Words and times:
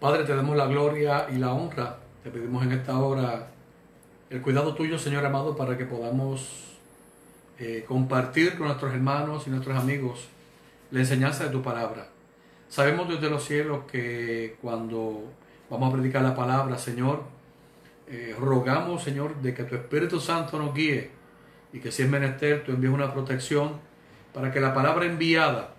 Padre, 0.00 0.24
te 0.24 0.34
damos 0.34 0.56
la 0.56 0.66
gloria 0.66 1.26
y 1.30 1.36
la 1.36 1.52
honra. 1.52 1.98
Te 2.24 2.30
pedimos 2.30 2.64
en 2.64 2.72
esta 2.72 2.98
hora 2.98 3.48
el 4.30 4.40
cuidado 4.40 4.74
tuyo, 4.74 4.98
Señor 4.98 5.26
amado, 5.26 5.54
para 5.54 5.76
que 5.76 5.84
podamos 5.84 6.78
eh, 7.58 7.84
compartir 7.86 8.56
con 8.56 8.68
nuestros 8.68 8.94
hermanos 8.94 9.46
y 9.46 9.50
nuestros 9.50 9.76
amigos 9.76 10.26
la 10.90 11.00
enseñanza 11.00 11.44
de 11.44 11.50
tu 11.50 11.60
palabra. 11.60 12.06
Sabemos 12.70 13.10
desde 13.10 13.28
los 13.28 13.44
cielos 13.44 13.80
que 13.92 14.56
cuando 14.62 15.24
vamos 15.68 15.90
a 15.90 15.96
predicar 15.98 16.22
la 16.22 16.34
palabra, 16.34 16.78
Señor, 16.78 17.24
eh, 18.08 18.34
rogamos, 18.40 19.02
Señor, 19.02 19.36
de 19.42 19.52
que 19.52 19.64
tu 19.64 19.74
Espíritu 19.74 20.18
Santo 20.18 20.58
nos 20.58 20.74
guíe 20.74 21.10
y 21.74 21.80
que 21.80 21.92
si 21.92 22.04
es 22.04 22.08
menester, 22.08 22.64
tú 22.64 22.72
envíes 22.72 22.94
una 22.94 23.12
protección 23.12 23.72
para 24.32 24.50
que 24.50 24.60
la 24.60 24.72
palabra 24.72 25.04
enviada 25.04 25.74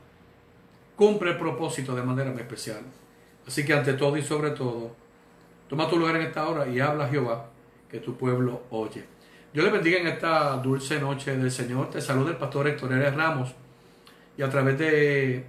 cumpla 0.96 1.32
el 1.32 1.40
propósito 1.40 1.96
de 1.96 2.04
manera 2.04 2.30
muy 2.30 2.42
especial. 2.42 2.82
Así 3.48 3.66
que 3.66 3.74
ante 3.74 3.94
todo 3.94 4.18
y 4.18 4.22
sobre 4.22 4.52
todo, 4.52 4.96
toma 5.70 5.90
tu 5.90 5.98
lugar 5.98 6.16
en 6.16 6.24
esta 6.24 6.48
hora 6.48 6.68
y 6.68 6.80
habla 6.80 7.08
Jehová, 7.08 7.48
que 7.90 8.00
tu 8.00 8.16
pueblo 8.16 8.64
oye. 8.70 9.06
Yo 9.54 9.64
le 9.64 9.70
bendiga 9.70 10.00
en 10.00 10.08
esta 10.08 10.56
dulce 10.58 11.00
noche 11.00 11.36
del 11.36 11.52
Señor. 11.52 11.90
Te 11.90 12.00
saluda 12.00 12.32
el 12.32 12.38
pastor 12.38 12.68
Héctor 12.68 12.94
Eres 12.94 13.14
Ramos 13.14 13.54
y 14.38 14.42
a 14.44 14.50
través 14.50 14.80
de 14.80 15.44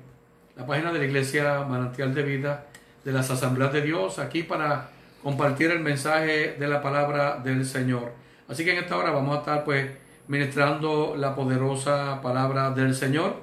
la 0.57 0.67
página 0.67 0.93
de 0.93 0.99
la 0.99 1.05
iglesia 1.05 1.63
Manantial 1.63 2.13
de 2.13 2.23
Vida 2.23 2.67
de 3.05 3.13
las 3.13 3.31
Asambleas 3.31 3.73
de 3.73 3.83
Dios 3.83 4.19
aquí 4.19 4.43
para 4.43 4.91
compartir 5.23 5.71
el 5.71 5.81
mensaje 5.81 6.57
de 6.59 6.69
la 6.69 6.83
palabra 6.83 7.39
del 7.39 7.65
Señor. 7.65 8.13
Así 8.49 8.65
que 8.65 8.73
en 8.73 8.79
esta 8.79 8.97
hora 8.97 9.11
vamos 9.11 9.37
a 9.37 9.39
estar 9.41 9.65
pues 9.65 9.91
ministrando 10.29 11.15
la 11.17 11.35
poderosa 11.35 12.21
palabra 12.21 12.71
del 12.71 12.95
Señor. 12.95 13.37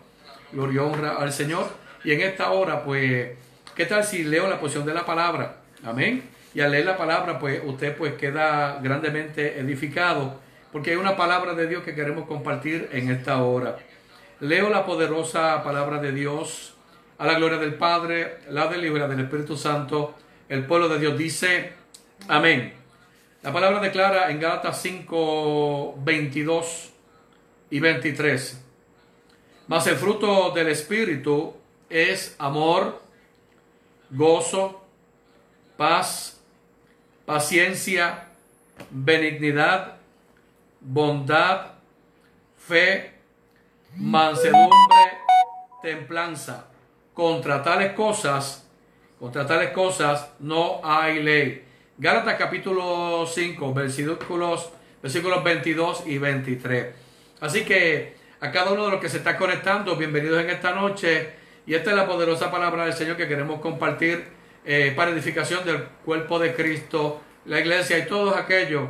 Gloria 0.51 0.75
y 0.75 0.77
honra 0.79 1.15
al 1.17 1.31
Señor. 1.31 1.67
Y 2.03 2.11
en 2.11 2.21
esta 2.21 2.51
hora 2.51 2.83
pues 2.83 3.31
¿Qué 3.79 3.85
tal 3.85 4.03
si 4.03 4.25
leo 4.25 4.49
la 4.49 4.59
posición 4.59 4.85
de 4.85 4.93
la 4.93 5.05
palabra? 5.05 5.61
Amén. 5.85 6.29
Y 6.53 6.59
al 6.59 6.71
leer 6.71 6.83
la 6.83 6.97
palabra, 6.97 7.39
pues 7.39 7.61
usted 7.63 7.95
pues 7.95 8.15
queda 8.15 8.77
grandemente 8.81 9.57
edificado, 9.57 10.37
porque 10.73 10.91
hay 10.91 10.97
una 10.97 11.15
palabra 11.15 11.53
de 11.53 11.65
Dios 11.65 11.83
que 11.83 11.95
queremos 11.95 12.27
compartir 12.27 12.89
en 12.91 13.09
esta 13.09 13.41
hora. 13.41 13.77
Leo 14.41 14.69
la 14.69 14.85
poderosa 14.85 15.63
palabra 15.63 16.01
de 16.01 16.11
Dios 16.11 16.73
a 17.19 17.25
la 17.25 17.35
gloria 17.35 17.57
del 17.57 17.75
Padre, 17.75 18.39
la 18.49 18.67
del 18.67 18.85
Hijo 18.85 18.95
del 18.95 19.17
Espíritu 19.21 19.55
Santo. 19.55 20.13
El 20.49 20.65
pueblo 20.65 20.89
de 20.89 20.99
Dios 20.99 21.17
dice, 21.17 21.71
amén. 22.27 22.73
La 23.43 23.53
palabra 23.53 23.79
declara 23.79 24.29
en 24.29 24.41
Gálatas 24.41 24.81
5, 24.81 25.99
22 26.03 26.89
y 27.69 27.79
23. 27.79 28.61
Mas 29.67 29.87
el 29.87 29.95
fruto 29.95 30.51
del 30.51 30.67
Espíritu 30.67 31.53
es 31.89 32.35
amor, 32.39 33.07
gozo, 34.11 34.81
paz, 35.77 36.41
paciencia, 37.25 38.27
benignidad, 38.89 39.97
bondad, 40.81 41.73
fe, 42.57 43.13
mansedumbre, 43.95 45.17
templanza. 45.81 46.65
Contra 47.13 47.61
tales 47.61 47.93
cosas, 47.93 48.65
contra 49.19 49.45
tales 49.45 49.71
cosas 49.71 50.29
no 50.39 50.79
hay 50.83 51.21
ley. 51.21 51.65
Gálatas 51.97 52.35
capítulo 52.35 53.25
5, 53.27 53.73
versículos, 53.73 54.69
versículos 55.01 55.43
22 55.43 56.03
y 56.07 56.17
23. 56.17 56.95
Así 57.41 57.65
que 57.65 58.15
a 58.39 58.51
cada 58.51 58.71
uno 58.71 58.85
de 58.85 58.91
los 58.91 59.01
que 59.01 59.09
se 59.09 59.17
está 59.17 59.37
conectando, 59.37 59.97
bienvenidos 59.97 60.41
en 60.41 60.49
esta 60.49 60.73
noche. 60.73 61.33
Y 61.65 61.73
esta 61.73 61.91
es 61.91 61.95
la 61.95 62.07
poderosa 62.07 62.49
palabra 62.49 62.85
del 62.85 62.93
Señor 62.93 63.17
que 63.17 63.27
queremos 63.27 63.59
compartir 63.61 64.25
eh, 64.65 64.93
para 64.95 65.11
edificación 65.11 65.65
del 65.65 65.83
cuerpo 66.05 66.39
de 66.39 66.53
Cristo, 66.53 67.21
la 67.45 67.59
iglesia 67.59 67.97
y 67.97 68.05
todos 68.05 68.35
aquellos 68.35 68.89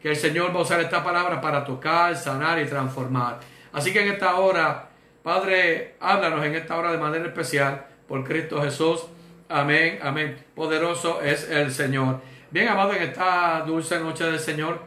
que 0.00 0.10
el 0.10 0.16
Señor 0.16 0.54
va 0.54 0.60
a 0.60 0.62
usar 0.62 0.80
esta 0.80 1.02
palabra 1.02 1.40
para 1.40 1.64
tocar, 1.64 2.16
sanar 2.16 2.60
y 2.60 2.66
transformar. 2.66 3.40
Así 3.72 3.92
que 3.92 4.02
en 4.02 4.12
esta 4.12 4.36
hora, 4.36 4.88
Padre, 5.22 5.96
háblanos 6.00 6.44
en 6.44 6.54
esta 6.54 6.76
hora 6.76 6.92
de 6.92 6.98
manera 6.98 7.26
especial 7.26 7.86
por 8.08 8.24
Cristo 8.24 8.62
Jesús. 8.62 9.04
Amén, 9.48 9.98
amén. 10.02 10.36
Poderoso 10.54 11.20
es 11.20 11.50
el 11.50 11.72
Señor. 11.72 12.20
Bien, 12.50 12.68
amado, 12.68 12.94
en 12.94 13.02
esta 13.02 13.62
dulce 13.66 13.98
noche 13.98 14.24
del 14.24 14.38
Señor, 14.38 14.80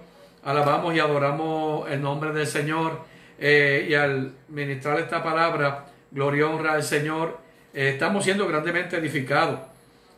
alabamos 0.43 0.95
y 0.95 0.99
adoramos 0.99 1.89
el 1.89 2.01
nombre 2.01 2.31
del 2.31 2.47
Señor. 2.47 3.01
Eh, 3.37 3.87
y 3.89 3.93
al 3.93 4.33
ministrar 4.47 4.99
esta 4.99 5.23
palabra, 5.23 5.85
gloria 6.11 6.47
honra 6.47 6.73
al 6.73 6.83
Señor, 6.83 7.39
eh, 7.73 7.89
estamos 7.93 8.23
siendo 8.23 8.47
grandemente 8.47 8.97
edificados. 8.97 9.59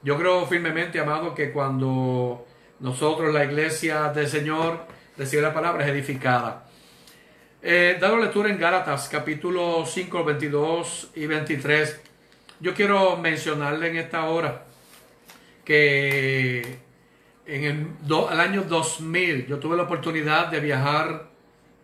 Yo 0.03 0.17
creo 0.17 0.45
firmemente, 0.47 0.99
amado, 0.99 1.35
que 1.35 1.51
cuando 1.51 2.45
nosotros, 2.79 3.33
la 3.33 3.43
iglesia 3.43 4.11
del 4.13 4.27
Señor, 4.27 4.85
recibe 5.17 5.41
la 5.41 5.53
palabra, 5.53 5.83
es 5.83 5.91
edificada. 5.91 6.67
Eh, 7.61 7.97
dado 7.99 8.17
lectura 8.17 8.49
en 8.49 8.57
Gálatas, 8.57 9.07
capítulo 9.09 9.85
5, 9.85 10.23
22 10.23 11.11
y 11.15 11.27
23, 11.27 12.01
yo 12.59 12.73
quiero 12.73 13.17
mencionarle 13.17 13.89
en 13.89 13.97
esta 13.97 14.25
hora 14.25 14.63
que 15.63 16.79
en 17.45 17.63
el 17.63 18.39
año 18.39 18.63
2000 18.63 19.47
yo 19.47 19.59
tuve 19.59 19.77
la 19.77 19.83
oportunidad 19.83 20.47
de 20.47 20.59
viajar 20.59 21.29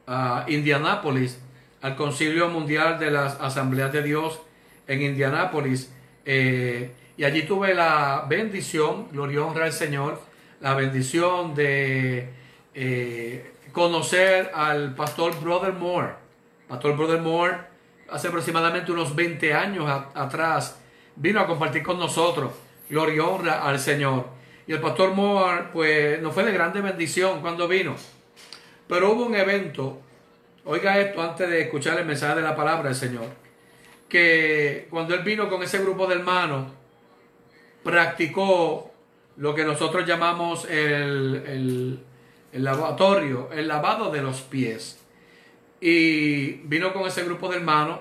a 0.08 0.46
Indianápolis 0.48 1.40
al 1.88 1.96
Concilio 1.96 2.50
Mundial 2.50 3.00
de 3.00 3.10
las 3.10 3.40
Asambleas 3.40 3.94
de 3.94 4.04
Dios 4.04 4.42
en 4.88 5.02
Indianápolis. 5.02 5.90
Eh, 6.26 6.92
y 7.16 7.24
allí 7.24 7.44
tuve 7.44 7.74
la 7.74 8.26
bendición, 8.28 9.08
gloria 9.10 9.46
honra 9.46 9.66
al 9.66 9.72
Señor, 9.72 10.22
la 10.60 10.74
bendición 10.74 11.56
de 11.56 12.30
eh, 12.74 13.54
conocer 13.72 14.52
al 14.54 14.96
pastor 14.96 15.40
Brother 15.40 15.74
Moore. 15.74 16.10
Pastor 16.68 16.98
Brother 16.98 17.22
Moore, 17.22 17.56
hace 18.10 18.28
aproximadamente 18.28 18.92
unos 18.92 19.16
20 19.16 19.54
años 19.54 19.90
atrás, 20.14 20.82
vino 21.16 21.40
a 21.40 21.48
compartir 21.48 21.84
con 21.84 21.98
nosotros, 21.98 22.52
gloria 22.90 23.24
honra 23.24 23.64
al 23.64 23.80
Señor. 23.80 24.26
Y 24.68 24.74
el 24.74 24.82
pastor 24.82 25.14
Moore, 25.14 25.70
pues, 25.72 26.22
nos 26.22 26.34
fue 26.34 26.44
de 26.44 26.52
grande 26.52 26.82
bendición 26.82 27.40
cuando 27.40 27.66
vino. 27.66 27.96
Pero 28.90 29.14
hubo 29.14 29.26
un 29.26 29.36
evento 29.36 30.02
Oiga 30.70 31.00
esto 31.00 31.22
antes 31.22 31.50
de 31.50 31.62
escuchar 31.62 31.98
el 31.98 32.06
mensaje 32.06 32.36
de 32.36 32.42
la 32.42 32.54
palabra 32.54 32.90
del 32.90 32.96
Señor. 32.96 33.28
Que 34.10 34.88
cuando 34.90 35.16
él 35.16 35.22
vino 35.24 35.48
con 35.48 35.64
ese 35.64 35.80
grupo 35.80 36.08
de 36.08 36.16
hermanos, 36.16 36.70
practicó 37.84 38.92
lo 39.38 39.56
que 39.56 39.64
nosotros 39.64 40.06
llamamos 40.06 40.66
el, 40.70 42.02
el, 42.52 42.64
lavatorio, 42.64 43.50
el 43.54 43.70
lavado 43.70 44.12
de 44.12 44.22
los 44.22 44.42
pies. 44.42 45.00
Y 45.80 46.56
vino 46.68 46.92
con 46.92 47.08
ese 47.08 47.24
grupo 47.24 47.48
de 47.48 47.58
hermanos. 47.58 48.00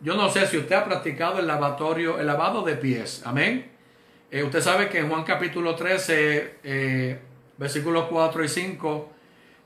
Yo 0.00 0.16
no 0.16 0.30
sé 0.30 0.46
si 0.46 0.56
usted 0.56 0.74
ha 0.74 0.86
practicado 0.86 1.38
el 1.38 1.46
lavatorio, 1.46 2.18
el 2.18 2.26
lavado 2.26 2.62
de 2.62 2.76
pies. 2.76 3.20
Amén. 3.26 3.70
Eh, 4.30 4.42
usted 4.42 4.62
sabe 4.62 4.88
que 4.88 5.00
en 5.00 5.10
Juan 5.10 5.22
capítulo 5.22 5.74
13, 5.74 6.54
eh, 6.64 7.18
versículos 7.58 8.06
4 8.08 8.42
y 8.42 8.48
5, 8.48 9.12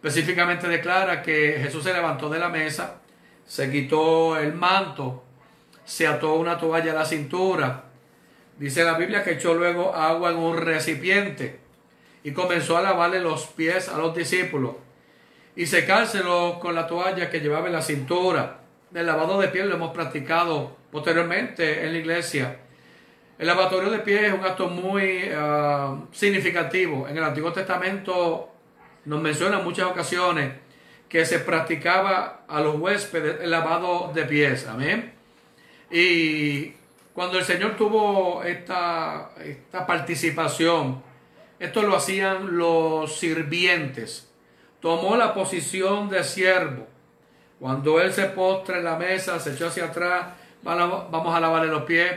Específicamente 0.02 0.66
declara 0.66 1.22
que 1.22 1.60
Jesús 1.62 1.84
se 1.84 1.92
levantó 1.92 2.28
de 2.28 2.40
la 2.40 2.48
mesa, 2.48 3.02
se 3.46 3.70
quitó 3.70 4.36
el 4.36 4.52
manto, 4.52 5.22
se 5.84 6.08
ató 6.08 6.34
una 6.34 6.58
toalla 6.58 6.90
a 6.90 6.96
la 6.96 7.04
cintura. 7.04 7.84
Dice 8.58 8.82
la 8.82 8.98
Biblia 8.98 9.22
que 9.22 9.34
echó 9.34 9.54
luego 9.54 9.94
agua 9.94 10.32
en 10.32 10.38
un 10.38 10.56
recipiente 10.56 11.60
y 12.24 12.32
comenzó 12.32 12.76
a 12.76 12.82
lavarle 12.82 13.20
los 13.20 13.46
pies 13.46 13.88
a 13.88 13.96
los 13.96 14.12
discípulos 14.12 14.74
y 15.54 15.66
secárselos 15.66 16.58
con 16.58 16.74
la 16.74 16.88
toalla 16.88 17.30
que 17.30 17.38
llevaba 17.38 17.68
en 17.68 17.74
la 17.74 17.82
cintura. 17.82 18.58
El 18.92 19.06
lavado 19.06 19.40
de 19.40 19.48
pies 19.48 19.66
lo 19.66 19.76
hemos 19.76 19.94
practicado 19.94 20.76
posteriormente 20.90 21.86
en 21.86 21.92
la 21.92 21.98
iglesia. 21.98 22.58
El 23.38 23.46
lavatorio 23.46 23.88
de 23.88 24.00
pies 24.00 24.24
es 24.24 24.32
un 24.32 24.44
acto 24.44 24.66
muy 24.66 25.30
ah, 25.32 25.96
significativo. 26.10 27.06
En 27.06 27.16
el 27.16 27.22
Antiguo 27.22 27.52
Testamento 27.52 28.51
nos 29.04 29.20
menciona 29.20 29.58
en 29.58 29.64
muchas 29.64 29.86
ocasiones 29.86 30.52
que 31.08 31.26
se 31.26 31.40
practicaba 31.40 32.44
a 32.48 32.60
los 32.60 32.76
huéspedes 32.76 33.40
el 33.42 33.50
lavado 33.50 34.12
de 34.14 34.24
pies. 34.24 34.66
Amén. 34.66 35.12
Y 35.90 36.72
cuando 37.12 37.38
el 37.38 37.44
Señor 37.44 37.76
tuvo 37.76 38.42
esta, 38.42 39.32
esta 39.44 39.86
participación, 39.86 41.02
esto 41.58 41.82
lo 41.82 41.96
hacían 41.96 42.56
los 42.56 43.18
sirvientes. 43.18 44.30
Tomó 44.80 45.16
la 45.16 45.34
posición 45.34 46.08
de 46.08 46.24
siervo. 46.24 46.88
Cuando 47.60 48.00
Él 48.00 48.12
se 48.12 48.24
postra 48.24 48.78
en 48.78 48.84
la 48.84 48.96
mesa, 48.96 49.38
se 49.38 49.52
echó 49.52 49.68
hacia 49.68 49.84
atrás, 49.84 50.32
vamos 50.62 51.34
a 51.34 51.38
lavarle 51.40 51.68
los 51.68 51.82
pies. 51.82 52.10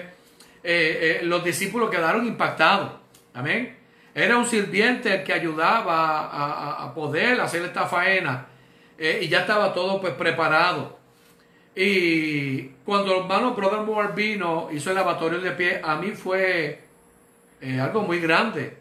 Eh, 0.63 1.19
eh, 1.19 1.19
los 1.23 1.43
discípulos 1.43 1.91
quedaron 1.91 2.25
impactados. 2.25 2.91
Amén. 3.33 3.74
Era 4.15 4.37
un 4.37 4.45
sirviente 4.45 5.23
que 5.25 5.33
ayudaba 5.33 6.81
a, 6.81 6.93
poder 6.93 7.41
hacer 7.41 7.63
esta 7.63 7.85
faena. 7.85 8.47
Eh, 8.97 9.19
y 9.23 9.27
ya 9.27 9.41
estaba 9.41 9.73
todo 9.73 9.99
pues 9.99 10.13
preparado. 10.13 10.97
Y 11.75 12.69
cuando 12.85 13.13
el 13.13 13.23
hermano 13.23 13.53
Brother 13.53 13.81
Moore 13.81 14.13
vino, 14.15 14.69
hizo 14.71 14.89
el 14.91 14.95
lavatorio 14.95 15.39
de 15.41 15.51
pie, 15.51 15.81
a 15.83 15.97
mí 15.97 16.11
fue 16.11 16.81
eh, 17.59 17.79
algo 17.81 18.03
muy 18.03 18.21
grande, 18.21 18.77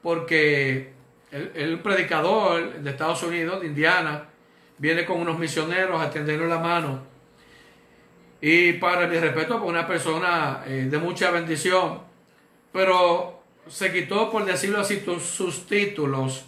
porque 0.00 0.92
el, 1.32 1.50
el, 1.56 1.80
predicador 1.80 2.74
de 2.74 2.88
Estados 2.88 3.24
Unidos, 3.24 3.60
de 3.62 3.66
Indiana, 3.66 4.28
viene 4.78 5.04
con 5.04 5.20
unos 5.20 5.36
misioneros 5.36 6.00
a 6.00 6.10
tenderle 6.10 6.46
la 6.46 6.58
mano. 6.58 7.02
Y 8.40 8.74
para 8.74 9.08
mi 9.08 9.18
respeto, 9.18 9.58
por 9.58 9.68
una 9.68 9.84
persona 9.84 10.62
eh, 10.64 10.86
de 10.88 10.98
mucha 10.98 11.32
bendición, 11.32 12.00
pero 12.70 13.35
se 13.68 13.92
quitó, 13.92 14.30
por 14.30 14.44
decirlo 14.44 14.80
así, 14.80 15.04
sus 15.20 15.66
títulos, 15.66 16.44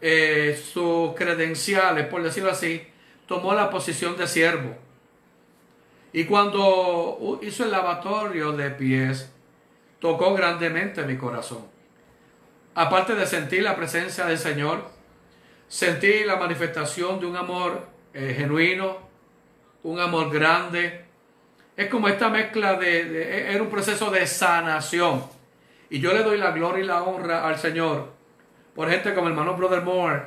eh, 0.00 0.60
sus 0.72 1.14
credenciales, 1.14 2.06
por 2.06 2.22
decirlo 2.22 2.50
así, 2.50 2.82
tomó 3.26 3.54
la 3.54 3.70
posición 3.70 4.16
de 4.16 4.26
siervo. 4.26 4.76
Y 6.12 6.24
cuando 6.24 7.38
hizo 7.42 7.64
el 7.64 7.70
lavatorio 7.70 8.52
de 8.52 8.70
pies, 8.70 9.30
tocó 10.00 10.34
grandemente 10.34 11.04
mi 11.04 11.16
corazón. 11.16 11.66
Aparte 12.74 13.14
de 13.14 13.26
sentir 13.26 13.62
la 13.62 13.76
presencia 13.76 14.24
del 14.26 14.38
Señor, 14.38 14.88
sentí 15.68 16.24
la 16.24 16.36
manifestación 16.36 17.20
de 17.20 17.26
un 17.26 17.36
amor 17.36 17.86
eh, 18.14 18.34
genuino, 18.36 18.98
un 19.82 20.00
amor 20.00 20.30
grande. 20.32 21.04
Es 21.76 21.88
como 21.88 22.08
esta 22.08 22.28
mezcla 22.28 22.74
de, 22.74 23.04
de, 23.04 23.52
era 23.52 23.62
un 23.62 23.70
proceso 23.70 24.10
de 24.10 24.26
sanación. 24.26 25.39
Y 25.90 26.00
yo 26.00 26.12
le 26.12 26.22
doy 26.22 26.38
la 26.38 26.52
gloria 26.52 26.84
y 26.84 26.86
la 26.86 27.02
honra 27.02 27.46
al 27.46 27.58
Señor 27.58 28.20
por 28.74 28.88
gente 28.88 29.12
como 29.12 29.26
el 29.26 29.32
hermano 29.32 29.56
Brother 29.56 29.82
Moore, 29.82 30.22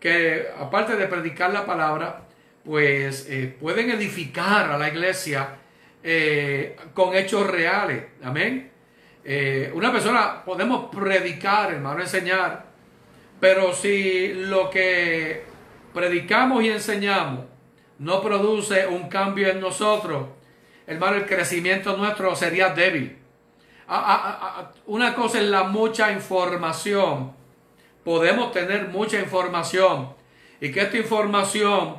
que 0.00 0.48
aparte 0.58 0.96
de 0.96 1.06
predicar 1.06 1.52
la 1.52 1.64
palabra, 1.64 2.22
pues 2.64 3.26
eh, 3.28 3.54
pueden 3.60 3.90
edificar 3.90 4.70
a 4.70 4.78
la 4.78 4.88
iglesia 4.88 5.56
eh, 6.02 6.76
con 6.94 7.14
hechos 7.14 7.46
reales. 7.46 8.04
Amén. 8.24 8.70
Eh, 9.24 9.70
una 9.74 9.92
persona 9.92 10.44
podemos 10.44 10.92
predicar, 10.92 11.72
hermano, 11.72 12.00
enseñar, 12.00 12.64
pero 13.38 13.72
si 13.72 14.32
lo 14.34 14.68
que 14.70 15.44
predicamos 15.94 16.64
y 16.64 16.70
enseñamos 16.70 17.44
no 17.98 18.20
produce 18.20 18.86
un 18.86 19.08
cambio 19.08 19.48
en 19.48 19.60
nosotros, 19.60 20.26
hermano, 20.86 21.18
el 21.18 21.26
crecimiento 21.26 21.96
nuestro 21.96 22.34
sería 22.34 22.70
débil. 22.70 23.21
Una 24.86 25.14
cosa 25.14 25.38
es 25.38 25.44
la 25.44 25.64
mucha 25.64 26.12
información. 26.12 27.32
Podemos 28.04 28.52
tener 28.52 28.88
mucha 28.88 29.18
información 29.18 30.14
y 30.60 30.70
que 30.70 30.80
esta 30.80 30.96
información 30.96 31.96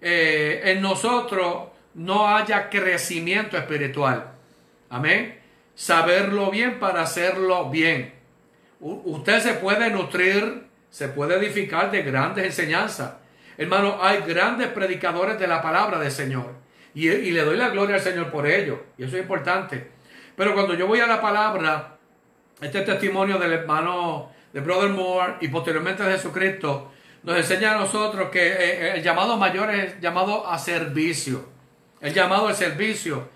eh, 0.00 0.62
en 0.64 0.82
nosotros 0.82 1.68
no 1.94 2.28
haya 2.28 2.68
crecimiento 2.68 3.56
espiritual. 3.56 4.32
Amén. 4.90 5.38
Saberlo 5.74 6.50
bien 6.50 6.78
para 6.78 7.02
hacerlo 7.02 7.70
bien. 7.70 8.14
usted 8.80 9.40
se 9.40 9.54
puede 9.54 9.90
nutrir, 9.90 10.66
se 10.90 11.08
puede 11.08 11.36
edificar 11.36 11.90
de 11.90 12.02
grandes 12.02 12.44
enseñanzas. 12.44 13.14
Hermano, 13.58 13.98
hay 14.00 14.18
grandes 14.26 14.68
predicadores 14.68 15.38
de 15.38 15.46
la 15.46 15.62
palabra 15.62 15.98
del 15.98 16.10
Señor. 16.10 16.54
Y, 16.94 17.08
y 17.08 17.30
le 17.30 17.42
doy 17.42 17.56
la 17.56 17.70
gloria 17.70 17.96
al 17.96 18.02
Señor 18.02 18.30
por 18.30 18.46
ello. 18.46 18.84
Y 18.98 19.04
eso 19.04 19.16
es 19.16 19.22
importante. 19.22 19.95
Pero 20.36 20.52
cuando 20.52 20.74
yo 20.74 20.86
voy 20.86 21.00
a 21.00 21.06
la 21.06 21.20
palabra, 21.20 21.96
este 22.60 22.82
testimonio 22.82 23.38
del 23.38 23.54
hermano 23.54 24.30
de 24.52 24.60
Brother 24.60 24.90
Moore 24.90 25.34
y 25.40 25.48
posteriormente 25.48 26.02
de 26.02 26.12
Jesucristo, 26.12 26.92
nos 27.22 27.38
enseña 27.38 27.74
a 27.74 27.78
nosotros 27.78 28.28
que 28.30 28.46
eh, 28.46 28.56
eh, 28.58 28.92
el 28.96 29.02
llamado 29.02 29.36
mayor 29.38 29.74
es 29.74 29.98
llamado 30.00 30.46
a 30.46 30.58
servicio. 30.58 31.48
El 32.00 32.12
llamado 32.12 32.48
al 32.48 32.54
servicio. 32.54 33.28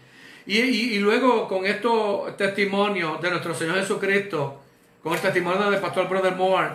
Y, 0.47 0.99
luego 0.99 1.47
con 1.47 1.65
estos 1.65 2.37
testimonios 2.37 3.21
de 3.21 3.31
nuestro 3.31 3.55
Señor 3.55 3.77
Jesucristo, 3.77 4.61
con 5.03 5.15
el 5.15 5.21
testimonio 5.21 5.71
del 5.71 5.81
pastor 5.81 6.09
Brother 6.09 6.35
Moore, 6.35 6.71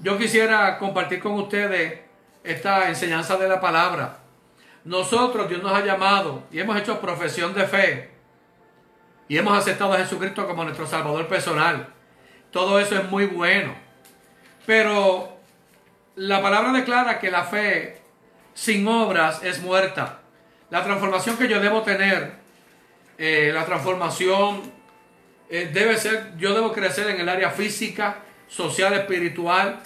yo 0.00 0.18
quisiera 0.18 0.78
compartir 0.78 1.20
con 1.20 1.32
ustedes 1.32 2.00
esta 2.44 2.88
enseñanza 2.88 3.36
de 3.36 3.48
la 3.48 3.60
palabra. 3.60 4.18
Nosotros, 4.84 5.48
Dios 5.48 5.62
nos 5.62 5.72
ha 5.72 5.84
llamado 5.84 6.44
y 6.52 6.60
hemos 6.60 6.76
hecho 6.76 7.00
profesión 7.00 7.54
de 7.54 7.66
fe 7.66 8.15
y 9.28 9.36
hemos 9.36 9.56
aceptado 9.58 9.92
a 9.92 9.98
Jesucristo 9.98 10.46
como 10.46 10.64
nuestro 10.64 10.86
Salvador 10.86 11.26
personal. 11.26 11.88
Todo 12.50 12.78
eso 12.78 12.96
es 12.96 13.10
muy 13.10 13.26
bueno. 13.26 13.74
Pero 14.64 15.36
la 16.16 16.40
palabra 16.40 16.72
declara 16.72 17.18
que 17.18 17.30
la 17.30 17.44
fe 17.44 18.00
sin 18.54 18.86
obras 18.86 19.42
es 19.42 19.60
muerta. 19.62 20.20
La 20.70 20.82
transformación 20.82 21.36
que 21.36 21.48
yo 21.48 21.60
debo 21.60 21.82
tener, 21.82 22.32
eh, 23.18 23.50
la 23.52 23.64
transformación 23.64 24.62
eh, 25.48 25.70
debe 25.72 25.96
ser, 25.96 26.32
yo 26.36 26.54
debo 26.54 26.72
crecer 26.72 27.08
en 27.10 27.20
el 27.20 27.28
área 27.28 27.50
física, 27.50 28.22
social, 28.48 28.94
espiritual 28.94 29.80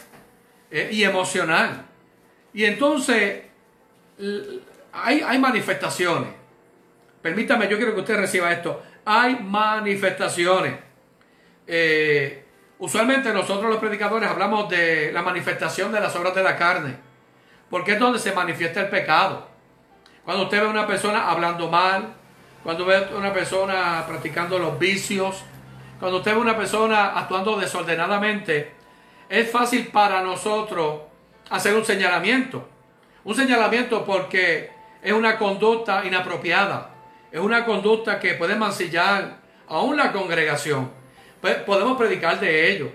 eh, 0.70 0.88
y 0.92 1.04
emocional. 1.04 1.84
Y 2.54 2.64
entonces 2.64 3.42
hay, 4.92 5.20
hay 5.20 5.38
manifestaciones. 5.38 6.31
Permítame, 7.20 7.69
yo 7.69 7.76
quiero 7.76 7.94
que 7.94 8.00
usted 8.00 8.16
reciba 8.16 8.52
esto. 8.52 8.82
Hay 9.05 9.37
manifestaciones. 9.41 10.75
Usualmente 12.79 13.32
nosotros 13.32 13.70
los 13.70 13.79
predicadores 13.79 14.29
hablamos 14.29 14.69
de 14.69 15.12
la 15.12 15.23
manifestación 15.23 15.93
de 15.93 16.00
las 16.00 16.14
obras 16.17 16.35
de 16.35 16.43
la 16.43 16.56
carne, 16.56 16.97
porque 17.69 17.93
es 17.93 17.99
donde 17.99 18.19
se 18.19 18.32
manifiesta 18.32 18.81
el 18.81 18.88
pecado. 18.88 19.49
Cuando 20.25 20.44
usted 20.44 20.61
ve 20.61 20.67
a 20.67 20.70
una 20.70 20.87
persona 20.87 21.31
hablando 21.31 21.69
mal, 21.69 22.14
cuando 22.62 22.85
ve 22.85 22.97
a 22.97 23.17
una 23.17 23.32
persona 23.32 24.05
practicando 24.06 24.58
los 24.58 24.79
vicios, 24.79 25.43
cuando 25.99 26.19
usted 26.19 26.32
ve 26.32 26.38
a 26.38 26.41
una 26.41 26.56
persona 26.56 27.19
actuando 27.19 27.56
desordenadamente, 27.58 28.73
es 29.29 29.50
fácil 29.50 29.88
para 29.88 30.23
nosotros 30.23 31.02
hacer 31.50 31.75
un 31.75 31.85
señalamiento. 31.85 32.69
Un 33.25 33.35
señalamiento 33.35 34.05
porque 34.05 34.70
es 35.02 35.12
una 35.12 35.37
conducta 35.37 36.05
inapropiada, 36.05 36.91
es 37.32 37.41
una 37.41 37.65
conducta 37.65 38.19
que 38.19 38.35
puede 38.35 38.56
mancillar 38.56 39.38
aún 39.69 39.97
la 39.97 40.12
congregación. 40.12 40.91
Pues, 41.41 41.56
podemos 41.56 41.97
predicar 41.97 42.38
de 42.41 42.73
ello. 42.73 42.91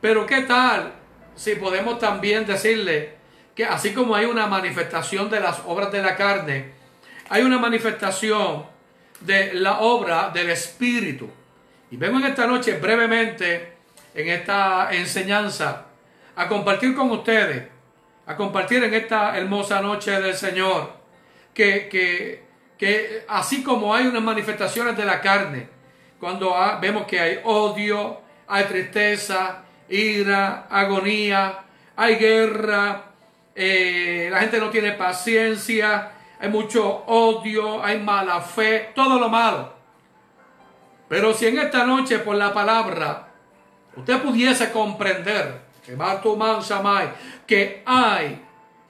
Pero 0.00 0.26
¿qué 0.26 0.42
tal 0.42 0.92
si 1.34 1.54
podemos 1.56 1.98
también 1.98 2.46
decirle 2.46 3.14
que 3.54 3.64
así 3.64 3.92
como 3.92 4.14
hay 4.14 4.26
una 4.26 4.46
manifestación 4.46 5.30
de 5.30 5.40
las 5.40 5.60
obras 5.66 5.92
de 5.92 6.02
la 6.02 6.16
carne, 6.16 6.72
hay 7.28 7.42
una 7.42 7.58
manifestación 7.58 8.66
de 9.20 9.54
la 9.54 9.80
obra 9.80 10.30
del 10.30 10.50
Espíritu? 10.50 11.28
Y 11.90 11.96
vengo 11.96 12.18
en 12.18 12.26
esta 12.26 12.46
noche 12.46 12.78
brevemente, 12.78 13.74
en 14.14 14.28
esta 14.28 14.88
enseñanza, 14.92 15.86
a 16.34 16.48
compartir 16.48 16.94
con 16.94 17.10
ustedes, 17.10 17.68
a 18.26 18.36
compartir 18.36 18.82
en 18.84 18.94
esta 18.94 19.36
hermosa 19.38 19.80
noche 19.80 20.10
del 20.20 20.34
Señor, 20.34 20.92
que, 21.54 21.88
que, 21.88 22.45
que 22.78 23.24
así 23.28 23.62
como 23.62 23.94
hay 23.94 24.06
unas 24.06 24.22
manifestaciones 24.22 24.96
de 24.96 25.04
la 25.04 25.20
carne, 25.20 25.68
cuando 26.20 26.54
vemos 26.80 27.06
que 27.06 27.20
hay 27.20 27.40
odio, 27.44 28.20
hay 28.46 28.64
tristeza, 28.64 29.62
ira, 29.88 30.66
agonía, 30.70 31.58
hay 31.96 32.16
guerra, 32.16 33.02
eh, 33.54 34.28
la 34.30 34.40
gente 34.40 34.58
no 34.58 34.70
tiene 34.70 34.92
paciencia, 34.92 36.12
hay 36.38 36.48
mucho 36.48 37.04
odio, 37.06 37.82
hay 37.82 37.98
mala 37.98 38.40
fe, 38.40 38.92
todo 38.94 39.18
lo 39.18 39.28
malo. 39.28 39.74
Pero 41.08 41.32
si 41.32 41.46
en 41.46 41.58
esta 41.58 41.84
noche 41.84 42.18
por 42.18 42.36
la 42.36 42.52
palabra 42.52 43.28
usted 43.96 44.20
pudiese 44.20 44.70
comprender 44.72 45.60
que 45.84 45.96
que 47.46 47.82
hay 47.86 48.42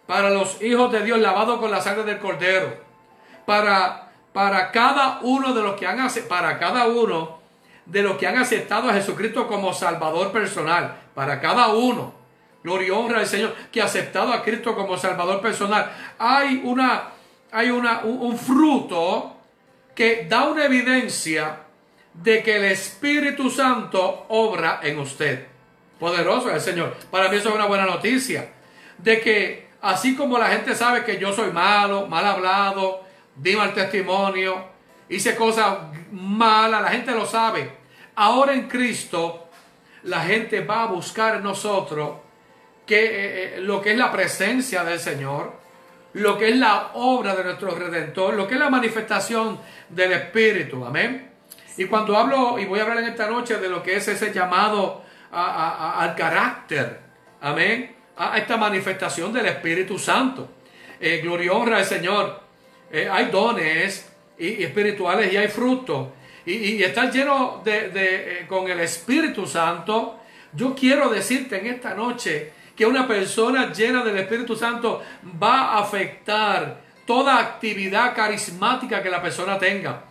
para 0.06 0.30
los 0.30 0.62
hijos 0.62 0.90
de 0.90 1.04
Dios 1.04 1.18
lavados 1.18 1.60
con 1.60 1.70
la 1.70 1.80
sangre 1.80 2.04
del 2.04 2.18
cordero, 2.18 2.85
para 3.46 4.02
para 4.32 4.70
cada 4.70 5.20
uno 5.22 5.54
de 5.54 5.62
los 5.62 5.76
que 5.76 5.86
han 5.86 6.06
para 6.28 6.58
cada 6.58 6.88
uno 6.88 7.38
de 7.86 8.02
los 8.02 8.18
que 8.18 8.26
han 8.26 8.36
aceptado 8.36 8.90
a 8.90 8.92
Jesucristo 8.92 9.46
como 9.46 9.72
Salvador 9.72 10.30
personal, 10.30 10.94
para 11.14 11.40
cada 11.40 11.68
uno. 11.68 12.12
Gloria 12.62 12.88
y 12.88 12.90
honra 12.90 13.20
al 13.20 13.26
Señor 13.26 13.54
que 13.72 13.80
ha 13.80 13.84
aceptado 13.84 14.32
a 14.32 14.42
Cristo 14.42 14.74
como 14.74 14.98
Salvador 14.98 15.40
personal. 15.40 15.90
Hay 16.18 16.60
una 16.64 17.12
hay 17.52 17.70
una, 17.70 18.00
un, 18.00 18.36
fruto 18.36 19.36
que 19.94 20.26
da 20.28 20.48
una 20.48 20.66
evidencia 20.66 21.60
de 22.12 22.42
que 22.42 22.56
el 22.56 22.64
Espíritu 22.64 23.48
Santo 23.48 24.26
obra 24.28 24.80
en 24.82 24.98
usted. 24.98 25.46
Poderoso 25.98 26.50
es 26.50 26.56
el 26.56 26.60
Señor. 26.60 26.96
Para 27.10 27.30
mí 27.30 27.36
eso 27.36 27.48
es 27.48 27.54
una 27.54 27.64
buena 27.64 27.86
noticia. 27.86 28.50
De 28.98 29.20
que 29.20 29.68
así 29.80 30.14
como 30.14 30.38
la 30.38 30.48
gente 30.48 30.74
sabe 30.74 31.04
que 31.04 31.18
yo 31.18 31.32
soy 31.32 31.50
malo, 31.52 32.06
mal 32.06 32.26
hablado, 32.26 33.05
di 33.36 33.54
mal 33.54 33.72
testimonio, 33.74 34.64
hice 35.08 35.36
cosas 35.36 35.78
malas, 36.10 36.82
la 36.82 36.88
gente 36.88 37.12
lo 37.12 37.26
sabe. 37.26 37.70
Ahora 38.16 38.54
en 38.54 38.66
Cristo, 38.66 39.48
la 40.04 40.20
gente 40.20 40.60
va 40.64 40.84
a 40.84 40.86
buscar 40.86 41.36
en 41.36 41.42
nosotros 41.42 42.18
que, 42.86 43.04
eh, 43.04 43.56
eh, 43.56 43.60
lo 43.60 43.82
que 43.82 43.92
es 43.92 43.98
la 43.98 44.10
presencia 44.10 44.84
del 44.84 44.98
Señor, 44.98 45.52
lo 46.14 46.38
que 46.38 46.48
es 46.48 46.56
la 46.56 46.92
obra 46.94 47.34
de 47.34 47.44
nuestro 47.44 47.74
Redentor, 47.74 48.34
lo 48.34 48.46
que 48.46 48.54
es 48.54 48.60
la 48.60 48.70
manifestación 48.70 49.60
del 49.88 50.12
Espíritu. 50.12 50.84
Amén. 50.84 51.30
Y 51.76 51.84
cuando 51.86 52.16
hablo, 52.16 52.58
y 52.58 52.64
voy 52.64 52.78
a 52.78 52.84
hablar 52.84 52.98
en 52.98 53.08
esta 53.08 53.28
noche 53.28 53.58
de 53.58 53.68
lo 53.68 53.82
que 53.82 53.96
es 53.96 54.08
ese 54.08 54.32
llamado 54.32 55.04
al 55.30 56.14
carácter, 56.14 57.00
amén, 57.42 57.94
a 58.16 58.38
esta 58.38 58.56
manifestación 58.56 59.32
del 59.32 59.46
Espíritu 59.46 59.98
Santo. 59.98 60.48
Eh, 60.98 61.20
gloria 61.22 61.46
y 61.46 61.48
honra 61.50 61.76
al 61.78 61.84
Señor. 61.84 62.45
Eh, 62.90 63.08
hay 63.10 63.26
dones 63.26 64.08
y, 64.38 64.62
espirituales 64.62 65.32
y 65.32 65.36
hay 65.36 65.48
frutos. 65.48 66.08
Y, 66.44 66.82
estar 66.82 67.10
lleno 67.10 67.60
de, 67.64 67.90
eh, 67.94 68.46
con 68.46 68.70
el 68.70 68.80
Espíritu 68.80 69.46
Santo. 69.46 70.20
Yo 70.52 70.74
quiero 70.74 71.08
decirte 71.08 71.58
en 71.58 71.66
esta 71.66 71.94
noche 71.94 72.52
que 72.76 72.86
una 72.86 73.06
persona 73.06 73.72
llena 73.72 74.04
del 74.04 74.18
Espíritu 74.18 74.54
Santo 74.54 75.02
va 75.42 75.72
a 75.72 75.78
afectar 75.80 76.80
toda 77.04 77.38
actividad 77.38 78.14
carismática 78.14 79.02
que 79.02 79.10
la 79.10 79.20
persona 79.20 79.58
tenga. 79.58 80.04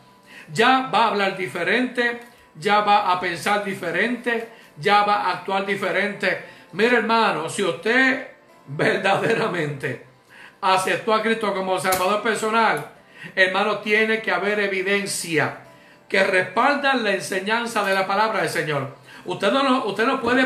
Ya 0.51 0.89
va 0.93 1.05
a 1.05 1.07
hablar 1.09 1.37
diferente, 1.37 2.19
ya 2.55 2.81
va 2.81 3.11
a 3.11 3.19
pensar 3.19 3.63
diferente, 3.63 4.49
ya 4.77 5.03
va 5.03 5.23
a 5.23 5.31
actuar 5.37 5.65
diferente. 5.65 6.39
Mire 6.73 6.97
hermano, 6.97 7.49
si 7.49 7.63
usted 7.63 8.27
verdaderamente 8.67 10.14
aceptó 10.61 11.13
a 11.13 11.21
Cristo 11.21 11.53
como 11.53 11.79
Salvador 11.79 12.21
personal, 12.21 12.91
hermano, 13.35 13.79
tiene 13.79 14.21
que 14.21 14.31
haber 14.31 14.59
evidencia 14.59 15.59
que 16.07 16.23
respalda 16.23 16.95
la 16.95 17.11
enseñanza 17.11 17.83
de 17.83 17.93
la 17.93 18.05
palabra 18.05 18.41
del 18.41 18.49
Señor. 18.49 18.95
Usted 19.25 19.51
no, 19.51 19.85
usted 19.85 20.05
no 20.05 20.21
puede 20.21 20.45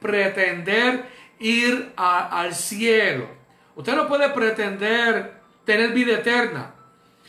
pretender 0.00 1.04
ir 1.38 1.92
al 1.96 2.54
cielo. 2.54 3.28
Usted 3.76 3.94
no 3.94 4.08
puede 4.08 4.30
pretender 4.30 5.34
tener 5.64 5.92
vida 5.92 6.14
eterna. 6.14 6.74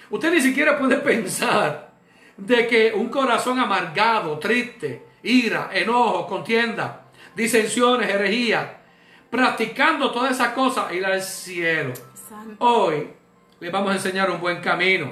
Usted 0.09 0.31
ni 0.31 0.41
siquiera 0.41 0.77
puede 0.77 0.97
pensar 1.11 1.91
de 2.37 2.67
que 2.67 2.93
un 2.93 3.09
corazón 3.09 3.59
amargado, 3.59 4.37
triste, 4.39 5.03
ira, 5.23 5.69
enojo, 5.73 6.27
contienda, 6.27 7.05
disensiones, 7.35 8.09
herejía, 8.09 8.77
practicando 9.35 10.11
todas 10.11 10.31
esas 10.31 10.53
cosas, 10.53 10.93
ir 10.93 11.05
al 11.05 11.21
cielo. 11.21 11.91
Hoy 12.59 13.09
le 13.59 13.69
vamos 13.69 13.91
a 13.91 13.95
enseñar 13.95 14.31
un 14.31 14.39
buen 14.39 14.61
camino. 14.61 15.09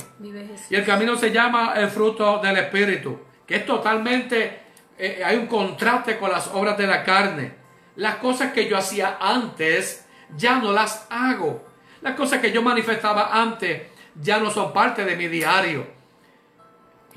Y 0.70 0.76
el 0.76 0.86
camino 0.86 1.18
se 1.18 1.30
llama 1.30 1.74
el 1.76 1.90
fruto 1.90 2.40
del 2.40 2.58
Espíritu, 2.58 3.20
que 3.46 3.58
es 3.58 3.66
totalmente, 3.66 4.62
eh, 4.98 5.22
hay 5.26 5.36
un 5.36 5.48
contraste 5.48 6.18
con 6.18 6.32
las 6.32 6.48
obras 6.48 6.78
de 6.78 6.88
la 6.88 7.04
carne. 7.04 7.52
Las 7.98 8.16
cosas 8.16 8.54
que 8.54 8.70
yo 8.70 8.78
hacía 8.78 9.18
antes, 9.20 10.08
ya 10.38 10.58
no 10.58 10.72
las 10.72 11.06
hago. 11.10 11.68
Las 12.02 12.16
cosas 12.16 12.40
que 12.40 12.54
yo 12.54 12.62
manifestaba 12.62 13.30
antes, 13.42 13.82
ya 14.16 14.40
no 14.40 14.50
son 14.52 14.72
parte 14.72 15.04
de 15.04 15.18
mi 15.18 15.28
diario. 15.28 15.86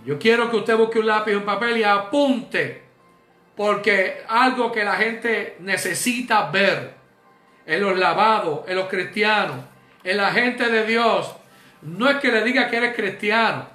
Yo 0.05 0.19
quiero 0.19 0.51
que 0.51 0.57
usted 0.57 0.77
busque 0.77 0.99
un 0.99 1.07
lápiz 1.07 1.33
y 1.33 1.37
un 1.37 1.45
papel 1.45 1.79
y 1.79 1.85
apunte, 1.85 2.83
porque 3.57 4.25
algo 4.29 4.73
que 4.73 4.85
la 4.85 4.97
gente 4.97 5.57
necesita 5.61 6.51
ver 6.51 6.96
en 7.67 7.83
los 7.83 7.99
lavados, 7.99 8.61
en 8.69 8.77
los 8.77 8.89
cristianos, 8.89 9.57
en 10.05 10.17
la 10.17 10.31
gente 10.31 10.69
de 10.69 10.87
Dios, 10.87 11.35
no 11.83 12.09
es 12.09 12.17
que 12.17 12.31
le 12.31 12.43
diga 12.43 12.71
que 12.71 12.77
eres 12.77 12.95
cristiano, 12.95 13.67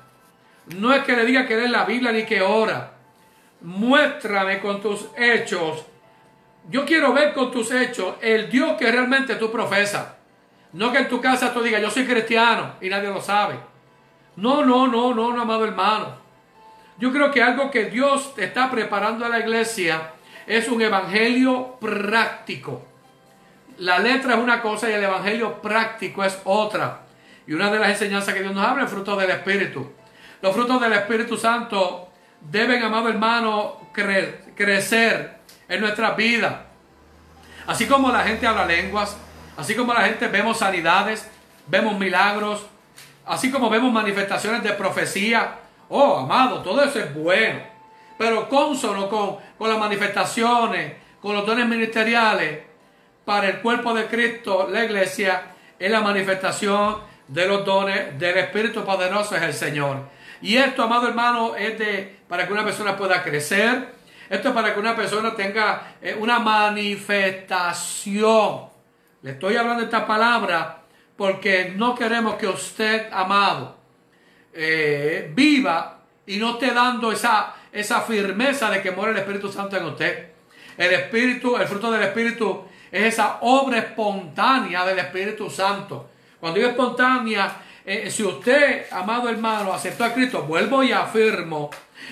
no 0.77 0.93
es 0.93 1.03
que 1.03 1.15
le 1.15 1.25
diga 1.25 1.45
que 1.45 1.53
eres 1.53 1.69
la 1.69 1.85
Biblia 1.85 2.11
ni 2.11 2.23
que 2.23 2.41
ora. 2.41 2.93
Muéstrame 3.61 4.59
con 4.59 4.81
tus 4.81 5.07
hechos. 5.17 5.85
Yo 6.69 6.85
quiero 6.85 7.13
ver 7.13 7.33
con 7.33 7.51
tus 7.51 7.71
hechos 7.71 8.15
el 8.21 8.49
Dios 8.49 8.73
que 8.77 8.91
realmente 8.91 9.35
tú 9.35 9.51
profesas. 9.51 10.07
No 10.73 10.91
que 10.91 10.99
en 10.99 11.09
tu 11.09 11.19
casa 11.19 11.53
tú 11.53 11.61
digas, 11.61 11.81
yo 11.81 11.91
soy 11.91 12.05
cristiano 12.05 12.75
y 12.79 12.89
nadie 12.89 13.09
lo 13.09 13.21
sabe. 13.21 13.55
No, 14.37 14.63
no, 14.65 14.87
no, 14.87 15.13
no, 15.13 15.33
no, 15.33 15.41
amado 15.41 15.65
hermano. 15.65 16.15
Yo 16.97 17.11
creo 17.11 17.31
que 17.31 17.43
algo 17.43 17.69
que 17.69 17.85
Dios 17.85 18.33
está 18.37 18.71
preparando 18.71 19.25
a 19.25 19.29
la 19.29 19.39
iglesia 19.39 20.11
es 20.47 20.69
un 20.69 20.81
evangelio 20.81 21.77
práctico. 21.79 22.85
La 23.77 23.99
letra 23.99 24.35
es 24.35 24.39
una 24.39 24.61
cosa 24.61 24.89
y 24.89 24.93
el 24.93 25.03
evangelio 25.03 25.61
práctico 25.61 26.23
es 26.23 26.39
otra. 26.43 27.01
Y 27.47 27.53
una 27.53 27.71
de 27.71 27.79
las 27.79 27.89
enseñanzas 27.89 28.33
que 28.33 28.41
Dios 28.41 28.53
nos 28.53 28.65
habla 28.65 28.83
es 28.83 28.91
fruto 28.91 29.15
del 29.15 29.31
Espíritu. 29.31 29.91
Los 30.41 30.53
frutos 30.53 30.79
del 30.81 30.93
Espíritu 30.93 31.37
Santo 31.37 32.09
deben, 32.39 32.83
amado 32.83 33.09
hermano, 33.09 33.91
crecer 33.93 35.39
en 35.67 35.81
nuestra 35.81 36.11
vida. 36.11 36.67
Así 37.67 37.87
como 37.87 38.11
la 38.11 38.23
gente 38.23 38.47
habla 38.47 38.65
lenguas, 38.65 39.17
Así 39.57 39.75
como 39.75 39.93
la 39.93 40.01
gente 40.01 40.27
vemos 40.27 40.57
sanidades, 40.57 41.29
vemos 41.67 41.97
milagros, 41.97 42.65
así 43.25 43.51
como 43.51 43.69
vemos 43.69 43.91
manifestaciones 43.91 44.63
de 44.63 44.71
profecía. 44.73 45.59
Oh, 45.89 46.17
amado, 46.17 46.61
todo 46.61 46.83
eso 46.83 46.99
es 46.99 47.13
bueno. 47.13 47.59
Pero 48.17 48.47
consono 48.47 49.09
con, 49.09 49.37
con 49.57 49.69
las 49.69 49.77
manifestaciones, 49.77 50.93
con 51.21 51.35
los 51.35 51.45
dones 51.45 51.67
ministeriales, 51.67 52.59
para 53.31 53.47
el 53.47 53.61
cuerpo 53.61 53.93
de 53.93 54.07
Cristo, 54.07 54.67
la 54.69 54.83
iglesia, 54.83 55.43
es 55.79 55.89
la 55.89 56.01
manifestación 56.01 56.97
de 57.29 57.47
los 57.47 57.63
dones 57.63 58.19
del 58.19 58.39
Espíritu 58.39 58.83
poderoso 58.83 59.37
es 59.37 59.41
el 59.41 59.53
Señor. 59.53 59.99
Y 60.41 60.57
esto, 60.57 60.83
amado 60.83 61.07
hermano, 61.07 61.55
es 61.55 61.79
de 61.79 62.17
para 62.27 62.45
que 62.45 62.51
una 62.51 62.65
persona 62.65 62.97
pueda 62.97 63.23
crecer. 63.23 63.93
Esto 64.29 64.49
es 64.49 64.53
para 64.53 64.73
que 64.73 64.81
una 64.81 64.97
persona 64.97 65.33
tenga 65.33 65.93
eh, 66.01 66.13
una 66.19 66.39
manifestación 66.39 68.69
le 69.23 69.31
estoy 69.31 69.55
hablando 69.55 69.83
esta 69.83 70.05
palabra 70.05 70.81
porque 71.15 71.73
no 71.73 71.95
queremos 71.95 72.35
que 72.35 72.47
usted, 72.47 73.07
amado, 73.13 73.77
eh, 74.53 75.31
viva 75.33 76.01
y 76.25 76.35
no 76.35 76.51
esté 76.51 76.71
dando 76.71 77.13
esa, 77.13 77.55
esa 77.71 78.01
firmeza 78.01 78.69
de 78.69 78.81
que 78.81 78.91
muere 78.91 79.13
el 79.13 79.19
Espíritu 79.19 79.49
Santo 79.49 79.77
en 79.77 79.85
usted. 79.85 80.31
El 80.77 80.91
Espíritu, 80.91 81.55
el 81.55 81.67
fruto 81.67 81.91
del 81.91 82.01
Espíritu 82.01 82.65
es 82.91 83.13
esa 83.13 83.37
obra 83.41 83.77
espontánea 83.79 84.85
del 84.85 84.99
Espíritu 84.99 85.49
Santo. 85.49 86.09
Cuando 86.39 86.59
digo 86.59 86.71
espontánea, 86.71 87.51
eh, 87.85 88.09
si 88.11 88.23
usted, 88.23 88.85
amado 88.91 89.29
hermano, 89.29 89.73
aceptó 89.73 90.03
a 90.03 90.13
Cristo, 90.13 90.43
vuelvo 90.43 90.83
y 90.83 90.91
afirmo, 90.91 91.69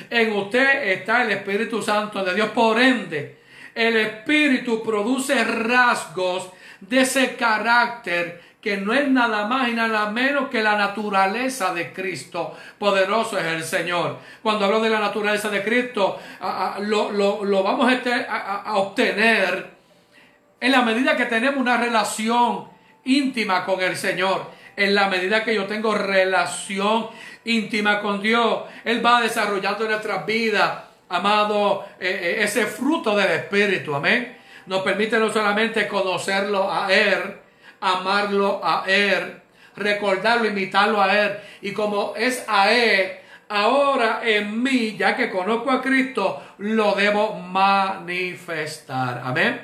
en 0.10 0.34
usted 0.34 0.92
está 0.92 1.24
el 1.24 1.32
Espíritu 1.32 1.82
Santo 1.82 2.24
de 2.24 2.34
Dios. 2.34 2.50
Por 2.50 2.80
ende, 2.80 3.40
el 3.76 3.98
Espíritu 3.98 4.82
produce 4.84 5.44
rasgos 5.44 6.50
de 6.80 7.02
ese 7.02 7.36
carácter 7.36 8.50
que 8.62 8.78
no 8.78 8.94
es 8.94 9.08
nada 9.08 9.48
más 9.48 9.70
y 9.70 9.74
nada 9.74 10.10
menos 10.10 10.50
que 10.50 10.62
la 10.62 10.78
naturaleza 10.78 11.74
de 11.74 11.94
Cristo. 11.94 12.56
Poderoso 12.78 13.38
es 13.38 13.46
el 13.46 13.64
Señor. 13.64 14.18
Cuando 14.44 14.66
hablo 14.66 14.82
de 14.82 14.90
la 14.90 15.00
naturaleza 15.00 15.50
de 15.50 15.64
Cristo, 15.64 16.20
lo, 16.80 17.64
vamos 17.64 17.92
este, 17.92 18.14
a, 18.14 18.64
a, 18.66 18.76
obtener 18.76 19.79
en 20.60 20.72
la 20.72 20.82
medida 20.82 21.16
que 21.16 21.25
tenemos 21.25 21.60
una 21.60 21.78
relación 21.78 22.68
íntima 23.06 23.66
con 23.66 23.82
el 23.82 23.96
Señor. 23.96 24.51
En 24.75 24.96
la 24.96 25.10
medida 25.10 25.44
que 25.44 25.56
yo 25.56 25.66
tengo 25.66 25.94
relación 25.96 27.08
íntima 27.44 28.01
con 28.01 28.22
Dios, 28.22 28.63
Él 28.86 29.06
va 29.06 29.22
desarrollando 29.22 29.84
en 29.86 29.92
nuestras 29.92 30.25
vidas, 30.25 30.84
amado, 31.10 31.86
eh, 32.00 32.38
eh, 32.39 32.44
ese 32.44 32.66
fruto 32.66 33.16
del 33.16 33.32
Espíritu. 33.32 33.96
Amén 33.96 34.39
nos 34.70 34.84
permite 34.84 35.18
no 35.18 35.32
solamente 35.32 35.88
conocerlo 35.88 36.72
a 36.72 36.94
Él, 36.94 37.38
amarlo 37.82 38.62
a 38.63 38.84
Él, 38.86 39.42
recordarlo, 39.75 40.48
imitarlo 40.48 41.01
a 41.01 41.20
Él. 41.20 41.38
Y 41.62 41.74
como 41.74 42.13
es 42.16 42.46
a 42.48 42.72
Él, 42.72 43.13
ahora 43.50 44.22
en 44.24 44.62
mí, 44.62 44.96
ya 44.96 45.16
que 45.16 45.32
conozco 45.32 45.72
a 45.72 45.82
Cristo, 45.82 46.44
lo 46.60 46.94
debo 46.94 47.34
manifestar. 47.34 49.24
Amén. 49.25 49.60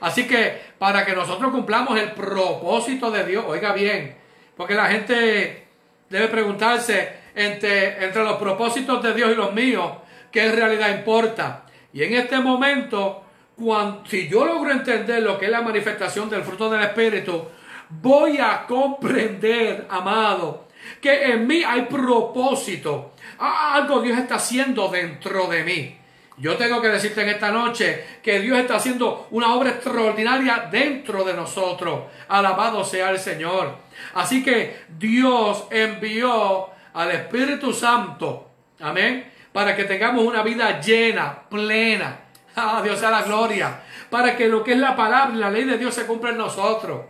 Así 0.00 0.26
que 0.26 0.60
para 0.78 1.04
que 1.04 1.14
nosotros 1.14 1.50
cumplamos 1.52 1.98
el 1.98 2.12
propósito 2.12 3.10
de 3.10 3.24
Dios, 3.24 3.44
oiga 3.46 3.72
bien, 3.72 4.16
porque 4.56 4.74
la 4.74 4.86
gente 4.86 5.66
debe 6.08 6.28
preguntarse 6.28 7.12
entre, 7.34 8.04
entre 8.04 8.24
los 8.24 8.36
propósitos 8.36 9.02
de 9.02 9.14
Dios 9.14 9.30
y 9.32 9.34
los 9.34 9.52
míos, 9.52 9.92
¿qué 10.30 10.46
en 10.46 10.56
realidad 10.56 10.90
importa? 10.90 11.64
Y 11.92 12.02
en 12.02 12.14
este 12.14 12.38
momento 12.40 13.24
cuando, 13.58 14.06
si 14.06 14.28
yo 14.28 14.44
logro 14.44 14.70
entender 14.70 15.22
lo 15.22 15.36
que 15.38 15.46
es 15.46 15.50
la 15.50 15.62
manifestación 15.62 16.30
del 16.30 16.42
fruto 16.42 16.70
del 16.70 16.82
Espíritu, 16.82 17.48
voy 17.88 18.38
a 18.38 18.64
comprender, 18.66 19.86
amado, 19.90 20.68
que 21.00 21.32
en 21.32 21.46
mí 21.46 21.64
hay 21.64 21.82
propósito. 21.82 23.14
Algo 23.38 24.00
Dios 24.00 24.18
está 24.18 24.36
haciendo 24.36 24.88
dentro 24.88 25.48
de 25.48 25.64
mí. 25.64 25.98
Yo 26.38 26.56
tengo 26.56 26.80
que 26.80 26.88
decirte 26.88 27.22
en 27.22 27.30
esta 27.30 27.50
noche 27.50 28.04
que 28.22 28.40
Dios 28.40 28.58
está 28.58 28.76
haciendo 28.76 29.26
una 29.30 29.54
obra 29.54 29.70
extraordinaria 29.70 30.68
dentro 30.70 31.24
de 31.24 31.34
nosotros. 31.34 32.04
Alabado 32.28 32.84
sea 32.84 33.10
el 33.10 33.18
Señor. 33.18 33.76
Así 34.14 34.42
que 34.42 34.84
Dios 34.98 35.66
envió 35.70 36.70
al 36.94 37.10
Espíritu 37.10 37.72
Santo, 37.72 38.50
amén, 38.80 39.30
para 39.52 39.74
que 39.74 39.84
tengamos 39.84 40.24
una 40.24 40.42
vida 40.42 40.80
llena, 40.80 41.42
plena, 41.48 42.28
Ah, 42.58 42.80
Dios 42.82 42.98
sea 42.98 43.10
la 43.10 43.22
gloria. 43.22 43.80
Para 44.10 44.36
que 44.36 44.48
lo 44.48 44.64
que 44.64 44.72
es 44.72 44.78
la 44.78 44.96
palabra 44.96 45.34
y 45.34 45.38
la 45.38 45.50
ley 45.50 45.64
de 45.64 45.78
Dios 45.78 45.94
se 45.94 46.06
cumpla 46.06 46.30
en 46.30 46.38
nosotros. 46.38 47.02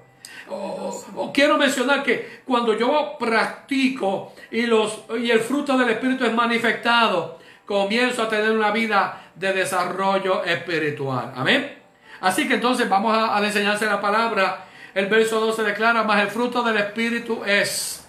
O, 0.50 1.30
quiero 1.32 1.58
mencionar 1.58 2.02
que 2.02 2.40
cuando 2.46 2.76
yo 2.76 3.16
practico 3.18 4.32
y, 4.50 4.62
los, 4.62 5.04
y 5.18 5.30
el 5.30 5.40
fruto 5.40 5.76
del 5.76 5.90
Espíritu 5.90 6.24
es 6.24 6.32
manifestado, 6.32 7.38
comienzo 7.68 8.22
a 8.22 8.28
tener 8.30 8.50
una 8.50 8.70
vida 8.70 9.30
de 9.34 9.52
desarrollo 9.52 10.42
espiritual. 10.42 11.34
Amén. 11.36 11.78
Así 12.22 12.48
que 12.48 12.54
entonces 12.54 12.88
vamos 12.88 13.14
a, 13.14 13.36
a 13.36 13.40
la 13.40 13.76
de 13.76 13.96
palabra. 13.98 14.64
El 14.94 15.06
verso 15.06 15.38
12 15.38 15.62
declara, 15.62 16.02
más 16.02 16.22
el 16.22 16.28
fruto 16.28 16.62
del 16.62 16.78
Espíritu 16.78 17.44
es 17.44 18.08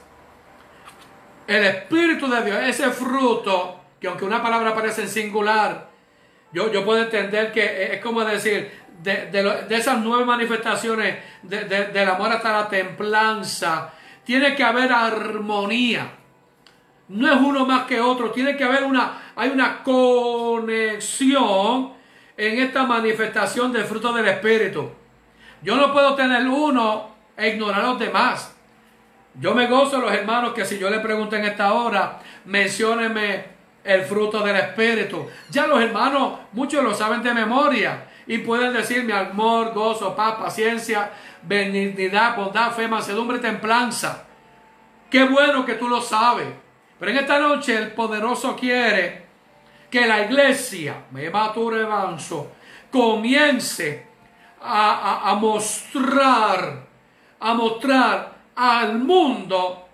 el 1.46 1.66
Espíritu 1.66 2.30
de 2.30 2.46
Dios, 2.46 2.58
ese 2.64 2.90
fruto, 2.92 3.82
que 4.00 4.08
aunque 4.08 4.24
una 4.24 4.42
palabra 4.42 4.74
parece 4.74 5.02
en 5.02 5.10
singular, 5.10 5.90
yo, 6.54 6.72
yo 6.72 6.86
puedo 6.86 7.04
entender 7.04 7.52
que 7.52 7.94
es 7.96 8.02
como 8.02 8.24
decir, 8.24 8.72
de, 9.04 9.26
de, 9.26 9.76
esas 9.76 10.00
nueve 10.00 10.24
manifestaciones 10.24 11.18
del 11.42 12.08
amor 12.08 12.32
hasta 12.32 12.54
la 12.54 12.70
templanza, 12.70 13.92
tiene 14.24 14.56
que 14.56 14.64
haber 14.64 14.92
armonía. 14.92 16.19
No 17.10 17.32
es 17.32 17.40
uno 17.40 17.66
más 17.66 17.86
que 17.86 18.00
otro, 18.00 18.32
tiene 18.32 18.56
que 18.56 18.64
haber 18.64 18.84
una, 18.84 19.32
hay 19.36 19.50
una 19.50 19.84
conexión 19.84 21.20
en 22.38 22.60
esta 22.60 22.84
manifestación 22.84 23.74
del 23.74 23.84
fruto 23.84 24.14
del 24.14 24.28
Espíritu. 24.28 24.92
Yo 25.62 25.76
no 25.76 25.92
puedo 25.92 26.16
tener 26.16 26.48
uno 26.48 27.10
e 27.36 27.50
ignorar 27.50 27.82
a 27.82 27.88
los 27.88 28.00
demás. 28.00 28.56
Yo 29.34 29.54
me 29.56 29.68
gozo 29.68 30.00
los 30.00 30.14
hermanos 30.14 30.54
que 30.54 30.66
si 30.66 30.78
yo 30.78 30.90
le 30.90 31.00
pregunto 31.00 31.36
en 31.36 31.46
esta 31.46 31.74
hora, 31.74 32.20
mencióneme 32.46 33.46
el 33.84 34.04
fruto 34.04 34.42
del 34.42 34.56
Espíritu. 34.58 35.28
Ya 35.50 35.66
los 35.68 35.82
hermanos, 35.82 36.40
muchos 36.54 36.84
lo 36.84 36.94
saben 36.94 37.24
de 37.24 37.34
memoria 37.34 38.06
y 38.28 38.38
pueden 38.38 38.72
decirme 38.72 39.14
amor, 39.14 39.74
gozo, 39.74 40.16
paz, 40.16 40.36
paciencia, 40.36 41.12
benignidad, 41.42 42.36
bondad, 42.36 42.72
fe, 42.72 42.88
mansedumbre, 42.88 43.40
templanza. 43.40 44.26
Qué 45.10 45.24
bueno 45.24 45.66
que 45.66 45.74
tú 45.74 45.90
lo 45.90 46.02
sabes. 46.02 46.48
Pero 47.00 47.12
en 47.12 47.18
esta 47.18 47.40
noche 47.40 47.78
el 47.78 47.92
poderoso 47.92 48.56
quiere 48.56 49.24
que 49.90 50.06
la 50.06 50.22
iglesia, 50.22 51.06
me 51.12 51.32
tu 51.54 51.70
revanso, 51.72 52.52
comience 52.92 54.06
a, 54.62 55.30
a, 55.30 55.36
mostrar, 55.36 56.86
a 57.40 57.54
mostrar 57.54 58.34
al 58.56 59.00
mundo 59.00 59.88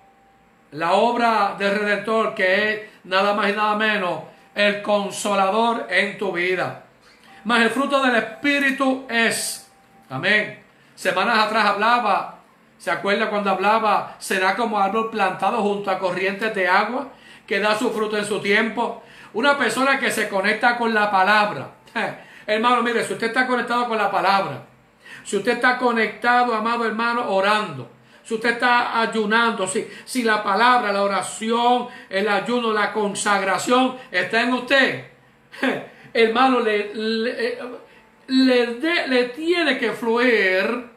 la 0.71 0.93
obra 0.93 1.55
del 1.57 1.79
Redentor 1.79 2.33
que 2.33 2.73
es 2.73 2.81
nada 3.03 3.33
más 3.33 3.49
y 3.49 3.53
nada 3.53 3.75
menos 3.75 4.23
el 4.55 4.81
consolador 4.81 5.87
en 5.89 6.17
tu 6.17 6.31
vida. 6.31 6.85
Mas 7.43 7.61
el 7.61 7.69
fruto 7.69 8.01
del 8.01 8.15
Espíritu 8.15 9.05
es, 9.07 9.69
amén. 10.09 10.63
Semanas 10.95 11.45
atrás 11.45 11.65
hablaba, 11.65 12.34
¿se 12.77 12.91
acuerda 12.91 13.29
cuando 13.29 13.49
hablaba? 13.49 14.15
Será 14.19 14.55
como 14.55 14.79
árbol 14.79 15.09
plantado 15.09 15.61
junto 15.61 15.91
a 15.91 15.99
corrientes 15.99 16.53
de 16.53 16.67
agua 16.67 17.09
que 17.45 17.59
da 17.59 17.77
su 17.77 17.91
fruto 17.91 18.17
en 18.17 18.25
su 18.25 18.39
tiempo. 18.39 19.03
Una 19.33 19.57
persona 19.57 19.99
que 19.99 20.11
se 20.11 20.29
conecta 20.29 20.77
con 20.77 20.93
la 20.93 21.11
palabra. 21.11 21.71
hermano, 22.47 22.81
mire, 22.81 23.03
si 23.03 23.13
usted 23.13 23.27
está 23.27 23.47
conectado 23.47 23.87
con 23.87 23.97
la 23.97 24.09
palabra, 24.09 24.63
si 25.23 25.37
usted 25.37 25.53
está 25.53 25.77
conectado, 25.77 26.53
amado 26.53 26.85
hermano, 26.85 27.29
orando, 27.31 27.89
si 28.23 28.33
usted 28.33 28.51
está 28.51 29.01
ayunando, 29.01 29.67
si, 29.67 29.87
si 30.03 30.23
la 30.23 30.43
palabra, 30.43 30.91
la 30.91 31.03
oración, 31.03 31.87
el 32.09 32.27
ayuno, 32.27 32.73
la 32.73 32.91
consagración 32.91 33.97
está 34.11 34.41
en 34.41 34.53
usted, 34.53 35.05
hermano, 36.13 36.59
le, 36.59 36.91
le, 36.95 38.79
le, 39.07 39.23
tiene 39.25 39.77
que 39.77 39.91
fluir, 39.91 40.89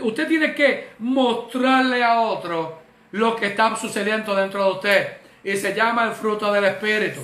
usted 0.00 0.28
tiene 0.28 0.54
que 0.54 0.90
mostrarle 0.98 2.02
a 2.02 2.20
otro 2.20 2.80
lo 3.12 3.36
que 3.36 3.46
está 3.46 3.74
sucediendo 3.76 4.34
dentro 4.34 4.64
de 4.64 4.70
usted. 4.70 5.16
Y 5.42 5.56
se 5.56 5.74
llama 5.74 6.04
el 6.04 6.12
fruto 6.12 6.52
del 6.52 6.64
Espíritu. 6.64 7.20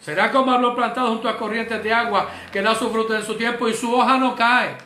Será 0.00 0.30
como 0.30 0.52
árbol 0.52 0.74
plantado 0.74 1.08
junto 1.08 1.28
a 1.28 1.36
corrientes 1.36 1.82
de 1.82 1.92
agua 1.92 2.30
que 2.52 2.62
da 2.62 2.74
su 2.74 2.90
fruto 2.90 3.14
en 3.14 3.24
su 3.24 3.34
tiempo 3.36 3.68
y 3.68 3.74
su 3.74 3.92
hoja 3.92 4.16
no 4.18 4.34
cae. 4.36 4.76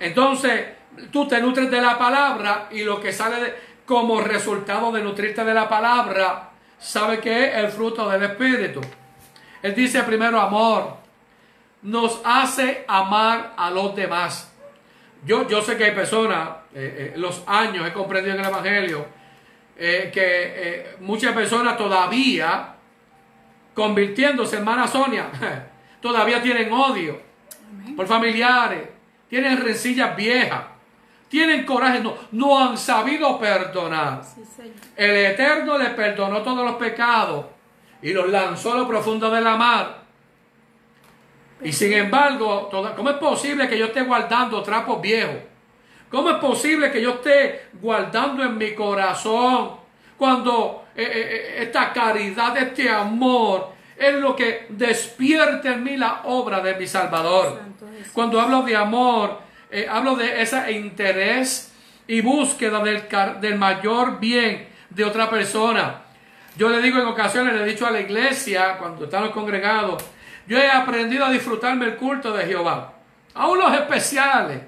Entonces, 0.00 0.66
tú 1.12 1.26
te 1.26 1.40
nutres 1.40 1.70
de 1.70 1.80
la 1.80 1.96
palabra 1.96 2.68
y 2.70 2.82
lo 2.82 3.00
que 3.00 3.12
sale 3.12 3.54
como 3.86 4.20
resultado 4.20 4.92
de 4.92 5.02
nutrirte 5.02 5.44
de 5.44 5.54
la 5.54 5.68
palabra, 5.68 6.50
sabe 6.78 7.20
que 7.20 7.46
es 7.46 7.54
el 7.54 7.68
fruto 7.68 8.08
del 8.08 8.22
Espíritu. 8.24 8.80
Él 9.62 9.74
dice 9.74 10.02
primero 10.02 10.40
amor. 10.40 10.96
Nos 11.82 12.20
hace 12.24 12.84
amar 12.88 13.54
a 13.56 13.70
los 13.70 13.94
demás. 13.94 14.52
Yo, 15.24 15.48
yo 15.48 15.60
sé 15.62 15.76
que 15.76 15.84
hay 15.84 15.92
personas, 15.92 16.48
eh, 16.74 17.12
eh, 17.14 17.18
los 17.18 17.42
años 17.46 17.86
he 17.86 17.92
comprendido 17.92 18.34
en 18.34 18.40
el 18.40 18.46
Evangelio, 18.46 19.06
eh, 19.76 20.10
que 20.12 20.96
muchas 21.00 21.34
personas 21.34 21.76
todavía, 21.76 22.74
convirtiéndose, 23.74 24.56
hermana 24.56 24.86
Sonia, 24.86 25.28
todavía 26.00 26.40
tienen 26.42 26.72
odio 26.72 27.20
por 27.96 28.06
familiares, 28.06 28.88
tienen 29.28 29.62
rencillas 29.62 30.16
viejas, 30.16 30.64
tienen 31.28 31.66
coraje, 31.66 32.00
no, 32.00 32.14
no 32.32 32.58
han 32.58 32.78
sabido 32.78 33.38
perdonar. 33.38 34.22
el 34.96 35.16
Eterno 35.16 35.78
les 35.78 35.90
perdonó 35.90 36.42
todos 36.42 36.64
los 36.64 36.76
pecados 36.76 37.46
y 38.00 38.12
los 38.12 38.28
lanzó 38.28 38.72
a 38.72 38.78
lo 38.78 38.88
profundo 38.88 39.30
de 39.30 39.40
la 39.40 39.56
mar. 39.56 40.07
Y 41.62 41.72
sin 41.72 41.92
embargo, 41.92 42.68
¿cómo 42.96 43.10
es 43.10 43.16
posible 43.16 43.68
que 43.68 43.78
yo 43.78 43.86
esté 43.86 44.02
guardando 44.02 44.62
trapos 44.62 45.00
viejos? 45.00 45.36
¿Cómo 46.08 46.30
es 46.30 46.36
posible 46.36 46.90
que 46.90 47.02
yo 47.02 47.14
esté 47.14 47.66
guardando 47.80 48.42
en 48.42 48.56
mi 48.56 48.74
corazón 48.74 49.72
cuando 50.16 50.86
eh, 50.96 51.02
eh, 51.02 51.12
eh, 51.12 51.62
esta 51.64 51.92
caridad, 51.92 52.56
este 52.56 52.88
amor 52.88 53.72
es 53.96 54.14
lo 54.14 54.34
que 54.34 54.66
despierta 54.70 55.74
en 55.74 55.84
mí 55.84 55.96
la 55.96 56.22
obra 56.24 56.60
de 56.60 56.76
mi 56.76 56.86
Salvador? 56.86 57.60
Cuando 58.12 58.40
hablo 58.40 58.62
de 58.62 58.76
amor, 58.76 59.40
hablo 59.90 60.14
de 60.14 60.40
ese 60.40 60.72
interés 60.72 61.74
y 62.06 62.20
búsqueda 62.20 62.82
del, 62.82 63.02
del 63.40 63.58
mayor 63.58 64.18
bien 64.18 64.68
de 64.88 65.04
otra 65.04 65.28
persona. 65.28 66.04
Yo 66.56 66.70
le 66.70 66.80
digo 66.80 66.98
en 66.98 67.06
ocasiones, 67.06 67.54
le 67.54 67.62
he 67.62 67.66
dicho 67.66 67.86
a 67.86 67.90
la 67.90 68.00
iglesia, 68.00 68.78
cuando 68.78 69.04
estamos 69.04 69.30
congregados, 69.30 70.02
yo 70.48 70.58
he 70.58 70.68
aprendido 70.68 71.26
a 71.26 71.30
disfrutarme 71.30 71.84
el 71.84 71.96
culto 71.96 72.32
de 72.32 72.46
Jehová. 72.46 72.94
Aún 73.34 73.58
los 73.58 73.72
especiales. 73.72 74.62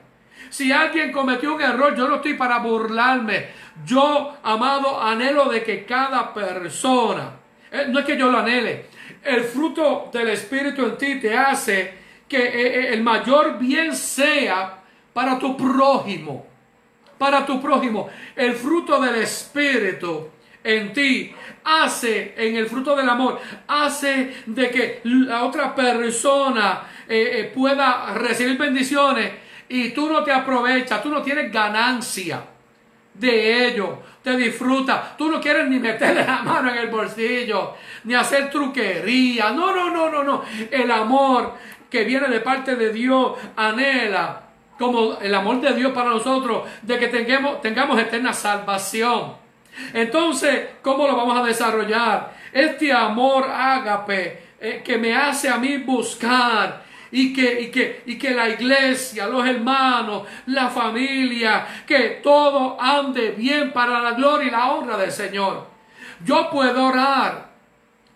Si 0.50 0.70
alguien 0.70 1.10
cometió 1.10 1.54
un 1.54 1.62
error, 1.62 1.96
yo 1.96 2.06
no 2.06 2.16
estoy 2.16 2.34
para 2.34 2.58
burlarme. 2.58 3.48
Yo, 3.84 4.36
amado, 4.42 5.00
anhelo 5.00 5.48
de 5.48 5.62
que 5.62 5.86
cada 5.86 6.34
persona, 6.34 7.30
eh, 7.72 7.86
no 7.88 8.00
es 8.00 8.04
que 8.04 8.16
yo 8.16 8.30
lo 8.30 8.40
anhele, 8.40 8.86
el 9.24 9.42
fruto 9.44 10.10
del 10.12 10.28
Espíritu 10.28 10.84
en 10.84 10.98
ti 10.98 11.18
te 11.18 11.36
hace 11.36 11.98
que 12.28 12.38
eh, 12.38 12.50
eh, 12.52 12.94
el 12.94 13.02
mayor 13.02 13.58
bien 13.58 13.96
sea 13.96 14.82
para 15.14 15.38
tu 15.38 15.56
prójimo. 15.56 16.46
Para 17.16 17.46
tu 17.46 17.60
prójimo. 17.60 18.08
El 18.36 18.54
fruto 18.54 19.00
del 19.00 19.16
Espíritu 19.16 20.28
en 20.62 20.92
ti, 20.92 21.32
hace 21.64 22.34
en 22.36 22.56
el 22.56 22.66
fruto 22.66 22.94
del 22.94 23.08
amor, 23.08 23.40
hace 23.66 24.42
de 24.46 24.70
que 24.70 25.00
la 25.04 25.44
otra 25.44 25.74
persona 25.74 26.82
eh, 27.08 27.40
eh, 27.40 27.52
pueda 27.54 28.14
recibir 28.14 28.58
bendiciones 28.58 29.32
y 29.68 29.90
tú 29.90 30.10
no 30.10 30.22
te 30.22 30.32
aprovechas, 30.32 31.02
tú 31.02 31.08
no 31.08 31.22
tienes 31.22 31.52
ganancia 31.52 32.42
de 33.14 33.66
ello, 33.66 33.98
te 34.22 34.36
disfruta, 34.36 35.14
tú 35.16 35.30
no 35.30 35.40
quieres 35.40 35.68
ni 35.68 35.78
meterle 35.78 36.24
la 36.24 36.42
mano 36.42 36.70
en 36.70 36.78
el 36.78 36.88
bolsillo, 36.88 37.74
ni 38.04 38.14
hacer 38.14 38.50
truquería, 38.50 39.50
no, 39.50 39.74
no, 39.74 39.90
no, 39.90 40.10
no, 40.10 40.22
no, 40.24 40.44
el 40.70 40.90
amor 40.90 41.54
que 41.88 42.04
viene 42.04 42.28
de 42.28 42.40
parte 42.40 42.76
de 42.76 42.92
Dios 42.92 43.32
anhela 43.56 44.42
como 44.78 45.18
el 45.20 45.34
amor 45.34 45.60
de 45.60 45.74
Dios 45.74 45.92
para 45.92 46.08
nosotros, 46.08 46.66
de 46.80 46.98
que 46.98 47.08
tengamos, 47.08 47.60
tengamos 47.60 47.98
eterna 47.98 48.32
salvación. 48.32 49.34
Entonces, 49.92 50.68
¿cómo 50.82 51.06
lo 51.06 51.16
vamos 51.16 51.38
a 51.38 51.44
desarrollar? 51.44 52.34
Este 52.52 52.92
amor 52.92 53.44
ágape 53.50 54.42
eh, 54.60 54.82
que 54.84 54.98
me 54.98 55.14
hace 55.14 55.48
a 55.48 55.56
mí 55.58 55.78
buscar 55.78 56.82
y 57.12 57.32
que, 57.32 57.60
y, 57.62 57.70
que, 57.70 58.02
y 58.06 58.18
que 58.18 58.30
la 58.32 58.48
iglesia, 58.48 59.26
los 59.26 59.46
hermanos, 59.46 60.26
la 60.46 60.68
familia, 60.68 61.66
que 61.86 62.20
todo 62.22 62.80
ande 62.80 63.32
bien 63.32 63.72
para 63.72 64.00
la 64.00 64.12
gloria 64.12 64.48
y 64.48 64.50
la 64.50 64.70
honra 64.72 64.96
del 64.96 65.10
Señor. 65.10 65.66
Yo 66.24 66.50
puedo 66.50 66.86
orar, 66.86 67.48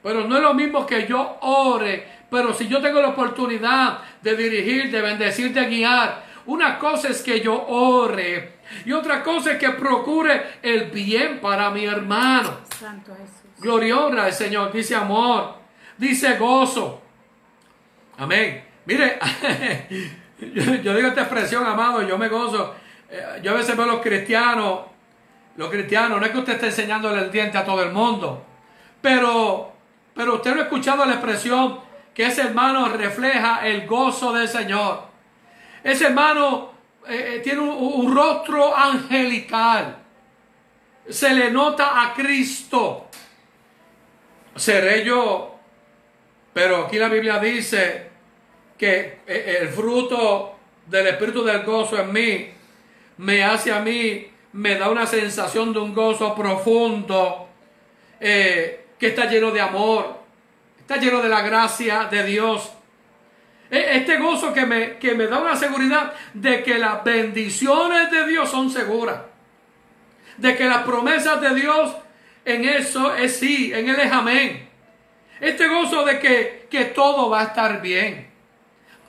pero 0.03 0.27
no 0.27 0.37
es 0.37 0.43
lo 0.43 0.55
mismo 0.55 0.87
que 0.87 1.07
yo 1.07 1.39
ore, 1.41 2.07
pero 2.31 2.53
si 2.53 2.69
yo 2.69 2.81
tengo 2.81 3.01
la 3.01 3.09
oportunidad 3.09 3.99
de 4.21 4.37
dirigir, 4.37 4.91
de 4.91 5.01
bendecir, 5.01 5.53
de 5.53 5.67
guiar, 5.67 6.25
una 6.47 6.79
cosa 6.79 7.09
es 7.09 7.23
que 7.23 7.41
yo 7.41 7.67
ore 7.67 8.59
y 8.85 8.93
otra 8.93 9.23
cosa 9.23 9.53
es 9.53 9.59
que 9.59 9.71
procure 9.71 10.59
el 10.63 10.91
bien 10.91 11.41
para 11.41 11.71
mi 11.71 11.85
hermano. 11.85 12.59
Santo 12.79 13.13
Jesús. 13.15 13.61
Gloria 13.61 13.99
honra 13.99 14.25
al 14.25 14.33
Señor. 14.33 14.73
Dice 14.73 14.95
amor. 14.95 15.55
Dice 15.97 16.37
gozo. 16.37 17.01
Amén. 18.19 18.65
Mire, 18.87 19.19
yo, 20.83 20.95
digo 20.95 21.09
esta 21.09 21.23
expresión, 21.23 21.67
amado, 21.67 22.03
yo 22.03 22.19
me 22.19 22.29
gozo. 22.29 22.75
Eh, 23.11 23.41
yo 23.43 23.53
a 23.53 23.55
veces 23.55 23.77
veo 23.77 23.85
a 23.85 23.89
los 23.89 24.01
cristianos, 24.03 24.81
los 25.57 25.71
cristianos, 25.71 26.21
no 26.21 26.27
es 26.27 26.33
que 26.33 26.39
usted 26.39 26.55
esté 26.55 26.67
enseñándole 26.67 27.23
el 27.23 27.31
diente 27.31 27.57
a 27.57 27.65
todo 27.65 27.83
el 27.83 27.93
mundo, 27.93 28.45
pero 29.01 29.73
Pero 30.15 30.37
usted 30.37 30.55
no 30.55 30.61
ha 30.61 30.65
escuchado 30.65 31.05
la 31.05 31.15
expresión 31.15 31.81
que 32.15 32.27
ese 32.27 32.43
hermano 32.43 32.89
refleja 32.89 33.67
el 33.67 33.87
gozo 33.87 34.33
del 34.33 34.49
Señor. 34.49 35.14
Ese 35.85 36.07
hermano 36.07 36.73
eh, 37.07 37.35
eh, 37.35 37.41
tiene 37.41 37.61
un, 37.61 37.69
un 37.69 38.17
rostro 38.17 38.75
angelical. 38.75 39.99
Se 41.07 41.35
le 41.35 41.51
nota 41.51 42.03
a 42.03 42.15
Cristo. 42.15 43.09
Seré 44.57 45.05
yo. 45.05 45.59
Pero 46.55 46.87
aquí 46.87 46.97
la 46.99 47.09
Biblia 47.09 47.39
dice 47.39 48.09
que 48.79 49.21
eh, 49.27 49.59
el 49.61 49.69
fruto 49.69 50.57
del 50.87 51.09
Espíritu 51.09 51.45
del 51.45 51.63
gozo 51.65 52.01
en 52.01 52.11
mí 52.11 52.49
me 53.19 53.45
hace 53.45 53.71
a 53.71 53.81
mí, 53.81 54.27
me 54.53 54.77
da 54.77 54.89
una 54.89 55.07
sensación 55.07 55.75
de 55.75 55.81
un 55.81 55.95
gozo 55.95 56.35
profundo 56.35 57.49
que 58.19 58.87
está 58.99 59.27
lleno 59.27 59.51
de 59.51 59.61
amor, 59.61 60.17
está 60.79 60.97
lleno 60.97 61.21
de 61.21 61.29
la 61.29 61.43
gracia 61.43 62.09
de 62.11 62.25
Dios. 62.25 62.73
Este 63.75 64.19
gozo 64.19 64.53
que 64.53 64.67
me, 64.67 64.99
que 64.99 65.15
me 65.15 65.27
da 65.27 65.41
una 65.41 65.57
seguridad 65.57 66.13
de 66.33 66.63
que 66.63 66.79
las 66.79 67.03
bendiciones 67.03 68.11
de 68.11 68.27
Dios 68.27 68.51
son 68.51 68.71
seguras. 68.71 69.19
De 70.37 70.57
que 70.57 70.65
las 70.67 70.83
promesas 70.83 71.41
de 71.41 71.55
Dios 71.55 71.97
en 72.45 72.65
eso 72.65 73.15
es 73.15 73.37
sí, 73.39 73.73
en 73.75 73.89
Él 73.89 73.99
es 73.99 74.13
amén. 74.13 74.69
Este 75.41 75.67
gozo 75.67 76.05
de 76.05 76.19
que, 76.19 76.69
que 76.71 76.87
todo 76.87 77.31
va 77.31 77.41
a 77.41 77.45
estar 77.45 77.81
bien. 77.81 78.31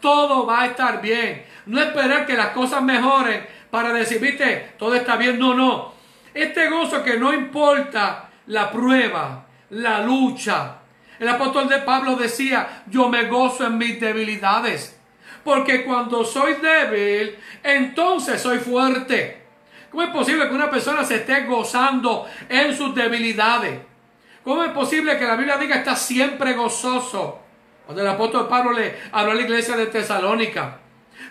Todo 0.01 0.45
va 0.45 0.61
a 0.61 0.65
estar 0.67 1.01
bien. 1.01 1.45
No 1.67 1.81
esperar 1.81 2.25
que 2.25 2.33
las 2.33 2.49
cosas 2.49 2.81
mejoren 2.81 3.45
para 3.69 3.93
decir, 3.93 4.19
viste, 4.19 4.73
todo 4.77 4.95
está 4.95 5.15
bien. 5.15 5.37
No, 5.37 5.53
no. 5.53 5.93
Este 6.33 6.69
gozo 6.69 7.03
que 7.03 7.17
no 7.17 7.33
importa 7.33 8.29
la 8.47 8.71
prueba, 8.71 9.45
la 9.69 10.01
lucha, 10.01 10.79
el 11.19 11.27
apóstol 11.27 11.67
de 11.67 11.79
Pablo 11.79 12.15
decía, 12.15 12.83
yo 12.87 13.09
me 13.09 13.25
gozo 13.25 13.65
en 13.65 13.77
mis 13.77 13.99
debilidades, 13.99 14.97
porque 15.43 15.83
cuando 15.83 16.25
soy 16.25 16.55
débil, 16.55 17.37
entonces 17.63 18.41
soy 18.41 18.59
fuerte. 18.59 19.43
¿Cómo 19.89 20.03
es 20.03 20.09
posible 20.09 20.49
que 20.49 20.55
una 20.55 20.69
persona 20.69 21.05
se 21.05 21.15
esté 21.15 21.45
gozando 21.45 22.27
en 22.49 22.75
sus 22.75 22.93
debilidades? 22.93 23.79
¿Cómo 24.43 24.63
es 24.63 24.71
posible 24.71 25.17
que 25.17 25.25
la 25.25 25.35
Biblia 25.35 25.57
diga 25.57 25.77
está 25.77 25.95
siempre 25.95 26.53
gozoso? 26.53 27.39
Cuando 27.85 28.01
el 28.01 28.09
apóstol 28.09 28.47
Pablo 28.47 28.73
le 28.73 28.95
habló 29.11 29.31
a 29.31 29.35
la 29.35 29.41
iglesia 29.41 29.77
de 29.77 29.85
Tesalónica. 29.87 30.79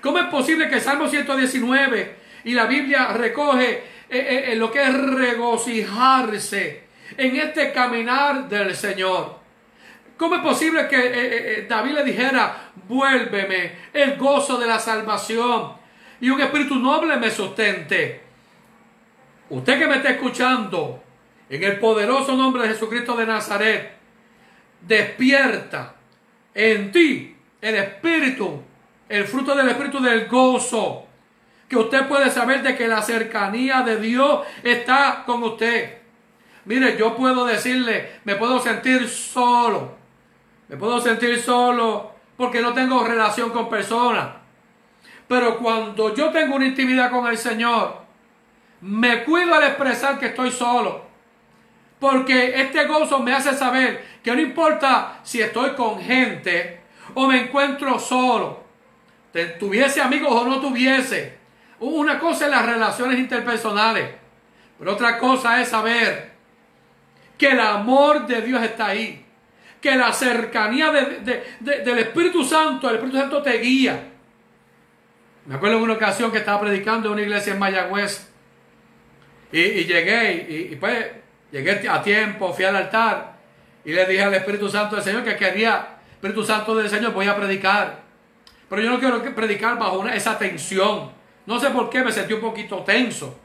¿Cómo 0.00 0.18
es 0.18 0.26
posible 0.26 0.68
que 0.68 0.80
Salmo 0.80 1.08
119 1.08 2.16
y 2.44 2.52
la 2.52 2.66
Biblia 2.66 3.08
recoge 3.08 3.70
eh, 3.70 3.82
eh, 4.08 4.44
eh, 4.52 4.56
lo 4.56 4.70
que 4.70 4.82
es 4.82 4.94
regocijarse 4.94 6.84
en 7.16 7.36
este 7.36 7.72
caminar 7.72 8.48
del 8.48 8.74
Señor? 8.74 9.43
¿Cómo 10.16 10.36
es 10.36 10.42
posible 10.42 10.86
que 10.86 10.96
eh, 10.96 11.06
eh, 11.06 11.54
eh, 11.58 11.66
David 11.68 11.92
le 11.92 12.04
dijera, 12.04 12.70
vuélveme 12.86 13.72
el 13.92 14.16
gozo 14.16 14.58
de 14.58 14.66
la 14.66 14.78
salvación 14.78 15.72
y 16.20 16.30
un 16.30 16.40
espíritu 16.40 16.76
noble 16.76 17.16
me 17.16 17.30
sustente? 17.30 18.22
Usted 19.50 19.78
que 19.78 19.86
me 19.86 19.96
está 19.96 20.10
escuchando, 20.10 21.02
en 21.48 21.62
el 21.62 21.78
poderoso 21.78 22.36
nombre 22.36 22.62
de 22.62 22.68
Jesucristo 22.68 23.16
de 23.16 23.26
Nazaret, 23.26 23.96
despierta 24.80 25.96
en 26.54 26.92
ti 26.92 27.36
el 27.60 27.74
espíritu, 27.74 28.62
el 29.08 29.24
fruto 29.24 29.54
del 29.54 29.68
espíritu 29.68 30.00
del 30.00 30.28
gozo, 30.28 31.06
que 31.68 31.76
usted 31.76 32.06
puede 32.06 32.30
saber 32.30 32.62
de 32.62 32.76
que 32.76 32.86
la 32.86 33.02
cercanía 33.02 33.82
de 33.82 33.98
Dios 33.98 34.46
está 34.62 35.24
con 35.26 35.42
usted. 35.42 35.98
Mire, 36.66 36.96
yo 36.96 37.16
puedo 37.16 37.44
decirle, 37.44 38.20
me 38.24 38.36
puedo 38.36 38.60
sentir 38.60 39.08
solo 39.08 40.03
me 40.74 40.80
puedo 40.80 41.00
sentir 41.00 41.40
solo 41.40 42.10
porque 42.36 42.60
no 42.60 42.74
tengo 42.74 43.04
relación 43.04 43.50
con 43.50 43.68
personas. 43.68 44.26
Pero 45.28 45.56
cuando 45.58 46.12
yo 46.16 46.30
tengo 46.30 46.56
una 46.56 46.66
intimidad 46.66 47.12
con 47.12 47.28
el 47.28 47.38
Señor, 47.38 47.98
me 48.80 49.22
cuido 49.22 49.54
al 49.54 49.62
expresar 49.62 50.18
que 50.18 50.26
estoy 50.26 50.50
solo. 50.50 51.04
Porque 52.00 52.60
este 52.60 52.86
gozo 52.86 53.20
me 53.20 53.32
hace 53.32 53.54
saber 53.54 54.04
que 54.20 54.34
no 54.34 54.40
importa 54.40 55.20
si 55.22 55.40
estoy 55.40 55.74
con 55.74 56.00
gente 56.00 56.80
o 57.14 57.28
me 57.28 57.42
encuentro 57.42 57.96
solo, 58.00 58.64
tuviese 59.60 60.02
amigos 60.02 60.32
o 60.32 60.44
no 60.44 60.60
tuviese. 60.60 61.38
Una 61.78 62.18
cosa 62.18 62.46
es 62.46 62.50
las 62.50 62.66
relaciones 62.66 63.20
interpersonales, 63.20 64.10
pero 64.76 64.94
otra 64.94 65.18
cosa 65.18 65.62
es 65.62 65.68
saber 65.68 66.32
que 67.38 67.52
el 67.52 67.60
amor 67.60 68.26
de 68.26 68.42
Dios 68.42 68.60
está 68.60 68.86
ahí 68.86 69.23
que 69.84 69.94
la 69.96 70.14
cercanía 70.14 70.90
del 70.90 71.98
Espíritu 71.98 72.42
Santo, 72.42 72.88
el 72.88 72.94
Espíritu 72.94 73.18
Santo 73.18 73.42
te 73.42 73.58
guía. 73.58 74.02
Me 75.44 75.56
acuerdo 75.56 75.76
en 75.76 75.82
una 75.82 75.92
ocasión 75.92 76.32
que 76.32 76.38
estaba 76.38 76.58
predicando 76.58 77.08
en 77.08 77.12
una 77.12 77.22
iglesia 77.22 77.52
en 77.52 77.58
Mayagüez 77.58 78.30
y, 79.52 79.84
llegué 79.84 80.70
y, 80.70 80.76
pues 80.76 81.06
llegué 81.52 81.86
a 81.86 82.02
tiempo, 82.02 82.50
fui 82.54 82.64
al 82.64 82.76
altar 82.76 83.36
y 83.84 83.92
le 83.92 84.06
dije 84.06 84.22
al 84.22 84.32
Espíritu 84.32 84.70
Santo 84.70 84.96
del 84.96 85.04
Señor 85.04 85.22
que 85.22 85.36
quería, 85.36 85.98
Espíritu 86.14 86.42
Santo 86.44 86.74
del 86.74 86.88
Señor, 86.88 87.12
voy 87.12 87.26
a 87.26 87.36
predicar. 87.36 88.04
Pero 88.70 88.80
yo 88.80 88.88
no 88.88 88.98
quiero 88.98 89.22
predicar 89.34 89.78
bajo 89.78 90.08
esa 90.08 90.38
tensión. 90.38 91.12
No 91.44 91.60
sé 91.60 91.68
por 91.68 91.90
qué 91.90 92.02
me 92.02 92.10
sentí 92.10 92.32
un 92.32 92.40
poquito 92.40 92.78
tenso. 92.78 93.38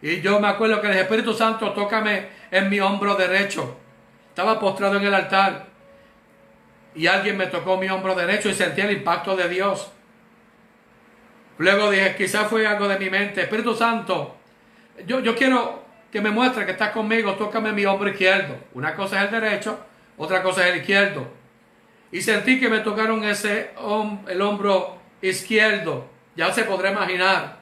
Y 0.00 0.22
yo 0.22 0.40
me 0.40 0.48
acuerdo 0.48 0.80
que 0.80 0.86
el 0.86 0.96
Espíritu 0.96 1.34
Santo 1.34 1.72
tócame 1.72 2.28
en 2.50 2.70
mi 2.70 2.80
hombro 2.80 3.14
derecho. 3.14 3.76
Estaba 4.36 4.60
postrado 4.60 4.96
en 4.96 5.04
el 5.04 5.14
altar 5.14 5.64
y 6.94 7.06
alguien 7.06 7.38
me 7.38 7.46
tocó 7.46 7.78
mi 7.78 7.88
hombro 7.88 8.14
derecho 8.14 8.50
y 8.50 8.54
sentí 8.54 8.82
el 8.82 8.90
impacto 8.90 9.34
de 9.34 9.48
Dios. 9.48 9.90
Luego 11.56 11.90
dije, 11.90 12.14
quizás 12.16 12.46
fue 12.46 12.66
algo 12.66 12.86
de 12.86 12.98
mi 12.98 13.08
mente. 13.08 13.40
Espíritu 13.40 13.74
Santo, 13.74 14.36
yo, 15.06 15.20
yo 15.20 15.34
quiero 15.34 15.82
que 16.12 16.20
me 16.20 16.30
muestre 16.30 16.66
que 16.66 16.72
estás 16.72 16.90
conmigo, 16.90 17.32
tócame 17.36 17.72
mi 17.72 17.86
hombro 17.86 18.10
izquierdo. 18.10 18.56
Una 18.74 18.94
cosa 18.94 19.24
es 19.24 19.32
el 19.32 19.40
derecho, 19.40 19.78
otra 20.18 20.42
cosa 20.42 20.68
es 20.68 20.74
el 20.74 20.80
izquierdo. 20.80 21.26
Y 22.12 22.20
sentí 22.20 22.60
que 22.60 22.68
me 22.68 22.80
tocaron 22.80 23.24
ese 23.24 23.70
el 24.28 24.42
hombro 24.42 24.98
izquierdo. 25.22 26.10
Ya 26.36 26.52
se 26.52 26.64
podrá 26.64 26.90
imaginar. 26.90 27.56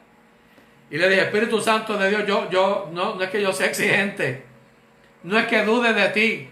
Y 0.91 0.99
le 0.99 1.09
dije, 1.09 1.21
Espíritu 1.21 1.61
Santo 1.61 1.97
de 1.97 2.11
Dios, 2.11 2.27
yo, 2.27 2.51
yo, 2.51 2.91
no, 2.93 3.15
no 3.15 3.23
es 3.23 3.31
que 3.31 3.41
yo 3.41 3.53
sea 3.53 3.69
exigente. 3.69 4.43
No 5.23 5.39
es 5.39 5.47
que 5.47 5.65
dude 5.65 5.95
de 5.95 6.09
ti. 6.09 6.51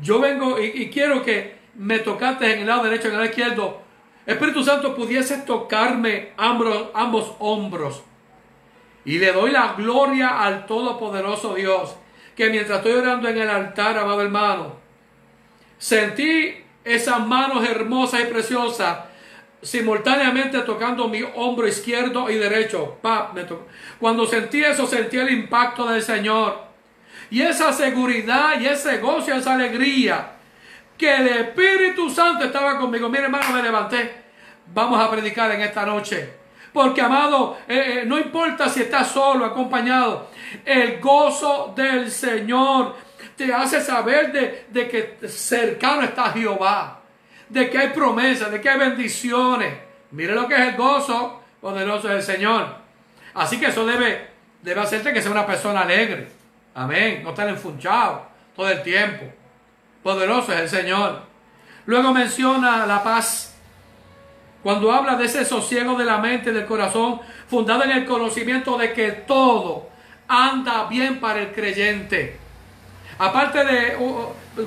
Yo 0.00 0.20
vengo 0.20 0.58
y, 0.60 0.90
quiero 0.90 1.22
que 1.22 1.56
me 1.74 1.98
tocaste 1.98 2.52
en 2.52 2.60
el 2.60 2.66
lado 2.66 2.84
derecho 2.84 3.08
en 3.08 3.14
el 3.14 3.20
lado 3.20 3.30
izquierdo. 3.30 3.82
Espíritu 4.24 4.62
Santo, 4.62 4.94
pudiese 4.94 5.38
tocarme 5.38 6.32
ambos, 6.36 6.90
ambos 6.94 7.34
hombros. 7.38 8.02
Y 9.04 9.18
le 9.18 9.32
doy 9.32 9.50
la 9.50 9.74
gloria 9.74 10.42
al 10.42 10.66
Todopoderoso 10.66 11.54
Dios. 11.54 11.96
Que 12.36 12.48
mientras 12.48 12.78
estoy 12.78 12.92
orando 12.92 13.28
en 13.28 13.38
el 13.38 13.50
altar, 13.50 13.98
amado 13.98 14.22
hermano, 14.22 14.76
sentí 15.76 16.54
esas 16.84 17.26
manos 17.26 17.68
hermosas 17.68 18.22
y 18.22 18.24
preciosas 18.24 18.98
simultáneamente 19.62 20.58
tocando 20.60 21.08
mi 21.08 21.22
hombro 21.36 21.68
izquierdo 21.68 22.28
y 22.30 22.34
derecho. 22.34 22.98
Cuando 24.00 24.26
sentí 24.26 24.62
eso, 24.64 24.86
sentí 24.86 25.18
el 25.18 25.30
impacto 25.30 25.86
del 25.86 26.02
Señor 26.02 26.71
y 27.32 27.40
esa 27.40 27.72
seguridad 27.72 28.60
y 28.60 28.66
ese 28.66 28.98
gozo 28.98 29.30
y 29.30 29.38
esa 29.38 29.54
alegría 29.54 30.32
que 30.98 31.16
el 31.16 31.28
Espíritu 31.28 32.10
Santo 32.10 32.44
estaba 32.44 32.78
conmigo. 32.78 33.08
Mire 33.08 33.24
hermano, 33.24 33.54
me 33.54 33.62
levanté. 33.62 34.22
Vamos 34.66 35.00
a 35.00 35.10
predicar 35.10 35.50
en 35.52 35.62
esta 35.62 35.86
noche. 35.86 36.28
Porque 36.74 37.00
amado, 37.00 37.56
eh, 37.66 38.00
eh, 38.02 38.04
no 38.04 38.18
importa 38.18 38.68
si 38.68 38.82
estás 38.82 39.08
solo, 39.08 39.46
acompañado, 39.46 40.28
el 40.62 41.00
gozo 41.00 41.72
del 41.74 42.10
Señor 42.10 42.96
te 43.34 43.50
hace 43.50 43.80
saber 43.80 44.30
de, 44.30 44.66
de 44.68 44.88
que 44.88 45.26
cercano 45.26 46.02
está 46.02 46.32
Jehová, 46.32 47.00
de 47.48 47.70
que 47.70 47.78
hay 47.78 47.88
promesas, 47.88 48.50
de 48.50 48.60
que 48.60 48.68
hay 48.68 48.78
bendiciones. 48.78 49.72
Mire 50.10 50.34
lo 50.34 50.46
que 50.46 50.54
es 50.54 50.60
el 50.60 50.76
gozo 50.76 51.40
poderoso 51.62 52.08
del 52.08 52.22
Señor. 52.22 52.76
Así 53.32 53.58
que 53.58 53.68
eso 53.68 53.86
debe, 53.86 54.28
debe 54.60 54.82
hacerte 54.82 55.14
que 55.14 55.22
sea 55.22 55.30
una 55.30 55.46
persona 55.46 55.80
alegre. 55.80 56.41
Amén. 56.74 57.22
No 57.22 57.30
estar 57.30 57.48
enfunchado 57.48 58.26
todo 58.56 58.68
el 58.70 58.82
tiempo. 58.82 59.26
Poderoso 60.02 60.52
es 60.52 60.60
el 60.60 60.68
Señor. 60.68 61.22
Luego 61.86 62.12
menciona 62.12 62.86
la 62.86 63.02
paz. 63.02 63.54
Cuando 64.62 64.92
habla 64.92 65.16
de 65.16 65.24
ese 65.24 65.44
sosiego 65.44 65.96
de 65.96 66.04
la 66.04 66.18
mente 66.18 66.50
y 66.50 66.54
del 66.54 66.66
corazón, 66.66 67.20
fundado 67.48 67.84
en 67.84 67.90
el 67.90 68.04
conocimiento 68.04 68.78
de 68.78 68.92
que 68.92 69.10
todo 69.10 69.88
anda 70.28 70.86
bien 70.86 71.20
para 71.20 71.40
el 71.40 71.52
creyente. 71.52 72.38
Aparte 73.18 73.64
de 73.64 73.96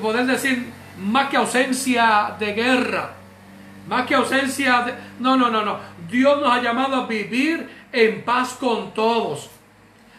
poder 0.02 0.26
decir 0.26 0.72
más 0.98 1.30
que 1.30 1.38
ausencia 1.38 2.36
de 2.38 2.54
guerra, 2.54 3.14
más 3.88 4.06
que 4.06 4.16
ausencia 4.16 4.82
de... 4.82 4.94
No, 5.20 5.38
no, 5.38 5.50
no, 5.50 5.64
no. 5.64 5.80
Dios 6.10 6.42
nos 6.42 6.52
ha 6.52 6.62
llamado 6.62 6.96
a 6.96 7.08
vivir 7.08 7.70
en 7.92 8.24
paz 8.24 8.58
con 8.60 8.94
todos. 8.94 9.50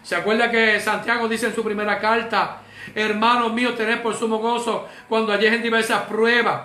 ¿Se 0.07 0.15
acuerda 0.15 0.49
que 0.49 0.79
Santiago 0.79 1.27
dice 1.27 1.47
en 1.47 1.55
su 1.57 1.65
primera 1.65 1.99
carta, 1.99 2.59
hermanos 2.95 3.53
míos, 3.53 3.75
tener 3.77 4.05
por 4.05 4.15
sumo 4.15 4.39
gozo 4.39 4.89
cuando 5.09 5.35
en 5.35 5.61
diversas 5.61 6.03
pruebas. 6.03 6.61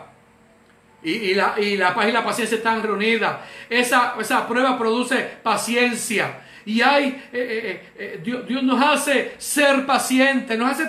Y, 1.02 1.34
la, 1.34 1.56
y, 1.58 1.76
la, 1.76 1.96
paz 1.96 2.08
y 2.08 2.12
la 2.12 2.24
paciencia 2.24 2.58
están 2.58 2.84
reunidas. 2.84 3.38
Esa, 3.68 4.14
prueba 4.48 4.78
produce 4.78 5.18
paciencia. 5.42 6.42
Y 6.66 6.84
hay, 6.84 7.08
eh, 7.34 7.34
eh, 7.34 7.92
eh, 7.98 8.22
Dios, 8.24 8.62
nos 8.62 8.80
hace 8.80 9.34
ser 9.40 9.88
pacientes, 9.88 10.56
nos 10.60 10.74
hace 10.74 10.86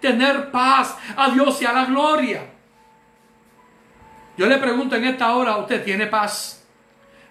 tener 0.00 0.50
paz 0.50 0.96
a 1.14 1.28
Dios 1.28 1.60
y 1.60 1.66
a 1.66 1.74
la 1.74 1.84
gloria. 1.84 2.40
Yo 4.38 4.46
le 4.46 4.56
pregunto 4.56 4.96
en 4.96 5.04
esta 5.04 5.36
hora, 5.36 5.58
¿usted 5.58 5.84
tiene 5.84 6.06
paz? 6.06 6.66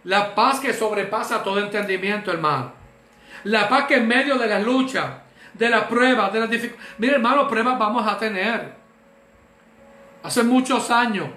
La 0.03 0.35
paz 0.35 0.59
que 0.59 0.71
sobrepasa 0.71 1.41
todo 1.41 1.57
entendimiento, 1.57 2.31
hermano. 2.31 2.74
La 3.45 3.67
paz 3.67 3.85
que 3.87 3.95
en 3.95 4.07
medio 4.07 4.37
de 4.37 4.47
la 4.47 4.59
lucha, 4.59 5.23
de 5.53 5.69
la 5.69 5.87
prueba, 5.87 6.29
de 6.29 6.39
las 6.39 6.49
dificultades. 6.49 6.95
Mire, 6.97 7.15
hermano, 7.15 7.47
pruebas 7.47 7.79
vamos 7.79 8.05
a 8.07 8.17
tener. 8.17 8.75
Hace 10.23 10.43
muchos 10.43 10.91
años, 10.91 11.29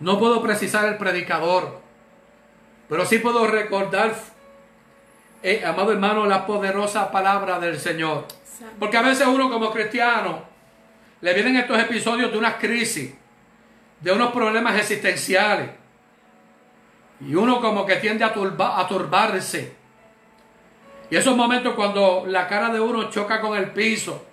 no 0.00 0.18
puedo 0.18 0.42
precisar 0.42 0.86
el 0.86 0.96
predicador, 0.96 1.80
pero 2.88 3.04
sí 3.06 3.18
puedo 3.18 3.46
recordar 3.46 4.14
eh, 5.46 5.62
amado 5.62 5.92
hermano, 5.92 6.24
la 6.24 6.46
poderosa 6.46 7.10
palabra 7.10 7.58
del 7.58 7.78
Señor. 7.78 8.26
Porque 8.78 8.96
a 8.96 9.02
veces 9.02 9.26
uno 9.26 9.50
como 9.50 9.70
cristiano 9.70 10.42
le 11.20 11.34
vienen 11.34 11.56
estos 11.56 11.78
episodios 11.78 12.32
de 12.32 12.38
una 12.38 12.56
crisis, 12.56 13.12
de 14.00 14.12
unos 14.12 14.32
problemas 14.32 14.78
existenciales. 14.78 15.68
Y 17.20 17.34
uno 17.34 17.60
como 17.60 17.84
que 17.84 17.96
tiende 17.96 18.24
a, 18.24 18.28
a 18.28 18.88
turbarse. 18.88 19.83
Y 21.14 21.16
esos 21.16 21.36
momentos 21.36 21.74
cuando 21.74 22.24
la 22.26 22.48
cara 22.48 22.70
de 22.70 22.80
uno 22.80 23.08
choca 23.08 23.40
con 23.40 23.56
el 23.56 23.70
piso. 23.70 24.26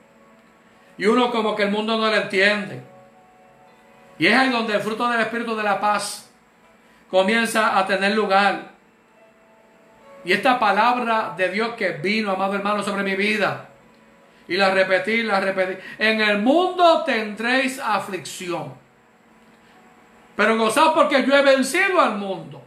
Y 0.98 1.06
uno 1.06 1.30
como 1.30 1.56
que 1.56 1.62
el 1.62 1.70
mundo 1.70 1.96
no 1.96 2.10
le 2.10 2.24
entiende. 2.24 2.82
Y 4.18 4.26
es 4.26 4.36
ahí 4.36 4.50
donde 4.50 4.74
el 4.74 4.82
fruto 4.82 5.08
del 5.08 5.22
Espíritu 5.22 5.56
de 5.56 5.62
la 5.62 5.80
paz 5.80 6.32
comienza 7.08 7.78
a 7.78 7.86
tener 7.86 8.16
lugar. 8.16 8.72
Y 10.26 10.34
esta 10.34 10.58
palabra 10.58 11.36
de 11.38 11.50
Dios 11.50 11.76
que 11.76 11.90
vino, 11.90 12.32
amado 12.32 12.56
hermano, 12.56 12.82
sobre 12.82 13.04
mi 13.04 13.16
vida. 13.16 13.70
Y 14.48 14.58
la 14.58 14.72
repetí, 14.72 15.22
la 15.22 15.40
repetí. 15.40 15.80
En 16.00 16.20
el 16.20 16.40
mundo 16.40 17.04
tendréis 17.06 17.78
aflicción. 17.78 18.74
Pero 20.36 20.58
gozad 20.58 20.96
porque 20.96 21.24
yo 21.28 21.38
he 21.38 21.44
vencido 21.44 22.02
al 22.02 22.18
mundo. 22.18 22.60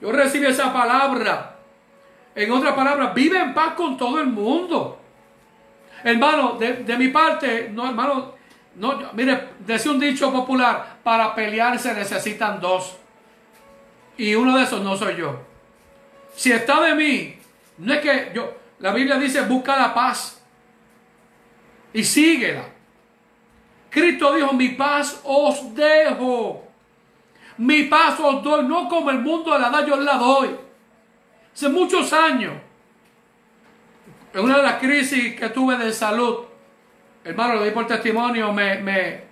Yo 0.00 0.10
recibí 0.10 0.46
esa 0.46 0.72
palabra. 0.72 1.55
En 2.36 2.52
otra 2.52 2.76
palabra, 2.76 3.14
vive 3.14 3.40
en 3.40 3.54
paz 3.54 3.72
con 3.72 3.96
todo 3.96 4.20
el 4.20 4.26
mundo. 4.26 5.00
Hermano, 6.04 6.52
de, 6.52 6.96
mi 6.98 7.08
parte, 7.08 7.70
no, 7.72 7.88
hermano, 7.88 8.34
no, 8.74 9.10
mire, 9.14 9.48
decía 9.60 9.90
un 9.90 9.98
dicho 9.98 10.30
popular, 10.30 10.98
para 11.02 11.34
pelear 11.34 11.78
se 11.78 11.94
necesitan 11.94 12.60
dos. 12.60 12.98
Y 14.18 14.34
uno 14.34 14.54
de 14.54 14.64
esos 14.64 14.82
no 14.82 14.94
soy 14.98 15.16
yo. 15.16 15.40
Si 16.34 16.52
está 16.52 16.82
de 16.82 16.94
mí, 16.94 17.38
no 17.78 17.94
es 17.94 18.00
que 18.00 18.32
yo, 18.34 18.54
la 18.80 18.92
Biblia 18.92 19.16
dice, 19.16 19.40
busca 19.40 19.74
la 19.74 19.94
paz 19.94 20.38
y 21.94 22.04
síguela. 22.04 22.64
Cristo 23.88 24.34
dijo, 24.34 24.52
mi 24.52 24.68
paz 24.68 25.22
os 25.24 25.74
dejo. 25.74 26.64
Mi 27.56 27.84
paz 27.84 28.20
os 28.20 28.42
doy, 28.42 28.66
no 28.66 28.90
como 28.90 29.10
el 29.10 29.20
mundo 29.20 29.58
la 29.58 29.70
da, 29.70 29.86
yo 29.86 29.96
la 29.96 30.18
doy. 30.18 30.65
Hace 31.56 31.70
muchos 31.70 32.12
años, 32.12 32.52
en 34.34 34.44
una 34.44 34.58
de 34.58 34.62
las 34.62 34.74
crisis 34.74 35.34
que 35.36 35.48
tuve 35.48 35.78
de 35.78 35.90
salud, 35.90 36.40
hermano, 37.24 37.54
lo 37.54 37.64
di 37.64 37.70
por 37.70 37.86
testimonio, 37.86 38.52
me, 38.52 38.76
me, 38.80 39.22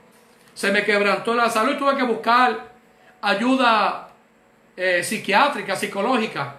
se 0.55 0.73
me 0.73 0.83
quebrantó 0.83 1.35
la 1.35 1.51
salud 1.51 1.75
y 1.75 1.79
tuve 1.79 1.95
que 1.99 2.03
buscar 2.03 2.73
ayuda 3.21 4.09
eh, 4.75 5.03
psiquiátrica, 5.05 5.77
psicológica. 5.77 6.57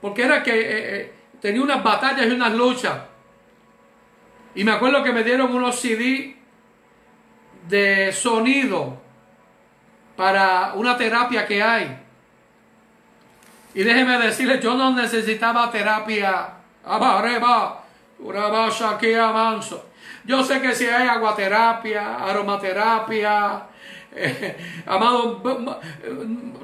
Porque 0.00 0.22
era 0.22 0.42
que 0.42 0.58
eh, 0.58 0.64
eh, 0.70 1.12
tenía 1.42 1.60
unas 1.60 1.82
batallas 1.82 2.26
y 2.26 2.30
unas 2.30 2.54
luchas. 2.54 2.98
Y 4.54 4.64
me 4.64 4.72
acuerdo 4.72 5.02
que 5.02 5.12
me 5.12 5.22
dieron 5.22 5.54
unos 5.54 5.78
CD 5.78 6.36
de 7.68 8.12
sonido 8.12 8.98
para 10.16 10.72
una 10.72 10.96
terapia 10.96 11.46
que 11.46 11.62
hay. 11.62 12.01
Y 13.74 13.82
déjeme 13.82 14.18
decirle, 14.18 14.60
yo 14.60 14.74
no 14.74 14.92
necesitaba 14.92 15.70
terapia. 15.70 16.48
Yo 20.24 20.44
sé 20.44 20.60
que 20.60 20.74
si 20.74 20.86
hay 20.86 21.08
aguaterapia, 21.08 22.16
aromaterapia, 22.16 23.62
eh, 24.14 24.82
amado, 24.86 25.42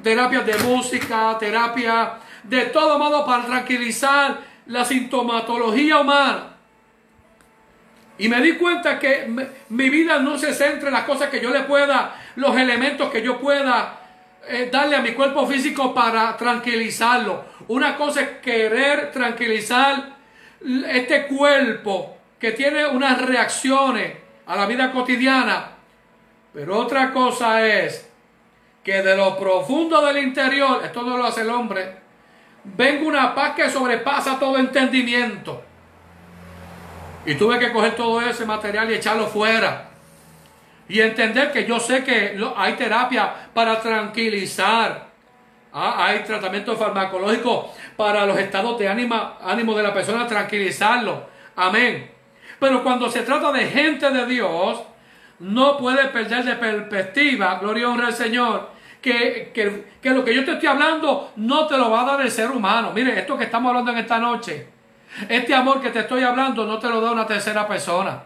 terapias 0.03 0.47
de 0.47 0.59
música, 0.59 1.37
terapia 1.39 2.19
de 2.43 2.67
todo 2.67 2.99
modo 2.99 3.25
para 3.25 3.45
tranquilizar 3.45 4.39
la 4.67 4.85
sintomatología 4.85 6.01
humana. 6.01 6.55
Y 8.19 8.29
me 8.29 8.41
di 8.41 8.55
cuenta 8.57 8.99
que 8.99 9.33
mi 9.69 9.89
vida 9.91 10.19
no 10.19 10.37
se 10.37 10.53
centra 10.53 10.89
en 10.89 10.95
las 10.95 11.05
cosas 11.05 11.31
que 11.31 11.41
yo 11.41 11.51
le 11.51 11.61
pueda, 11.61 12.17
los 12.37 12.57
elementos 12.57 13.11
que 13.11 13.23
yo 13.23 13.39
pueda 13.39 13.99
darle 14.71 14.97
a 14.97 15.03
mi 15.03 15.13
cuerpo 15.13 15.47
físico 15.47 15.93
para 15.95 16.37
tranquilizarlo. 16.37 17.45
Una 17.69 17.97
cosa 17.97 18.23
es 18.23 18.29
querer 18.39 19.11
tranquilizar 19.13 20.17
este 20.89 21.27
cuerpo 21.27 22.17
que 22.39 22.53
tiene 22.53 22.87
unas 22.87 23.21
reacciones 23.23 24.13
a 24.47 24.57
la 24.57 24.67
vida 24.67 24.91
cotidiana. 24.93 25.73
Pero 26.53 26.79
otra 26.79 27.13
cosa 27.13 27.67
es 27.67 28.09
que 28.83 29.03
de 29.03 29.17
lo 29.17 29.39
profundo 29.39 30.05
del 30.05 30.19
interior, 30.19 30.81
esto 30.85 31.03
no 31.03 31.19
lo 31.19 31.27
hace 31.27 31.43
el 31.43 31.51
hombre, 31.51 31.97
venga 32.65 33.07
una 33.07 33.35
paz 33.35 33.55
que 33.55 33.71
sobrepasa 33.71 34.39
todo 34.39 34.57
entendimiento. 34.57 35.63
Y 37.27 37.35
tuve 37.35 37.59
que 37.59 37.73
coger 37.73 37.95
todo 37.95 38.21
ese 38.23 38.47
material 38.47 38.91
y 38.91 38.95
echarlo 38.95 39.27
fuera. 39.27 39.88
Y 40.89 41.01
entender 41.01 41.53
que 41.53 41.67
yo 41.67 41.79
sé 41.79 42.03
que 42.03 42.39
hay 42.57 42.73
terapia 42.75 43.33
para 43.53 43.81
tranquilizar. 43.81 45.09
Ah, 45.73 46.07
hay 46.07 46.21
tratamiento 46.21 46.77
farmacológico 46.77 47.73
para 47.97 48.25
los 48.25 48.39
estados 48.39 48.79
de 48.79 48.89
ánimo, 48.89 49.15
ánimo 49.43 49.77
de 49.77 49.83
la 49.83 49.93
persona, 49.93 50.27
tranquilizarlo. 50.27 51.29
Amén. 51.57 52.11
Pero 52.59 52.83
cuando 52.83 53.11
se 53.11 53.23
trata 53.23 53.53
de 53.53 53.67
gente 53.67 54.11
de 54.11 54.27
Dios, 54.27 54.81
no 55.41 55.77
puede 55.77 56.07
perder 56.07 56.45
de 56.45 56.55
perspectiva, 56.57 57.59
gloria 57.61 57.83
y 57.83 57.85
honra 57.85 58.07
al 58.09 58.15
Señor, 58.15 58.71
que, 59.01 59.53
lo 60.03 60.25
que 60.25 60.35
yo 60.35 60.45
te 60.45 60.53
estoy 60.53 60.69
hablando 60.69 61.33
no 61.37 61.67
te 61.67 61.77
lo 61.77 61.91
va 61.91 62.03
a 62.03 62.05
dar 62.05 62.21
el 62.23 62.31
ser 62.31 62.51
humano. 62.51 62.93
Mire, 62.95 63.19
esto 63.19 63.37
que 63.37 63.45
estamos 63.45 63.71
hablando 63.71 63.93
en 63.93 63.99
esta 63.99 64.19
noche, 64.19 64.67
este 65.29 65.55
amor 65.55 65.81
que 65.81 65.91
te 65.91 66.01
estoy 66.01 66.23
hablando 66.23 66.67
no 66.67 66.79
te 66.79 66.89
lo 66.89 67.01
da 67.01 67.13
una 67.13 67.27
tercera 67.27 67.67
persona. 67.67 68.23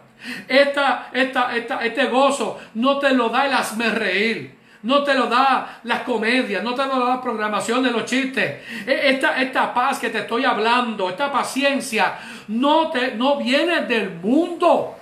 Esta, 0.49 1.11
esta, 1.13 1.57
esta, 1.57 1.85
este 1.85 2.07
gozo 2.07 2.59
no 2.75 2.99
te 2.99 3.11
lo 3.11 3.29
da 3.29 3.47
el 3.47 3.53
hazme 3.53 3.91
reír. 3.91 4.63
No 4.83 5.05
te 5.05 5.15
lo 5.15 5.27
da 5.29 5.81
las 5.85 6.01
comedias, 6.01 6.63
no 6.65 6.75
te 6.75 6.85
lo 6.85 6.99
da 6.99 7.15
la 7.15 7.23
programación 7.23 7.85
de 7.85 7.93
los 7.93 8.05
chistes. 8.05 8.63
E, 8.85 9.11
esta, 9.11 9.41
esta 9.41 9.73
paz 9.73 10.01
que 10.01 10.11
te 10.11 10.19
estoy 10.19 10.45
hablando, 10.45 11.09
esta 11.09 11.31
paciencia, 11.31 12.19
no, 12.49 12.91
te, 12.91 13.15
no 13.15 13.37
viene 13.37 13.83
del 13.83 14.11
mundo. 14.11 14.97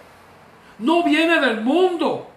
No 0.80 1.02
viene 1.02 1.40
del 1.40 1.62
mundo. 1.62 2.30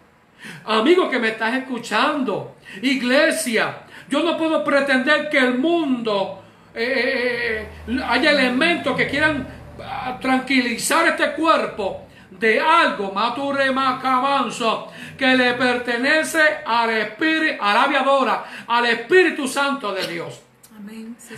Amigo 0.66 1.10
que 1.10 1.20
me 1.20 1.30
estás 1.30 1.54
escuchando, 1.56 2.56
iglesia, 2.82 3.78
yo 4.10 4.24
no 4.24 4.38
puedo 4.38 4.64
pretender 4.64 5.30
que 5.30 5.38
el 5.38 5.58
mundo 5.58 6.44
eh, 6.76 7.68
eh, 7.88 8.00
haya 8.08 8.32
elementos 8.32 8.96
que 8.96 9.08
quieran 9.08 9.48
ah, 9.82 10.18
tranquilizar 10.20 11.08
este 11.08 11.32
cuerpo 11.32 12.08
de 12.44 12.60
algo, 12.60 13.12
mature 13.14 13.72
macabanzo, 13.72 14.92
que 15.18 15.38
le 15.38 15.54
pertenece 15.54 16.42
al 16.66 16.90
Espíritu, 16.90 17.64
a 17.64 17.74
la 17.74 17.84
aviadora, 17.84 18.44
al 18.68 18.86
Espíritu 18.86 19.48
Santo 19.48 19.94
de 19.94 20.06
Dios. 20.08 20.42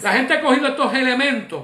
La 0.02 0.14
gente 0.14 0.34
ha 0.34 0.42
cogido 0.42 0.68
estos 0.70 0.94
elementos 0.94 1.62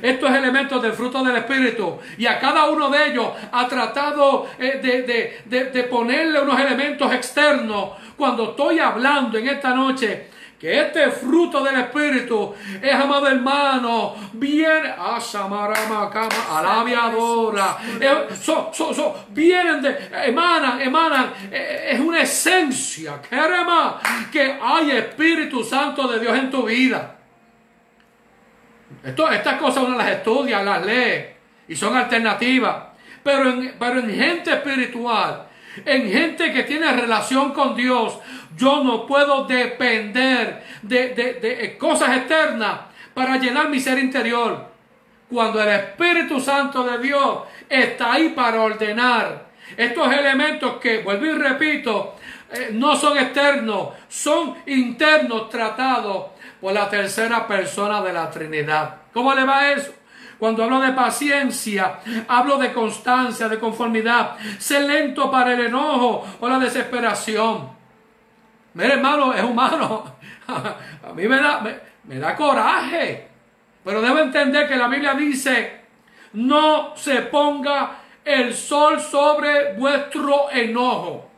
estos 0.00 0.30
elementos 0.30 0.80
del 0.80 0.92
fruto 0.92 1.24
del 1.24 1.36
Espíritu 1.36 1.98
y 2.16 2.24
a 2.26 2.38
cada 2.38 2.66
uno 2.70 2.88
de 2.88 3.10
ellos 3.10 3.28
ha 3.50 3.66
tratado 3.66 4.46
eh, 4.56 5.42
de, 5.44 5.82
ponerle 5.84 6.40
unos 6.40 6.58
elementos 6.60 7.12
externos. 7.12 7.90
Cuando 8.16 8.50
estoy 8.50 8.78
hablando 8.78 9.38
en 9.38 9.48
esta 9.48 9.74
noche 9.74 10.28
que 10.62 10.80
este 10.80 11.10
fruto 11.10 11.64
del 11.64 11.74
Espíritu 11.74 12.54
es, 12.80 12.94
amado 12.94 13.26
hermano, 13.26 14.14
viene 14.34 14.94
a 14.96 15.16
a 15.16 16.62
la 16.62 16.80
aviadora, 16.82 17.78
vienen 19.30 19.82
de, 19.82 20.08
emanan, 20.24 20.80
emanan, 20.80 21.32
eh, 21.50 21.88
es 21.90 21.98
una 21.98 22.20
esencia, 22.20 23.20
que 24.30 24.56
hay 24.62 24.92
Espíritu 24.92 25.64
Santo 25.64 26.06
de 26.06 26.20
Dios 26.20 26.38
en 26.38 26.48
tu 26.48 26.62
vida. 26.62 27.16
Estas 29.02 29.58
cosas 29.58 29.82
uno 29.82 29.98
las 29.98 30.10
estudia, 30.10 30.62
las 30.62 30.86
lee 30.86 31.24
y 31.66 31.74
son 31.74 31.96
alternativas. 31.96 32.84
Pero 33.24 33.50
en, 33.50 33.74
pero 33.80 33.98
en 33.98 34.14
gente 34.14 34.52
espiritual, 34.52 35.48
en 35.84 36.08
gente 36.08 36.52
que 36.52 36.62
tiene 36.62 36.92
relación 36.92 37.52
con 37.52 37.74
Dios, 37.74 38.18
yo 38.56 38.82
no 38.82 39.06
puedo 39.06 39.44
depender 39.44 40.64
de, 40.82 41.08
de, 41.10 41.34
de 41.34 41.78
cosas 41.78 42.16
externas 42.16 42.80
para 43.14 43.36
llenar 43.38 43.68
mi 43.68 43.80
ser 43.80 43.98
interior. 43.98 44.70
Cuando 45.30 45.62
el 45.62 45.68
Espíritu 45.68 46.40
Santo 46.40 46.84
de 46.84 46.98
Dios 46.98 47.40
está 47.68 48.12
ahí 48.12 48.30
para 48.30 48.60
ordenar 48.60 49.46
estos 49.76 50.12
elementos 50.12 50.76
que, 50.76 51.02
vuelvo 51.02 51.26
y 51.26 51.32
repito, 51.32 52.16
eh, 52.50 52.68
no 52.72 52.94
son 52.96 53.16
externos, 53.16 53.88
son 54.08 54.56
internos 54.66 55.48
tratados 55.48 56.32
por 56.60 56.72
la 56.72 56.88
tercera 56.88 57.46
persona 57.46 58.02
de 58.02 58.12
la 58.12 58.30
Trinidad. 58.30 58.96
¿Cómo 59.12 59.34
le 59.34 59.44
va 59.44 59.70
eso? 59.70 59.92
Cuando 60.38 60.64
hablo 60.64 60.80
de 60.80 60.92
paciencia, 60.92 62.00
hablo 62.28 62.58
de 62.58 62.72
constancia, 62.72 63.48
de 63.48 63.58
conformidad. 63.58 64.36
Sé 64.58 64.80
lento 64.80 65.30
para 65.30 65.54
el 65.54 65.66
enojo 65.66 66.26
o 66.40 66.48
la 66.48 66.58
desesperación. 66.58 67.81
Mire, 68.74 68.94
hermano, 68.94 69.34
es 69.34 69.42
humano. 69.42 70.16
A 70.48 71.12
mí 71.14 71.28
me 71.28 71.36
da, 71.36 71.62
me 72.04 72.18
da 72.18 72.34
coraje. 72.36 73.28
Pero 73.84 74.00
debo 74.00 74.18
entender 74.18 74.68
que 74.68 74.76
la 74.76 74.88
Biblia 74.88 75.14
dice, 75.14 75.80
no 76.34 76.96
se 76.96 77.22
ponga 77.22 77.98
el 78.24 78.54
sol 78.54 79.00
sobre 79.00 79.74
vuestro 79.74 80.50
enojo. 80.50 81.28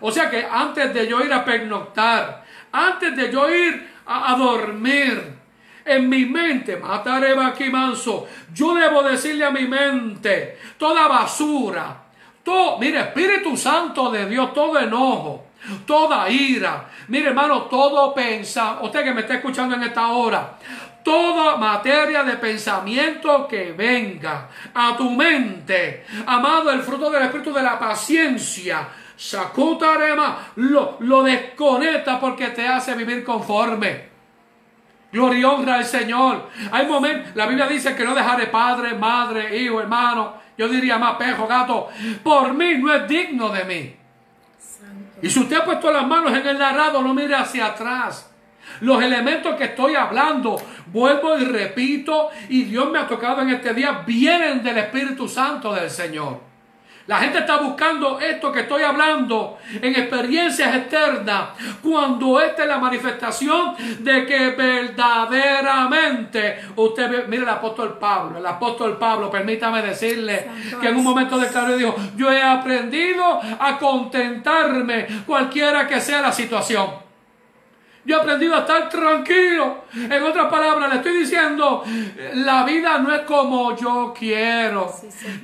O 0.00 0.10
sea 0.10 0.30
que 0.30 0.44
antes 0.44 0.92
de 0.92 1.08
yo 1.08 1.20
ir 1.20 1.32
a 1.32 1.44
pernoctar, 1.44 2.44
antes 2.72 3.16
de 3.16 3.32
yo 3.32 3.48
ir 3.50 3.94
a, 4.06 4.36
dormir, 4.36 5.34
en 5.84 6.08
mi 6.08 6.26
mente, 6.26 6.76
mataré 6.76 7.38
aquí 7.42 7.70
manso, 7.70 8.26
yo 8.52 8.74
debo 8.74 9.02
decirle 9.02 9.44
a 9.44 9.50
mi 9.50 9.66
mente, 9.66 10.58
toda 10.78 11.08
basura, 11.08 12.02
todo, 12.42 12.78
mire, 12.78 13.00
Espíritu 13.00 13.56
Santo 13.56 14.10
de 14.10 14.26
Dios, 14.26 14.52
todo 14.52 14.78
enojo, 14.78 15.46
toda 15.86 16.28
ira, 16.28 16.88
mire 17.08 17.28
hermano, 17.28 17.62
todo 17.62 18.14
pensa, 18.14 18.78
usted 18.82 19.04
que 19.04 19.14
me 19.14 19.22
está 19.22 19.34
escuchando 19.34 19.74
en 19.74 19.82
esta 19.84 20.08
hora, 20.08 20.56
toda 21.02 21.56
materia 21.56 22.24
de 22.24 22.36
pensamiento 22.36 23.46
que 23.46 23.72
venga 23.72 24.48
a 24.74 24.96
tu 24.96 25.10
mente, 25.10 26.06
amado, 26.26 26.70
el 26.70 26.82
fruto 26.82 27.10
del 27.10 27.24
Espíritu 27.24 27.52
de 27.52 27.62
la 27.62 27.78
paciencia, 27.78 28.88
Sakutarema 29.16 30.38
lo, 30.56 30.96
lo 31.00 31.22
desconecta 31.22 32.18
porque 32.18 32.48
te 32.48 32.66
hace 32.66 32.94
vivir 32.94 33.22
conforme. 33.22 34.12
Gloria 35.12 35.38
y 35.38 35.44
honra 35.44 35.76
al 35.76 35.84
Señor. 35.84 36.50
Hay 36.72 36.86
momentos, 36.86 37.36
la 37.36 37.46
Biblia 37.46 37.68
dice 37.68 37.94
que 37.94 38.04
no 38.04 38.14
dejaré 38.14 38.48
padre, 38.48 38.94
madre, 38.94 39.56
hijo, 39.56 39.80
hermano. 39.80 40.34
Yo 40.58 40.68
diría 40.68 40.98
más 40.98 41.14
pejo, 41.14 41.46
gato. 41.46 41.88
Por 42.22 42.52
mí 42.54 42.74
no 42.78 42.92
es 42.92 43.06
digno 43.06 43.50
de 43.50 43.64
mí. 43.64 43.96
Y 45.24 45.30
si 45.30 45.40
usted 45.40 45.56
ha 45.56 45.64
puesto 45.64 45.90
las 45.90 46.06
manos 46.06 46.36
en 46.36 46.46
el 46.46 46.58
narrado, 46.58 47.00
no 47.00 47.14
mire 47.14 47.34
hacia 47.34 47.68
atrás. 47.68 48.30
Los 48.82 49.02
elementos 49.02 49.56
que 49.56 49.64
estoy 49.64 49.94
hablando, 49.94 50.60
vuelvo 50.88 51.38
y 51.38 51.46
repito, 51.46 52.28
y 52.50 52.64
Dios 52.64 52.90
me 52.90 52.98
ha 52.98 53.08
tocado 53.08 53.40
en 53.40 53.48
este 53.48 53.72
día, 53.72 54.02
vienen 54.06 54.62
del 54.62 54.76
Espíritu 54.76 55.26
Santo 55.26 55.72
del 55.72 55.88
Señor. 55.88 56.40
La 57.06 57.18
gente 57.18 57.40
está 57.40 57.58
buscando 57.58 58.18
esto 58.18 58.50
que 58.50 58.60
estoy 58.60 58.82
hablando 58.82 59.58
en 59.74 59.94
experiencias 59.94 60.74
externas, 60.74 61.50
cuando 61.82 62.40
esta 62.40 62.62
es 62.62 62.68
la 62.68 62.78
manifestación 62.78 63.74
de 63.98 64.24
que 64.24 64.48
verdaderamente 64.50 66.60
usted 66.76 67.28
mire 67.28 67.42
el 67.42 67.48
apóstol 67.50 67.98
Pablo, 67.98 68.38
el 68.38 68.46
apóstol 68.46 68.96
Pablo, 68.96 69.30
permítame 69.30 69.82
decirle 69.82 70.48
que 70.80 70.88
en 70.88 70.96
un 70.96 71.04
momento 71.04 71.36
de 71.36 71.48
claro 71.48 71.76
dijo, 71.76 71.94
yo 72.16 72.32
he 72.32 72.42
aprendido 72.42 73.38
a 73.58 73.76
contentarme 73.78 75.06
cualquiera 75.26 75.86
que 75.86 76.00
sea 76.00 76.22
la 76.22 76.32
situación. 76.32 77.04
Yo 78.04 78.16
he 78.16 78.20
aprendido 78.20 78.54
a 78.54 78.60
estar 78.60 78.88
tranquilo. 78.88 79.84
En 79.94 80.22
otras 80.22 80.46
palabras, 80.50 80.90
le 80.90 80.96
estoy 80.96 81.16
diciendo, 81.18 81.82
la 82.34 82.64
vida 82.64 82.98
no 82.98 83.14
es 83.14 83.22
como 83.22 83.74
yo 83.76 84.14
quiero. 84.16 84.94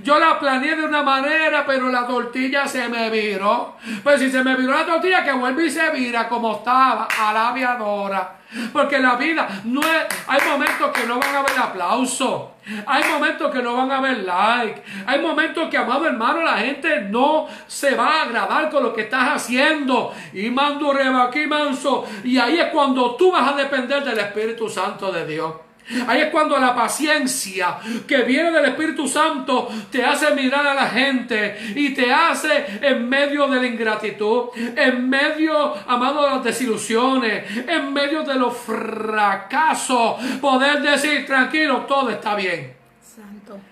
Yo 0.03 0.18
la 0.18 0.38
planeé 0.38 0.77
de 0.77 0.85
una 0.85 1.03
manera, 1.03 1.64
pero 1.66 1.88
la 1.88 2.07
tortilla 2.07 2.66
se 2.66 2.88
me 2.88 3.09
viró. 3.09 3.77
Pues 4.03 4.20
si 4.20 4.31
se 4.31 4.44
me 4.44 4.57
viró 4.57 4.73
la 4.73 4.85
tortilla, 4.85 5.25
que 5.25 5.33
vuelve 5.33 5.66
y 5.66 5.70
se 5.70 5.90
vira 5.90 6.29
como 6.29 6.57
estaba, 6.57 7.09
a 7.18 7.33
la 7.33 7.49
aviadora. 7.49 8.37
Porque 8.73 8.99
la 8.99 9.14
vida 9.14 9.49
no 9.64 9.81
es, 9.81 10.07
hay 10.27 10.40
momentos 10.51 10.90
que 10.90 11.07
no 11.07 11.18
van 11.18 11.35
a 11.35 11.38
haber 11.38 11.59
aplauso. 11.59 12.57
Hay 12.87 13.05
momentos 13.11 13.51
que 13.51 13.62
no 13.62 13.77
van 13.77 13.90
a 13.90 13.99
haber 13.99 14.18
like. 14.18 14.83
Hay 15.07 15.20
momentos 15.20 15.68
que, 15.68 15.77
amado 15.77 16.07
hermano, 16.07 16.42
la 16.42 16.59
gente 16.59 17.03
no 17.03 17.46
se 17.66 17.94
va 17.94 18.20
a 18.20 18.23
agradar 18.23 18.70
con 18.70 18.83
lo 18.83 18.92
que 18.92 19.03
estás 19.03 19.29
haciendo. 19.31 20.12
Y 20.33 20.51
mando 20.51 20.92
aquí 21.23 21.46
manso. 21.46 22.07
Y 22.25 22.38
ahí 22.38 22.59
es 22.59 22.66
cuando 22.66 23.16
tú 23.16 23.33
vas 23.33 23.53
a 23.53 23.57
depender 23.57 24.05
del 24.05 24.18
Espíritu 24.18 24.68
Santo 24.68 25.11
de 25.11 25.27
Dios. 25.27 25.69
Ahí 26.07 26.22
es 26.22 26.29
cuando 26.29 26.57
la 26.59 26.74
paciencia 26.74 27.79
que 28.07 28.22
viene 28.22 28.50
del 28.50 28.66
Espíritu 28.66 29.09
Santo 29.09 29.68
te 29.90 30.05
hace 30.05 30.35
mirar 30.35 30.66
a 30.66 30.74
la 30.74 30.87
gente 30.87 31.72
y 31.74 31.94
te 31.94 32.12
hace 32.12 32.79
en 32.81 33.09
medio 33.09 33.48
de 33.48 33.61
la 33.61 33.66
ingratitud, 33.66 34.48
en 34.76 35.09
medio, 35.09 35.74
amado, 35.87 36.22
de 36.24 36.31
las 36.31 36.44
desilusiones, 36.44 37.44
en 37.66 37.92
medio 37.92 38.22
de 38.22 38.35
los 38.35 38.57
fracasos, 38.57 40.14
poder 40.40 40.83
decir 40.83 41.26
tranquilo, 41.26 41.85
todo 41.88 42.11
está 42.11 42.35
bien. 42.35 42.81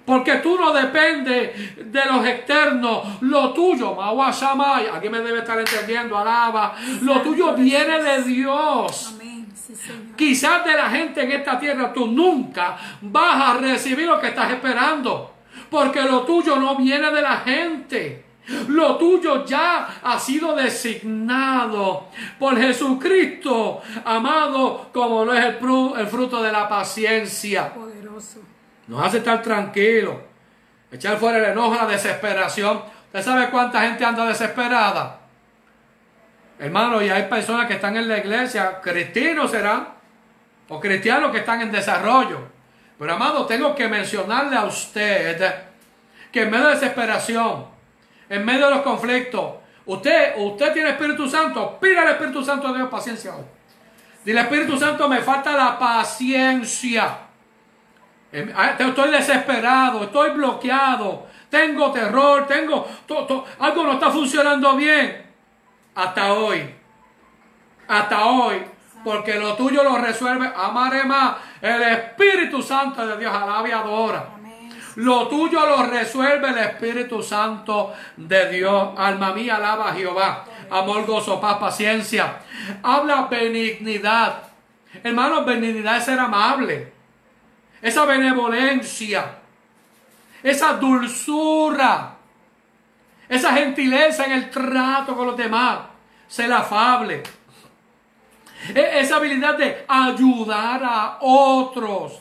Porque 0.05 0.37
tú 0.37 0.59
no 0.59 0.73
dependes 0.73 1.93
de 1.93 2.05
los 2.07 2.27
externos. 2.27 3.21
Lo 3.21 3.53
tuyo, 3.53 3.97
aquí 4.01 5.09
me 5.09 5.21
debe 5.21 5.41
estar 5.41 5.59
entendiendo, 5.59 6.17
alaba. 6.17 6.75
Lo 7.03 7.21
tuyo 7.21 7.55
viene 7.55 8.03
de 8.03 8.23
Dios. 8.23 9.15
Quizás 10.17 10.65
de 10.65 10.75
la 10.75 10.91
gente 10.91 11.23
en 11.23 11.33
esta 11.33 11.59
tierra 11.59 11.93
tú 11.93 12.07
nunca 12.07 12.77
vas 13.01 13.51
a 13.51 13.59
recibir 13.59 14.07
lo 14.07 14.21
que 14.21 14.29
estás 14.29 14.51
esperando. 14.51 15.35
Porque 15.71 16.03
lo 16.03 16.23
tuyo 16.23 16.57
no 16.57 16.77
viene 16.77 17.11
de 17.11 17.23
la 17.23 17.37
gente. 17.39 18.25
Lo 18.69 18.97
tuyo 18.97 19.45
ya 19.45 20.01
ha 20.03 20.19
sido 20.19 20.57
designado 20.57 22.09
por 22.39 22.59
Jesucristo, 22.59 23.83
amado, 24.05 24.89
como 24.93 25.25
lo 25.27 25.35
es 25.35 25.45
el, 25.45 26.07
fruto 26.07 26.43
de 26.43 26.51
la 26.51 26.67
paciencia. 26.67 27.75
Poderoso. 27.75 28.41
Nos 28.87 29.05
hace 29.05 29.19
estar 29.19 29.43
tranquilos. 29.43 30.15
Echar 30.91 31.19
fuera 31.19 31.39
el 31.39 31.53
enojo, 31.53 31.75
la 31.75 31.87
desesperación. 31.87 32.81
¿Usted 33.07 33.23
sabe 33.23 33.51
cuánta 33.51 33.83
gente 33.83 34.05
anda 34.05 34.25
desesperada? 34.25 35.18
Hermano, 36.59 37.01
y 37.01 37.09
hay 37.09 37.25
personas 37.25 37.67
que 37.67 37.75
están 37.75 37.97
en 37.97 38.09
la 38.09 38.19
iglesia, 38.19 38.81
cristianos 38.81 39.51
serán, 39.51 39.89
o 40.69 40.81
cristianos 40.81 41.31
que 41.31 41.39
están 41.39 41.63
en 41.63 41.71
desarrollo. 41.71 42.41
Pero 42.99 43.15
amado, 43.15 43.47
tengo 43.47 43.75
que 43.77 43.87
mencionarle 43.89 44.57
a 44.57 44.65
usted 44.65 45.65
que 46.33 46.43
en 46.43 46.51
medio 46.51 46.67
de 46.67 46.75
desesperación, 46.75 47.67
en 48.29 48.45
medio 48.45 48.67
de 48.67 48.75
los 48.75 48.83
conflictos, 48.83 49.55
usted, 49.87 50.35
usted 50.37 50.73
tiene 50.73 50.91
Espíritu 50.91 51.29
Santo, 51.29 51.79
pida 51.81 52.03
al 52.03 52.09
Espíritu 52.09 52.45
Santo 52.45 52.69
de 52.69 52.79
Dios 52.79 52.89
paciencia 52.89 53.37
hoy. 53.37 53.45
Dile 54.25 54.41
Espíritu 54.41 54.77
Santo, 54.77 55.09
me 55.09 55.21
falta 55.21 55.57
la 55.57 55.79
paciencia. 55.79 57.19
Em, 58.33 58.53
ah, 58.55 58.75
estoy 58.79 59.11
desesperado, 59.11 60.03
estoy 60.03 60.31
bloqueado, 60.31 61.29
tengo 61.49 61.93
terror, 61.93 62.47
tengo 62.47 62.87
algo 63.61 63.85
no 63.85 63.93
está 63.93 64.11
funcionando 64.11 64.77
bien 64.77 65.28
hasta 65.99 66.33
hoy. 66.33 66.63
Hasta 67.89 68.27
hoy. 68.27 68.63
Porque 69.03 69.35
lo 69.35 69.55
tuyo 69.55 69.83
lo 69.83 69.99
resuelve. 69.99 70.49
Amaré 70.57 71.03
más. 71.05 71.37
El 71.61 71.83
Espíritu 71.83 72.63
Santo 72.63 73.05
de 73.05 73.17
Dios 73.17 73.35
alaba 73.35 73.69
y 73.69 73.73
adora. 73.73 74.29
Lo 74.95 75.27
tuyo 75.27 75.67
lo 75.67 75.85
resuelve 75.87 76.51
el 76.51 76.59
Espíritu 76.59 77.21
Santo 77.21 77.93
de 78.17 78.49
Dios. 78.51 78.91
Alma 78.97 79.33
mía, 79.33 79.57
alaba 79.57 79.91
a 79.91 79.95
Jehová. 79.95 80.45
Amor, 80.71 81.05
gozo, 81.05 81.41
paz, 81.41 81.59
paciencia. 81.59 82.37
Habla 82.83 83.23
benignidad. 83.23 84.43
Hermanos, 85.03 85.47
benignidad 85.47 85.97
es 85.97 86.05
ser 86.05 86.21
amable. 86.21 86.93
Esa 87.83 88.05
benevolencia. 88.05 89.39
Esa 90.45 90.75
dulzura 90.75 92.18
esa 93.29 93.53
gentileza 93.53 94.25
en 94.25 94.33
el 94.33 94.51
trato 94.51 95.17
con 95.17 95.27
los 95.27 95.37
demás, 95.37 95.81
ser 96.27 96.53
afable, 96.53 97.23
e-, 98.75 99.01
esa 99.01 99.17
habilidad 99.17 99.57
de 99.57 99.85
ayudar 99.87 100.83
a 100.85 101.19
otros. 101.21 102.21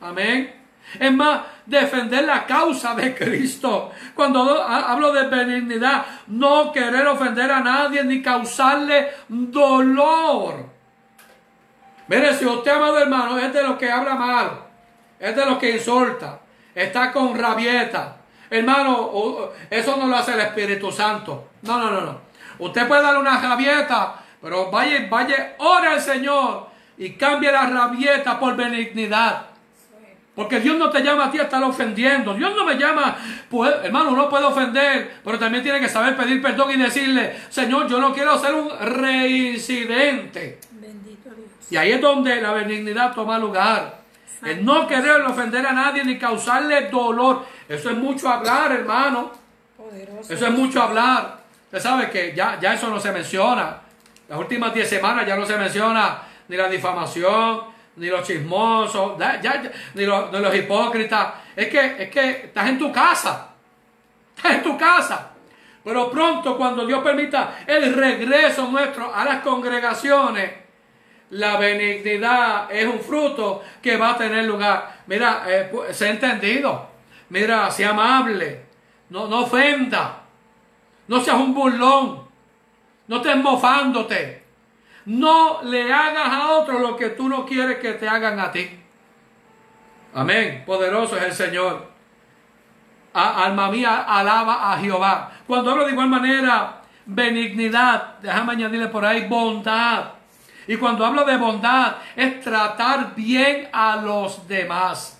Amén. 0.00 0.54
Es 0.98 1.12
más, 1.12 1.40
defender 1.66 2.24
la 2.24 2.46
causa 2.46 2.94
de 2.94 3.14
Cristo. 3.14 3.90
Cuando 4.14 4.62
hablo 4.62 5.12
de 5.12 5.26
benignidad, 5.28 6.04
no 6.28 6.72
querer 6.72 7.06
ofender 7.06 7.50
a 7.50 7.60
nadie 7.60 8.02
ni 8.04 8.22
causarle 8.22 9.12
dolor. 9.28 10.66
Mire, 12.06 12.32
si 12.34 12.46
usted, 12.46 12.70
amado 12.70 12.98
hermano, 12.98 13.38
es 13.38 13.52
de 13.52 13.62
los 13.62 13.76
que 13.76 13.90
habla 13.90 14.14
mal, 14.14 14.50
es 15.20 15.36
de 15.36 15.44
los 15.44 15.58
que 15.58 15.72
insulta, 15.72 16.40
está 16.74 17.12
con 17.12 17.38
rabieta, 17.38 18.17
Hermano, 18.50 19.50
eso 19.70 19.96
no 19.96 20.06
lo 20.06 20.16
hace 20.16 20.34
el 20.34 20.40
Espíritu 20.40 20.90
Santo. 20.90 21.48
No, 21.62 21.78
no, 21.78 21.90
no, 21.90 22.00
no. 22.00 22.20
Usted 22.58 22.88
puede 22.88 23.02
darle 23.02 23.20
una 23.20 23.40
rabieta, 23.40 24.14
pero 24.40 24.70
vaya, 24.70 25.06
vaya, 25.10 25.54
ora 25.58 25.92
al 25.92 26.00
Señor 26.00 26.68
y 26.96 27.12
cambie 27.12 27.52
la 27.52 27.66
rabieta 27.66 28.38
por 28.38 28.56
benignidad. 28.56 29.46
Porque 30.34 30.60
Dios 30.60 30.78
no 30.78 30.88
te 30.88 31.02
llama 31.02 31.26
a 31.26 31.30
ti 31.32 31.38
a 31.40 31.42
estar 31.42 31.60
ofendiendo. 31.64 32.32
Dios 32.32 32.54
no 32.54 32.64
me 32.64 32.76
llama, 32.76 33.16
pues, 33.50 33.74
hermano, 33.82 34.10
uno 34.10 34.28
puede 34.28 34.44
ofender, 34.44 35.16
pero 35.24 35.36
también 35.36 35.64
tiene 35.64 35.80
que 35.80 35.88
saber 35.88 36.16
pedir 36.16 36.40
perdón 36.40 36.70
y 36.70 36.76
decirle, 36.76 37.36
Señor, 37.48 37.88
yo 37.88 38.00
no 38.00 38.12
quiero 38.12 38.38
ser 38.38 38.54
un 38.54 38.70
reincidente. 38.78 40.60
Bendito 40.70 41.30
Dios. 41.30 41.48
Y 41.70 41.76
ahí 41.76 41.90
es 41.90 42.00
donde 42.00 42.40
la 42.40 42.52
benignidad 42.52 43.12
toma 43.14 43.36
lugar. 43.36 43.97
El 44.44 44.64
no 44.64 44.86
querer 44.86 45.20
ofender 45.22 45.66
a 45.66 45.72
nadie 45.72 46.04
ni 46.04 46.18
causarle 46.18 46.88
dolor. 46.88 47.44
Eso 47.68 47.90
es 47.90 47.96
mucho 47.96 48.28
hablar, 48.28 48.72
hermano. 48.72 49.32
Eso 50.28 50.46
es 50.46 50.52
mucho 50.52 50.82
hablar. 50.82 51.38
Usted 51.64 51.80
sabe 51.80 52.10
que 52.10 52.34
ya, 52.34 52.58
ya 52.60 52.74
eso 52.74 52.88
no 52.88 53.00
se 53.00 53.12
menciona. 53.12 53.80
Las 54.28 54.38
últimas 54.38 54.72
10 54.72 54.88
semanas 54.88 55.26
ya 55.26 55.36
no 55.36 55.44
se 55.44 55.56
menciona 55.56 56.22
ni 56.48 56.56
la 56.56 56.68
difamación, 56.68 57.62
ni 57.96 58.06
los 58.06 58.26
chismosos, 58.26 59.18
ni, 59.94 60.04
los, 60.04 60.32
los, 60.32 60.54
hipócritas. 60.54 61.34
Es 61.56 61.68
que, 61.68 62.02
es 62.02 62.10
que 62.10 62.30
estás 62.46 62.68
en 62.68 62.78
tu 62.78 62.92
casa. 62.92 63.48
Estás 64.36 64.52
en 64.52 64.62
tu 64.62 64.78
casa. 64.78 65.30
Pero 65.82 66.10
pronto, 66.10 66.56
cuando 66.56 66.86
Dios 66.86 67.02
permita 67.02 67.60
el 67.66 67.94
regreso 67.94 68.68
nuestro 68.68 69.14
a 69.14 69.24
las 69.24 69.40
congregaciones, 69.40 70.50
la 71.30 71.58
benignidad 71.58 72.70
es 72.70 72.86
un 72.86 73.00
fruto 73.00 73.62
que 73.82 73.96
va 73.96 74.10
a 74.10 74.16
tener 74.16 74.44
lugar. 74.44 75.02
Mira, 75.06 75.44
eh, 75.46 75.70
se 75.90 76.06
ha 76.06 76.10
entendido. 76.10 76.88
Mira, 77.28 77.70
sea 77.70 77.90
amable. 77.90 78.64
No, 79.10 79.28
no 79.28 79.42
ofenda. 79.42 80.22
No 81.06 81.20
seas 81.20 81.36
un 81.36 81.54
burlón. 81.54 82.26
No 83.06 83.16
estés 83.16 83.36
mofándote. 83.36 84.42
No 85.06 85.62
le 85.62 85.92
hagas 85.92 86.28
a 86.28 86.50
otro 86.52 86.78
lo 86.78 86.96
que 86.96 87.10
tú 87.10 87.28
no 87.28 87.44
quieres 87.44 87.78
que 87.78 87.94
te 87.94 88.08
hagan 88.08 88.38
a 88.40 88.50
ti. 88.50 88.68
Amén. 90.14 90.62
Poderoso 90.66 91.16
es 91.16 91.24
el 91.24 91.32
Señor. 91.32 91.90
alma 93.12 93.70
mía, 93.70 94.04
alaba 94.08 94.72
a 94.72 94.78
Jehová. 94.78 95.32
Cuando 95.46 95.70
hablo 95.70 95.86
de 95.86 95.92
igual 95.92 96.08
manera, 96.08 96.82
benignidad, 97.06 98.18
déjame 98.20 98.52
añadirle 98.52 98.88
por 98.88 99.04
ahí 99.04 99.26
bondad. 99.26 100.17
Y 100.68 100.76
cuando 100.76 101.04
hablo 101.04 101.24
de 101.24 101.36
bondad, 101.38 101.96
es 102.14 102.40
tratar 102.40 103.14
bien 103.16 103.68
a 103.72 103.96
los 103.96 104.46
demás. 104.46 105.18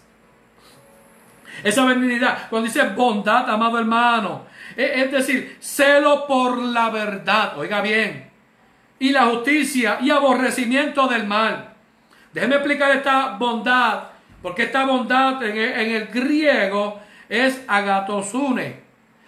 Esa 1.65 1.85
benignidad, 1.87 2.49
cuando 2.51 2.67
dice 2.67 2.83
bondad, 2.91 3.51
amado 3.51 3.79
hermano, 3.79 4.43
es 4.77 5.11
decir, 5.11 5.57
celo 5.61 6.27
por 6.27 6.59
la 6.59 6.91
verdad. 6.91 7.59
Oiga 7.59 7.81
bien, 7.81 8.31
y 8.99 9.11
la 9.11 9.25
justicia 9.27 9.99
y 10.03 10.11
aborrecimiento 10.11 11.07
del 11.09 11.27
mal. 11.27 11.71
Déjeme 12.33 12.57
explicar 12.57 12.91
esta 12.95 13.37
bondad, 13.39 14.05
porque 14.43 14.65
esta 14.65 14.85
bondad 14.85 15.43
en 15.43 15.91
el, 15.91 16.07
griego 16.09 17.01
es 17.29 17.65
agatosune. 17.67 18.81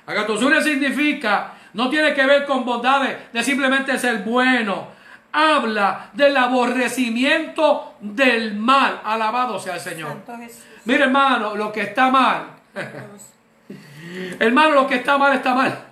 Agatosune 0.06 0.62
significa, 0.62 1.54
no 1.72 1.88
tiene 1.88 2.12
que 2.12 2.26
ver 2.26 2.44
con 2.44 2.64
bondades 2.64 3.32
de 3.32 3.42
simplemente 3.42 3.98
ser 3.98 4.18
bueno. 4.18 4.88
Habla 5.32 6.10
del 6.12 6.36
aborrecimiento 6.36 7.94
del 8.00 8.54
mal. 8.56 9.00
Alabado 9.04 9.58
sea 9.58 9.74
el 9.74 9.80
Señor. 9.80 10.16
Mire 10.84 11.04
hermano, 11.04 11.54
lo 11.54 11.70
que 11.72 11.82
está 11.82 12.10
mal. 12.10 12.46
hermano, 14.38 14.74
lo 14.74 14.86
que 14.86 14.96
está 14.96 15.18
mal 15.18 15.34
está 15.34 15.54
mal. 15.54 15.90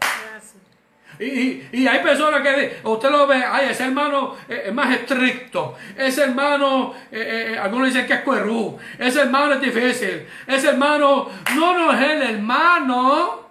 Y, 1.20 1.86
hay 1.86 1.98
personas 2.00 2.42
que 2.42 2.78
usted 2.84 3.10
lo 3.10 3.26
ve, 3.26 3.42
ay, 3.44 3.70
ese 3.70 3.84
hermano 3.84 4.36
es 4.48 4.72
más 4.72 4.94
estricto, 4.94 5.76
ese 5.96 6.22
hermano, 6.22 6.94
eh, 7.10 7.54
eh, 7.54 7.58
algunos 7.58 7.88
dicen 7.88 8.06
que 8.06 8.14
es 8.14 8.20
cuerú, 8.20 8.78
ese 8.96 9.22
hermano 9.22 9.54
es 9.54 9.60
difícil, 9.60 10.28
ese 10.46 10.68
hermano, 10.68 11.28
no, 11.56 11.76
no 11.76 11.92
es 11.92 12.10
el 12.10 12.22
hermano, 12.22 13.48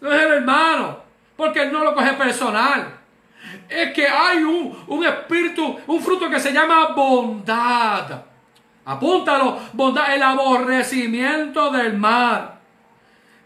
no 0.00 0.12
es 0.12 0.22
el 0.22 0.32
hermano, 0.32 0.98
porque 1.36 1.62
él 1.62 1.72
no 1.72 1.84
lo 1.84 1.94
coge 1.94 2.14
personal. 2.14 2.97
Es 3.68 3.92
que 3.92 4.06
hay 4.06 4.42
un, 4.42 4.84
un 4.86 5.04
espíritu, 5.04 5.78
un 5.86 6.00
fruto 6.00 6.28
que 6.28 6.40
se 6.40 6.52
llama 6.52 6.88
bondad. 6.88 8.22
Apúntalo, 8.84 9.58
bondad, 9.74 10.14
el 10.14 10.22
aborrecimiento 10.22 11.70
del 11.70 11.98
mal. 11.98 12.58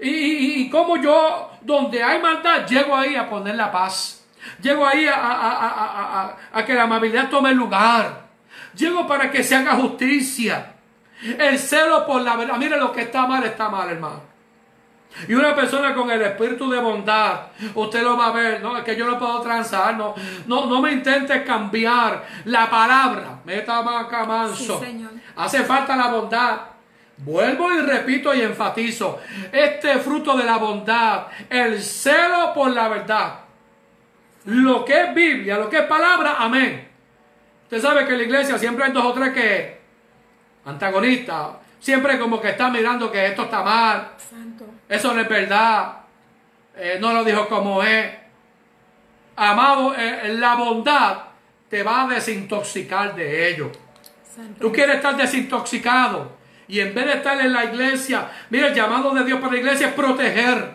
Y, 0.04 0.68
como 0.68 0.96
yo, 0.96 1.50
donde 1.60 2.02
hay 2.02 2.20
maldad, 2.20 2.66
llego 2.66 2.96
ahí 2.96 3.14
a 3.14 3.28
poner 3.28 3.54
la 3.54 3.70
paz. 3.70 4.26
Llego 4.60 4.84
ahí 4.84 5.06
a, 5.08 6.36
que 6.66 6.74
la 6.74 6.84
amabilidad 6.84 7.28
tome 7.28 7.52
lugar. 7.54 8.22
Llego 8.74 9.06
para 9.06 9.30
que 9.30 9.44
se 9.44 9.54
haga 9.54 9.76
justicia. 9.76 10.74
El 11.22 11.56
celo 11.58 12.04
por 12.04 12.22
la 12.22 12.36
verdad. 12.36 12.56
Mire, 12.56 12.76
lo 12.78 12.90
que 12.90 13.02
está 13.02 13.26
mal, 13.26 13.44
está 13.44 13.68
mal, 13.68 13.90
hermano. 13.90 14.31
Y 15.28 15.34
una 15.34 15.54
persona 15.54 15.94
con 15.94 16.10
el 16.10 16.22
espíritu 16.22 16.70
de 16.70 16.80
bondad, 16.80 17.48
usted 17.74 18.02
lo 18.02 18.16
va 18.16 18.28
a 18.28 18.32
ver, 18.32 18.62
no, 18.62 18.76
es 18.76 18.84
que 18.84 18.96
yo 18.96 19.06
no 19.06 19.18
puedo 19.18 19.40
transar, 19.40 19.96
no, 19.96 20.14
no, 20.46 20.66
no 20.66 20.80
me 20.80 20.92
intente 20.92 21.44
cambiar 21.44 22.26
la 22.46 22.68
palabra. 22.68 23.40
Meta 23.44 23.82
maca 23.82 24.24
manso. 24.24 24.82
Hace 25.36 25.64
falta 25.64 25.96
la 25.96 26.08
bondad. 26.08 26.58
Vuelvo 27.18 27.72
y 27.72 27.80
repito 27.82 28.34
y 28.34 28.40
enfatizo, 28.40 29.20
este 29.52 29.98
fruto 29.98 30.36
de 30.36 30.44
la 30.44 30.56
bondad, 30.56 31.26
el 31.48 31.80
celo 31.80 32.52
por 32.52 32.72
la 32.72 32.88
verdad, 32.88 33.34
lo 34.46 34.84
que 34.84 35.04
es 35.04 35.14
Biblia, 35.14 35.56
lo 35.56 35.70
que 35.70 35.78
es 35.78 35.84
palabra, 35.84 36.36
amén. 36.38 36.88
Usted 37.64 37.80
sabe 37.80 38.04
que 38.06 38.12
en 38.12 38.18
la 38.18 38.24
iglesia 38.24 38.58
siempre 38.58 38.86
hay 38.86 38.92
dos 38.92 39.04
o 39.04 39.12
tres 39.12 39.32
que 39.32 39.80
antagonistas, 40.64 41.50
siempre 41.78 42.18
como 42.18 42.40
que 42.40 42.50
están 42.50 42.72
mirando 42.72 43.12
que 43.12 43.24
esto 43.26 43.42
está 43.42 43.62
mal, 43.62 44.12
eso 44.92 45.14
no 45.14 45.22
es 45.22 45.28
verdad, 45.28 46.00
eh, 46.76 46.98
no 47.00 47.14
lo 47.14 47.24
dijo 47.24 47.48
como 47.48 47.82
es. 47.82 48.14
Amado, 49.36 49.94
eh, 49.96 50.34
la 50.38 50.54
bondad 50.54 51.18
te 51.70 51.82
va 51.82 52.02
a 52.02 52.08
desintoxicar 52.08 53.14
de 53.14 53.48
ello. 53.48 53.72
Tú 54.60 54.70
quieres 54.70 54.96
estar 54.96 55.16
desintoxicado. 55.16 56.36
Y 56.68 56.80
en 56.80 56.94
vez 56.94 57.06
de 57.06 57.12
estar 57.14 57.40
en 57.40 57.54
la 57.54 57.64
iglesia, 57.64 58.30
mira, 58.50 58.68
el 58.68 58.74
llamado 58.74 59.14
de 59.14 59.24
Dios 59.24 59.40
para 59.40 59.54
la 59.54 59.58
iglesia 59.60 59.88
es 59.88 59.94
proteger. 59.94 60.74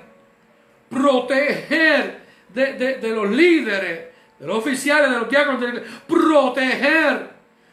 Proteger 0.89 2.22
de, 2.49 2.99
los 3.13 3.30
líderes, 3.30 4.07
de 4.39 4.47
los 4.47 4.57
oficiales, 4.57 5.11
de 5.11 5.20
los 5.20 5.30
diáconos 5.30 5.61
de 5.61 5.68
la 5.68 5.74
iglesia. 5.76 6.01
Proteger 6.07 7.30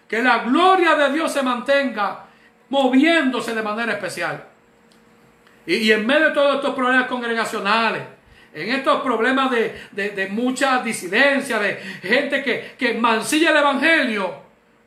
que 0.06 0.22
la 0.22 0.40
gloria 0.40 0.94
de 0.94 1.14
Dios 1.14 1.32
se 1.32 1.42
mantenga 1.42 2.26
moviéndose 2.68 3.54
de 3.54 3.62
manera 3.62 3.92
especial. 3.92 4.53
Y, 5.66 5.90
en 5.90 6.06
medio 6.06 6.28
de 6.28 6.34
todos 6.34 6.56
estos 6.56 6.74
problemas 6.74 7.06
congregacionales, 7.06 8.02
en 8.52 8.68
estos 8.68 9.02
problemas 9.02 9.50
de, 9.50 9.74
de, 9.92 10.28
mucha 10.28 10.82
disidencia, 10.82 11.58
de 11.58 11.76
gente 12.02 12.42
que, 12.42 12.74
que 12.78 12.94
mancilla 12.94 13.50
el 13.50 13.56
Evangelio, 13.56 14.34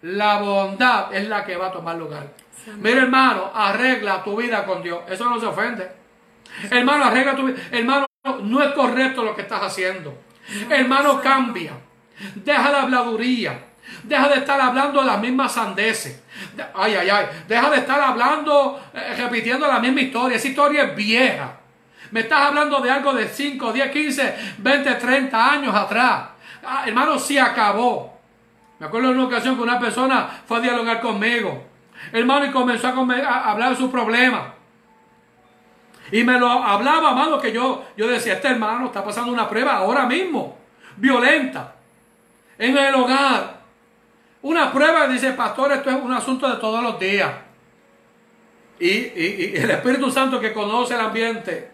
la 0.04 0.40
bondad 0.40 1.14
es 1.14 1.28
la 1.28 1.44
que 1.44 1.58
va 1.58 1.68
a 1.68 1.72
tomar 1.72 1.96
lugar. 1.98 2.28
Mira, 2.76 3.02
hermano, 3.02 3.52
arregla 3.54 4.24
tu 4.24 4.36
vida 4.38 4.66
con 4.66 4.84
Dios. 4.84 5.00
Eso 5.10 5.30
no 5.30 5.40
se 5.40 5.46
ofende. 5.46 5.90
Hermano, 6.70 7.06
arregla 7.06 7.36
tu 7.36 7.48
vida. 7.48 7.58
Hermano, 7.72 8.06
no 8.44 8.64
es 8.64 8.72
correcto 8.74 9.24
lo 9.24 9.36
que 9.36 9.42
estás 9.42 9.62
haciendo. 9.64 10.18
Hermano, 10.70 11.22
cambia. 11.22 11.74
Deja 12.36 12.72
la 12.72 12.84
habladuría. 12.84 13.60
Deja 14.04 14.30
de 14.30 14.36
estar 14.36 14.60
hablando 14.60 15.02
las 15.04 15.20
mismas 15.20 15.54
sandeces. 15.54 16.22
Ay, 16.74 16.96
ay, 16.96 17.10
ay. 17.10 17.26
Deja 17.48 17.70
de 17.70 17.78
estar 17.78 18.00
hablando, 18.00 18.82
eh, 18.94 19.16
repitiendo 19.18 19.68
la 19.68 19.80
misma 19.80 20.02
historia. 20.02 20.38
Esa 20.38 20.48
historia 20.48 20.84
es 20.84 20.96
vieja. 20.96 21.58
Me 22.12 22.22
estás 22.22 22.48
hablando 22.48 22.80
de 22.80 22.90
algo 22.90 23.14
de 23.14 23.28
5, 23.28 23.74
10, 23.74 23.92
15, 23.92 24.36
20, 24.60 24.96
30 24.96 25.52
años 25.52 25.76
atrás. 25.76 26.30
Ah, 26.64 26.84
hermano, 26.86 27.20
sí 27.20 27.38
acabó. 27.38 28.18
Me 28.80 28.86
acuerdo 28.86 29.10
de 29.10 29.16
una 29.16 29.26
ocasión 29.26 29.56
que 29.56 29.64
una 29.64 29.80
persona 29.80 30.30
fue 30.46 30.58
a 30.58 30.62
dialogar 30.62 31.02
conmigo. 31.02 31.64
Hermano, 32.12 32.46
y 32.46 32.52
comenzó 32.52 32.88
a, 32.88 33.52
hablar 33.52 33.72
de 33.72 33.76
su 33.76 33.92
problema. 33.92 34.54
Y 36.12 36.24
me 36.24 36.40
lo 36.40 36.50
hablaba, 36.50 37.12
amado, 37.12 37.40
que 37.42 37.52
yo, 37.52 37.84
yo 37.98 38.08
decía, 38.08 38.34
este 38.34 38.50
hermano 38.50 38.86
está 38.86 39.04
pasando 39.04 39.32
una 39.32 39.50
prueba 39.50 39.74
ahora 39.74 40.06
mismo, 40.06 40.58
violenta, 40.96 41.76
en 42.58 42.78
el 42.78 42.96
hogar. 42.96 43.57
Una 44.42 44.72
prueba, 44.72 45.08
dice 45.08 45.32
pastor, 45.32 45.72
esto 45.72 45.90
es 45.90 45.96
un 45.96 46.14
asunto 46.14 46.48
de 46.50 46.58
todos 46.58 46.82
los 46.84 47.00
días. 47.00 47.32
Y, 48.80 48.90
y 48.90 49.54
el 49.56 49.72
Espíritu 49.72 50.12
Santo 50.12 50.40
que 50.40 50.54
conoce 50.54 50.94
el 50.94 51.00
ambiente, 51.00 51.72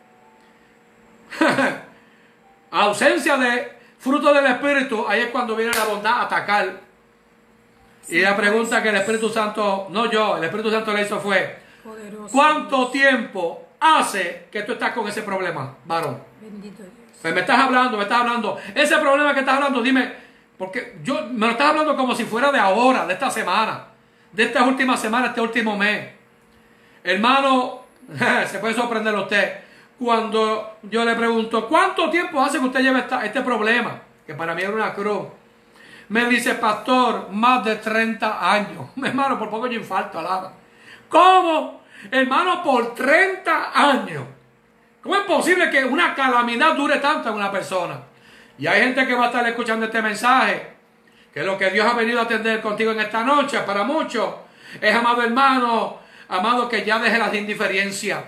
ausencia 2.71 3.37
de 3.37 3.73
fruto 3.99 4.33
del 4.33 4.45
Espíritu, 4.45 5.05
ahí 5.07 5.21
es 5.21 5.27
cuando 5.27 5.55
viene 5.55 5.73
la 5.73 5.85
bondad 5.85 6.13
a 6.13 6.21
atacar 6.23 6.83
y 8.09 8.19
la 8.19 8.35
pregunta 8.35 8.83
que 8.83 8.89
el 8.89 8.95
Espíritu 8.97 9.29
Santo, 9.29 9.87
no 9.89 10.11
yo, 10.11 10.37
el 10.37 10.43
Espíritu 10.43 10.69
Santo 10.69 10.93
le 10.93 11.03
hizo 11.03 11.19
fue, 11.19 11.57
¿cuánto 12.31 12.89
tiempo 12.89 13.69
hace 13.79 14.47
que 14.51 14.63
tú 14.63 14.73
estás 14.73 14.91
con 14.91 15.07
ese 15.07 15.21
problema, 15.21 15.75
varón? 15.85 16.21
Bendito 16.41 16.83
Dios. 16.83 16.93
Pues 17.21 17.33
me 17.33 17.41
estás 17.41 17.59
hablando, 17.59 17.95
me 17.95 18.03
estás 18.03 18.19
hablando. 18.19 18.57
Ese 18.75 18.97
problema 18.97 19.33
que 19.33 19.39
estás 19.39 19.55
hablando, 19.55 19.81
dime, 19.81 20.11
porque 20.57 20.97
yo 21.03 21.27
me 21.31 21.45
lo 21.47 21.51
estás 21.53 21.69
hablando 21.69 21.95
como 21.95 22.15
si 22.15 22.25
fuera 22.25 22.51
de 22.51 22.59
ahora, 22.59 23.05
de 23.05 23.13
esta 23.13 23.29
semana, 23.29 23.85
de 24.31 24.43
esta 24.43 24.63
última 24.63 24.95
semana, 24.97 25.27
este 25.27 25.41
último 25.41 25.77
mes. 25.77 26.09
Hermano, 27.03 27.81
se 28.47 28.59
puede 28.59 28.73
sorprender 28.73 29.13
usted 29.15 29.59
cuando 29.99 30.77
yo 30.83 31.05
le 31.05 31.15
pregunto, 31.15 31.67
¿cuánto 31.67 32.09
tiempo 32.09 32.41
hace 32.41 32.59
que 32.59 32.65
usted 32.65 32.81
lleva 32.81 32.99
esta- 32.99 33.25
este 33.25 33.41
problema? 33.41 34.01
Que 34.25 34.33
para 34.33 34.53
mí 34.55 34.61
era 34.61 34.71
una 34.71 34.93
cruz. 34.93 35.27
Me 36.09 36.25
dice, 36.25 36.55
pastor, 36.55 37.29
más 37.31 37.63
de 37.63 37.77
30 37.77 38.51
años. 38.51 38.89
Hermano, 39.03 39.37
por 39.39 39.49
poco 39.49 39.67
yo 39.67 39.79
infarto, 39.79 40.19
alaba. 40.19 40.53
¿Cómo? 41.09 41.81
Hermano, 42.11 42.61
por 42.63 42.93
30 42.93 43.71
años. 43.73 44.23
¿Cómo 45.01 45.15
es 45.15 45.21
posible 45.23 45.69
que 45.69 45.83
una 45.85 46.15
calamidad 46.15 46.75
dure 46.75 46.97
tanto 46.99 47.29
en 47.29 47.35
una 47.35 47.51
persona? 47.51 47.99
Y 48.57 48.67
hay 48.67 48.81
gente 48.81 49.05
que 49.07 49.15
va 49.15 49.25
a 49.25 49.27
estar 49.27 49.47
escuchando 49.47 49.85
este 49.85 50.01
mensaje, 50.01 50.73
que 51.33 51.43
lo 51.43 51.57
que 51.57 51.69
Dios 51.71 51.87
ha 51.91 51.95
venido 51.95 52.19
a 52.19 52.23
atender 52.23 52.61
contigo 52.61 52.91
en 52.91 52.99
esta 52.99 53.23
noche, 53.23 53.59
para 53.59 53.83
muchos, 53.83 54.35
es, 54.79 54.95
amado 54.95 55.23
hermano, 55.23 55.99
amado, 56.29 56.69
que 56.69 56.83
ya 56.83 56.99
deje 56.99 57.17
las 57.17 57.33
indiferencias. 57.33 58.19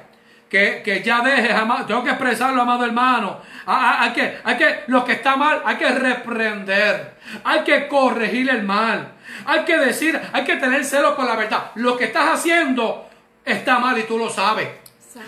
Que, 0.49 0.81
que 0.85 1.01
ya 1.01 1.21
deje, 1.21 1.51
amado, 1.51 1.85
tengo 1.85 2.03
que 2.03 2.11
expresarlo, 2.11 2.61
amado 2.61 2.85
hermano. 2.85 3.41
Hay 3.65 4.13
que, 4.13 4.37
hay 4.43 4.57
que, 4.57 4.83
lo 4.87 5.03
que 5.03 5.13
está 5.13 5.35
mal, 5.35 5.61
hay 5.65 5.75
que 5.75 5.89
reprender. 5.89 7.15
Hay 7.43 7.61
que 7.61 7.87
corregir 7.87 8.49
el 8.49 8.63
mal. 8.63 9.13
Hay 9.45 9.65
que 9.65 9.77
decir, 9.77 10.19
hay 10.31 10.43
que 10.43 10.55
tener 10.57 10.85
celo 10.85 11.15
por 11.15 11.25
la 11.25 11.35
verdad. 11.35 11.71
Lo 11.75 11.97
que 11.97 12.05
estás 12.05 12.29
haciendo 12.29 13.09
está 13.43 13.79
mal 13.79 13.97
y 13.97 14.03
tú 14.03 14.17
lo 14.17 14.29
sabes. 14.29 14.69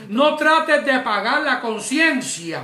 No 0.10 0.36
trates 0.36 0.86
de 0.86 1.00
pagar 1.00 1.42
la 1.42 1.60
conciencia. 1.60 2.62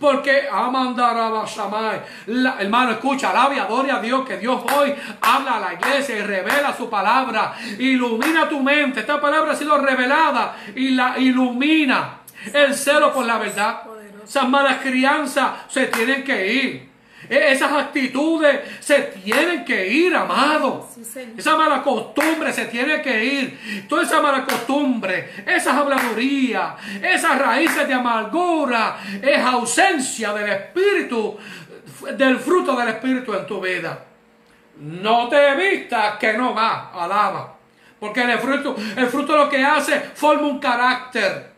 Porque 0.00 0.48
Amandarabashamay, 0.50 2.00
la- 2.26 2.56
hermano, 2.60 2.92
escucha, 2.92 3.30
alabe, 3.30 3.60
adore 3.60 3.90
a 3.92 4.00
Dios, 4.00 4.26
que 4.26 4.36
Dios 4.38 4.62
hoy 4.76 4.94
habla 5.20 5.56
a 5.56 5.60
la 5.60 5.74
iglesia 5.74 6.18
y 6.18 6.22
revela 6.22 6.74
su 6.76 6.88
palabra, 6.90 7.54
ilumina 7.78 8.48
tu 8.48 8.60
mente. 8.62 9.00
Esta 9.00 9.20
palabra 9.20 9.52
ha 9.52 9.56
sido 9.56 9.78
revelada 9.78 10.56
y 10.74 10.90
la 10.90 11.18
ilumina. 11.18 12.18
El 12.52 12.74
celo 12.74 13.12
por 13.12 13.24
la 13.24 13.38
verdad. 13.38 13.82
Esas 14.24 14.48
malas 14.48 14.76
crianzas 14.82 15.50
se 15.68 15.86
tienen 15.86 16.24
que 16.24 16.46
ir. 16.52 16.93
E- 17.28 17.52
Esas 17.52 17.72
actitudes 17.72 18.60
se 18.80 19.02
tienen 19.02 19.64
que 19.64 19.86
ir, 19.86 20.14
amado. 20.14 20.88
Sí. 21.02 21.34
Esa 21.36 21.56
mala 21.56 21.82
costumbre 21.82 22.52
se 22.52 22.66
tiene 22.66 23.00
que 23.02 23.24
ir. 23.24 23.86
Toda 23.88 24.02
esa 24.02 24.20
mala 24.20 24.44
costumbre, 24.44 25.30
esas 25.46 25.74
habladurías, 25.74 26.74
esas 27.02 27.38
raíces 27.38 27.86
de 27.86 27.94
amargura, 27.94 28.96
es 29.22 29.38
ausencia 29.40 30.32
del 30.32 30.50
espíritu, 30.50 31.36
del 32.16 32.38
fruto 32.38 32.76
del 32.76 32.88
espíritu 32.88 33.32
en 33.34 33.46
tu 33.46 33.60
vida. 33.60 34.04
No 34.76 35.28
te 35.28 35.54
vistas 35.54 36.16
que 36.18 36.32
no 36.32 36.54
va, 36.54 36.90
alaba. 36.92 37.54
Porque 38.00 38.22
el 38.22 38.38
fruto, 38.38 38.76
el 38.96 39.06
fruto 39.06 39.36
lo 39.36 39.48
que 39.48 39.64
hace 39.64 39.98
forma 40.00 40.46
un 40.48 40.58
carácter. 40.58 41.52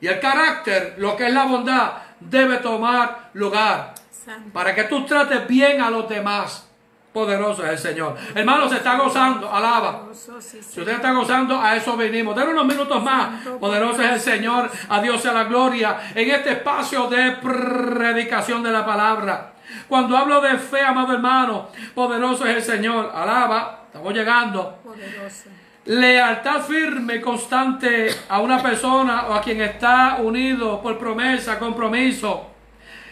Y 0.00 0.08
el 0.08 0.20
carácter, 0.20 0.94
lo 0.98 1.16
que 1.16 1.26
es 1.28 1.32
la 1.32 1.44
bondad, 1.44 1.92
debe 2.20 2.58
tomar 2.58 3.30
lugar 3.34 3.94
Santo. 4.26 4.50
para 4.52 4.74
que 4.74 4.84
tú 4.84 5.06
trates 5.06 5.46
bien 5.46 5.80
a 5.80 5.90
los 5.90 6.08
demás. 6.08 6.68
Poderoso 7.12 7.64
es 7.64 7.70
el 7.70 7.78
Señor. 7.78 8.14
Hermano, 8.34 8.68
se 8.68 8.76
está 8.76 8.98
gozando, 8.98 9.50
alaba. 9.50 10.08
Si 10.12 10.80
usted 10.80 10.92
está 10.92 11.12
gozando, 11.12 11.58
a 11.58 11.74
eso 11.74 11.96
venimos. 11.96 12.36
Den 12.36 12.50
unos 12.50 12.66
minutos 12.66 13.02
más. 13.02 13.42
Poderoso 13.58 14.02
es 14.02 14.10
el 14.12 14.20
Señor. 14.20 14.70
A 14.90 15.00
Dios 15.00 15.22
sea 15.22 15.32
la 15.32 15.44
gloria. 15.44 15.98
En 16.14 16.30
este 16.30 16.52
espacio 16.52 17.06
de 17.06 17.32
predicación 17.40 18.62
de 18.62 18.70
la 18.70 18.84
palabra. 18.84 19.54
Cuando 19.88 20.14
hablo 20.14 20.42
de 20.42 20.58
fe, 20.58 20.82
amado 20.82 21.14
hermano, 21.14 21.68
poderoso 21.94 22.44
es 22.44 22.56
el 22.56 22.62
Señor. 22.62 23.10
Alaba. 23.14 23.84
Estamos 23.86 24.12
llegando. 24.12 24.80
Poderoso. 24.84 25.48
Lealtad 25.86 26.60
firme, 26.64 27.22
constante 27.22 28.14
a 28.28 28.40
una 28.40 28.62
persona 28.62 29.28
o 29.28 29.34
a 29.34 29.40
quien 29.40 29.62
está 29.62 30.18
unido 30.20 30.82
por 30.82 30.98
promesa, 30.98 31.58
compromiso. 31.58 32.55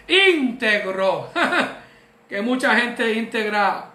Íntegro. 0.09 1.31
que 2.29 2.43
mucha 2.43 2.75
gente 2.77 3.13
íntegra. 3.13 3.91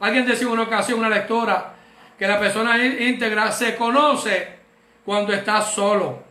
Alguien 0.00 0.26
decía 0.26 0.46
en 0.46 0.52
una 0.52 0.62
ocasión, 0.62 0.98
una 0.98 1.08
lectora, 1.08 1.74
que 2.18 2.26
la 2.26 2.38
persona 2.38 2.78
íntegra 2.78 3.50
se 3.50 3.74
conoce 3.76 4.58
cuando 5.04 5.32
está 5.32 5.60
solo. 5.62 6.22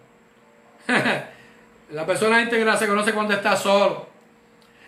la 1.91 2.05
persona 2.05 2.41
íntegra 2.41 2.77
se 2.77 2.87
conoce 2.87 3.13
cuando 3.13 3.33
está 3.33 3.55
solo. 3.55 4.07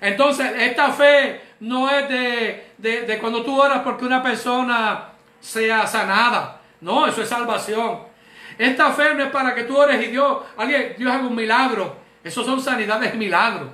Entonces, 0.02 0.52
esta 0.58 0.92
fe 0.92 1.42
no 1.62 1.90
es 1.90 2.08
de, 2.10 2.74
de, 2.78 3.02
de 3.02 3.18
cuando 3.20 3.44
tú 3.44 3.60
oras 3.60 3.82
porque 3.84 4.06
una 4.06 4.22
persona 4.22 5.10
sea 5.40 5.88
sanada. 5.88 6.62
No, 6.82 7.08
eso 7.08 7.22
es 7.22 7.30
salvación. 7.30 8.00
Esta 8.58 8.92
fe 8.92 9.14
no 9.16 9.24
es 9.24 9.32
para 9.32 9.54
que 9.54 9.64
tú 9.64 9.78
ores 9.78 10.02
y 10.06 10.12
Dios, 10.12 10.44
alguien, 10.58 10.96
Dios 10.98 11.12
haga 11.12 11.26
un 11.26 11.36
milagro. 11.36 11.96
Eso 12.24 12.44
son 12.44 12.62
sanidades 12.62 13.14
milagros. 13.16 13.70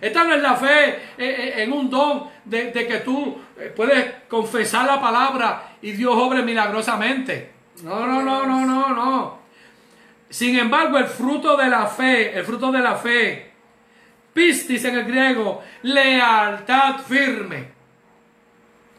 Esta 0.00 0.24
no 0.24 0.34
es 0.34 0.42
la 0.42 0.56
fe 0.56 0.88
eh, 0.88 0.98
eh, 1.18 1.62
en 1.62 1.72
un 1.72 1.88
don 1.90 2.28
de, 2.44 2.72
de 2.72 2.86
que 2.86 2.98
tú 2.98 3.38
eh, 3.58 3.72
puedes 3.74 4.24
confesar 4.28 4.86
la 4.86 5.00
palabra 5.00 5.76
y 5.82 5.92
Dios 5.92 6.14
obre 6.14 6.42
milagrosamente. 6.42 7.52
No, 7.82 8.06
no, 8.06 8.22
no, 8.22 8.46
no, 8.46 8.66
no, 8.66 8.88
no. 8.88 9.38
Sin 10.28 10.58
embargo, 10.58 10.98
el 10.98 11.06
fruto 11.06 11.56
de 11.56 11.68
la 11.68 11.86
fe, 11.86 12.36
el 12.36 12.44
fruto 12.44 12.72
de 12.72 12.80
la 12.80 12.96
fe, 12.96 13.52
pistis 14.32 14.84
en 14.84 14.96
el 14.96 15.04
griego, 15.04 15.62
lealtad 15.82 16.98
firme. 16.98 17.72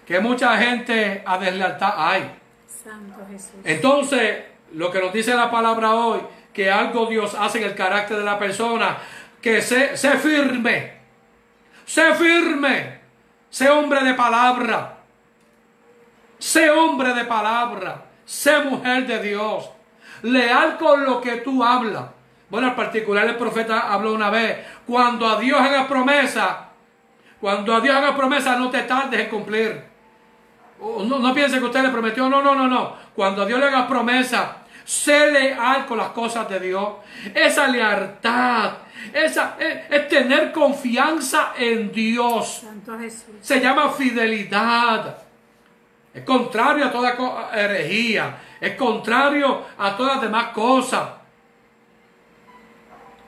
Que 0.06 0.20
mucha 0.20 0.58
gente 0.58 1.24
a 1.26 1.38
deslealtad 1.38 1.94
hay. 1.98 2.40
Santo 2.68 3.26
Jesús. 3.30 3.60
Entonces, 3.64 4.44
lo 4.74 4.92
que 4.92 5.00
nos 5.00 5.12
dice 5.12 5.36
la 5.36 5.50
palabra 5.50 5.94
hoy, 5.96 6.22
que 6.54 6.72
algo 6.72 7.08
Dios 7.08 7.36
hace 7.38 7.58
en 7.58 7.66
el 7.66 7.76
carácter 7.76 8.18
de 8.18 8.24
la 8.24 8.40
persona, 8.40 8.98
que 9.46 9.62
sé, 9.62 9.96
firme, 10.18 10.92
sé 11.86 12.16
firme, 12.16 13.00
sé 13.48 13.70
hombre 13.70 14.04
de 14.04 14.16
palabra, 14.16 14.98
sé 16.40 16.72
hombre 16.72 17.14
de 17.14 17.26
palabra, 17.26 18.06
sé 18.26 18.58
mujer 18.64 19.06
de 19.06 19.22
Dios, 19.22 19.70
leal 20.24 20.80
con 20.80 21.06
lo 21.06 21.22
que 21.22 21.34
tú 21.42 21.64
hablas. 21.64 22.06
Bueno, 22.50 22.70
en 22.70 22.76
particular 22.76 23.28
el 23.28 23.36
profeta 23.36 23.94
habló 23.94 24.14
una 24.16 24.32
vez, 24.32 24.66
cuando 24.88 25.28
a 25.30 25.40
Dios 25.40 25.62
haga 25.62 25.88
promesa, 25.88 26.70
cuando 27.40 27.76
a 27.76 27.82
Dios 27.82 27.96
haga 27.96 28.16
promesa, 28.16 28.56
no 28.56 28.72
te 28.72 28.82
tardes 28.82 29.20
en 29.20 29.30
cumplir. 29.30 29.84
Oh, 30.80 31.04
No, 31.04 31.20
no 31.20 31.36
piense 31.36 31.60
que 31.60 31.66
usted 31.66 31.84
le 31.84 31.90
prometió, 31.90 32.28
no, 32.28 32.42
no, 32.42 32.56
no, 32.56 32.68
no. 32.68 32.96
Cuando 33.16 33.46
Dios 33.46 33.60
le 33.60 33.68
haga 33.68 33.88
promesa, 33.88 34.65
sé 34.86 35.32
leal 35.32 35.86
con 35.86 35.98
las 35.98 36.10
cosas 36.10 36.48
de 36.48 36.60
Dios. 36.60 36.90
Esa 37.34 37.68
lealtad, 37.68 38.74
esa, 39.12 39.58
es, 39.60 39.78
es 39.90 40.08
tener 40.08 40.52
confianza 40.52 41.54
en 41.58 41.92
Dios. 41.92 42.62
Santo 42.64 42.98
Jesús. 42.98 43.36
Se 43.42 43.60
llama 43.60 43.92
fidelidad. 43.92 45.18
Es 46.14 46.24
contrario 46.24 46.86
a 46.86 46.92
toda 46.92 47.50
herejía. 47.54 48.38
Es 48.62 48.76
contrario 48.76 49.66
a 49.78 49.98
todas 49.98 50.14
las 50.14 50.22
demás 50.22 50.48
cosas. 50.54 51.10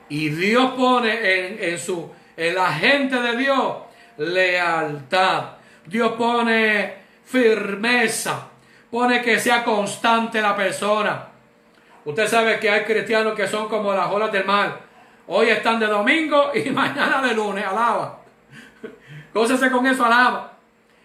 Y 0.10 0.30
Dios 0.30 0.72
pone 0.72 1.12
en, 1.12 1.64
en 1.64 1.80
su, 1.80 2.10
en 2.38 2.55
la 2.55 2.72
gente 2.72 3.20
de 3.20 3.36
Dios 3.36 3.76
lealtad. 4.18 5.43
Dios 5.86 6.14
pone 6.14 6.93
firmeza. 7.26 8.47
Pone 8.89 9.22
que 9.22 9.39
sea 9.39 9.64
constante 9.64 10.41
la 10.41 10.55
persona. 10.55 11.28
Usted 12.08 12.26
sabe 12.26 12.58
que 12.58 12.70
hay 12.70 12.86
cristianos 12.86 13.34
que 13.34 13.45
son 13.45 13.68
como 13.68 13.93
las 13.93 14.10
olas 14.10 14.32
del 14.32 14.45
mar. 14.45 14.80
Hoy 15.28 15.49
están 15.49 15.78
de 15.78 15.88
domingo 15.88 16.51
y 16.53 16.70
mañana 16.72 17.22
de 17.22 17.34
lunes. 17.34 17.66
Alaba. 17.66 18.20
Gócese 19.34 19.70
con 19.70 19.86
eso, 19.86 20.05
alaba. 20.05 20.53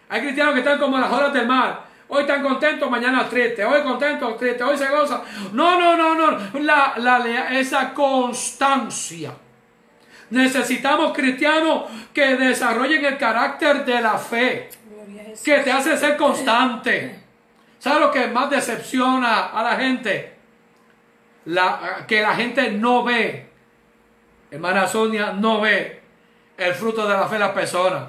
Hay 0.07 0.21
cristianos 0.21 0.53
que 0.53 0.61
están 0.61 0.79
como 0.79 0.97
las 0.97 1.11
olas 1.11 1.33
del 1.33 1.45
mar. 1.45 1.83
Hoy 2.07 2.21
están 2.21 2.41
contentos, 2.41 2.89
mañana 2.89 3.27
tristes. 3.27 3.65
Hoy 3.65 3.81
contentos, 3.81 4.37
tristes. 4.37 4.61
Hoy 4.61 4.77
se 4.77 4.87
gozan. 4.87 5.19
No, 5.51 5.77
no, 5.77 5.97
no, 5.97 6.15
no. 6.15 6.59
La, 6.61 6.93
la, 6.95 7.59
esa 7.59 7.93
constancia. 7.93 9.33
Necesitamos 10.29 11.11
cristianos 11.11 11.83
que 12.13 12.37
desarrollen 12.37 13.03
el 13.03 13.17
carácter 13.17 13.83
de 13.83 13.99
la 13.99 14.17
fe 14.17 14.69
que 15.43 15.57
te 15.57 15.69
hace 15.69 15.97
ser 15.97 16.15
constante. 16.15 17.23
¿Sabes 17.77 17.99
lo 17.99 18.09
que 18.09 18.27
más 18.27 18.49
decepciona 18.49 19.47
a 19.47 19.61
la 19.63 19.75
gente? 19.75 20.32
La, 21.45 22.05
que 22.07 22.21
la 22.21 22.35
gente 22.35 22.71
no 22.71 23.03
ve, 23.03 23.49
hermana 24.49 24.87
Sonia, 24.87 25.33
no 25.33 25.61
ve 25.61 26.01
el 26.57 26.73
fruto 26.73 27.07
de 27.07 27.13
la 27.13 27.27
fe 27.27 27.35
de 27.35 27.39
las 27.39 27.51
personas. 27.51 28.03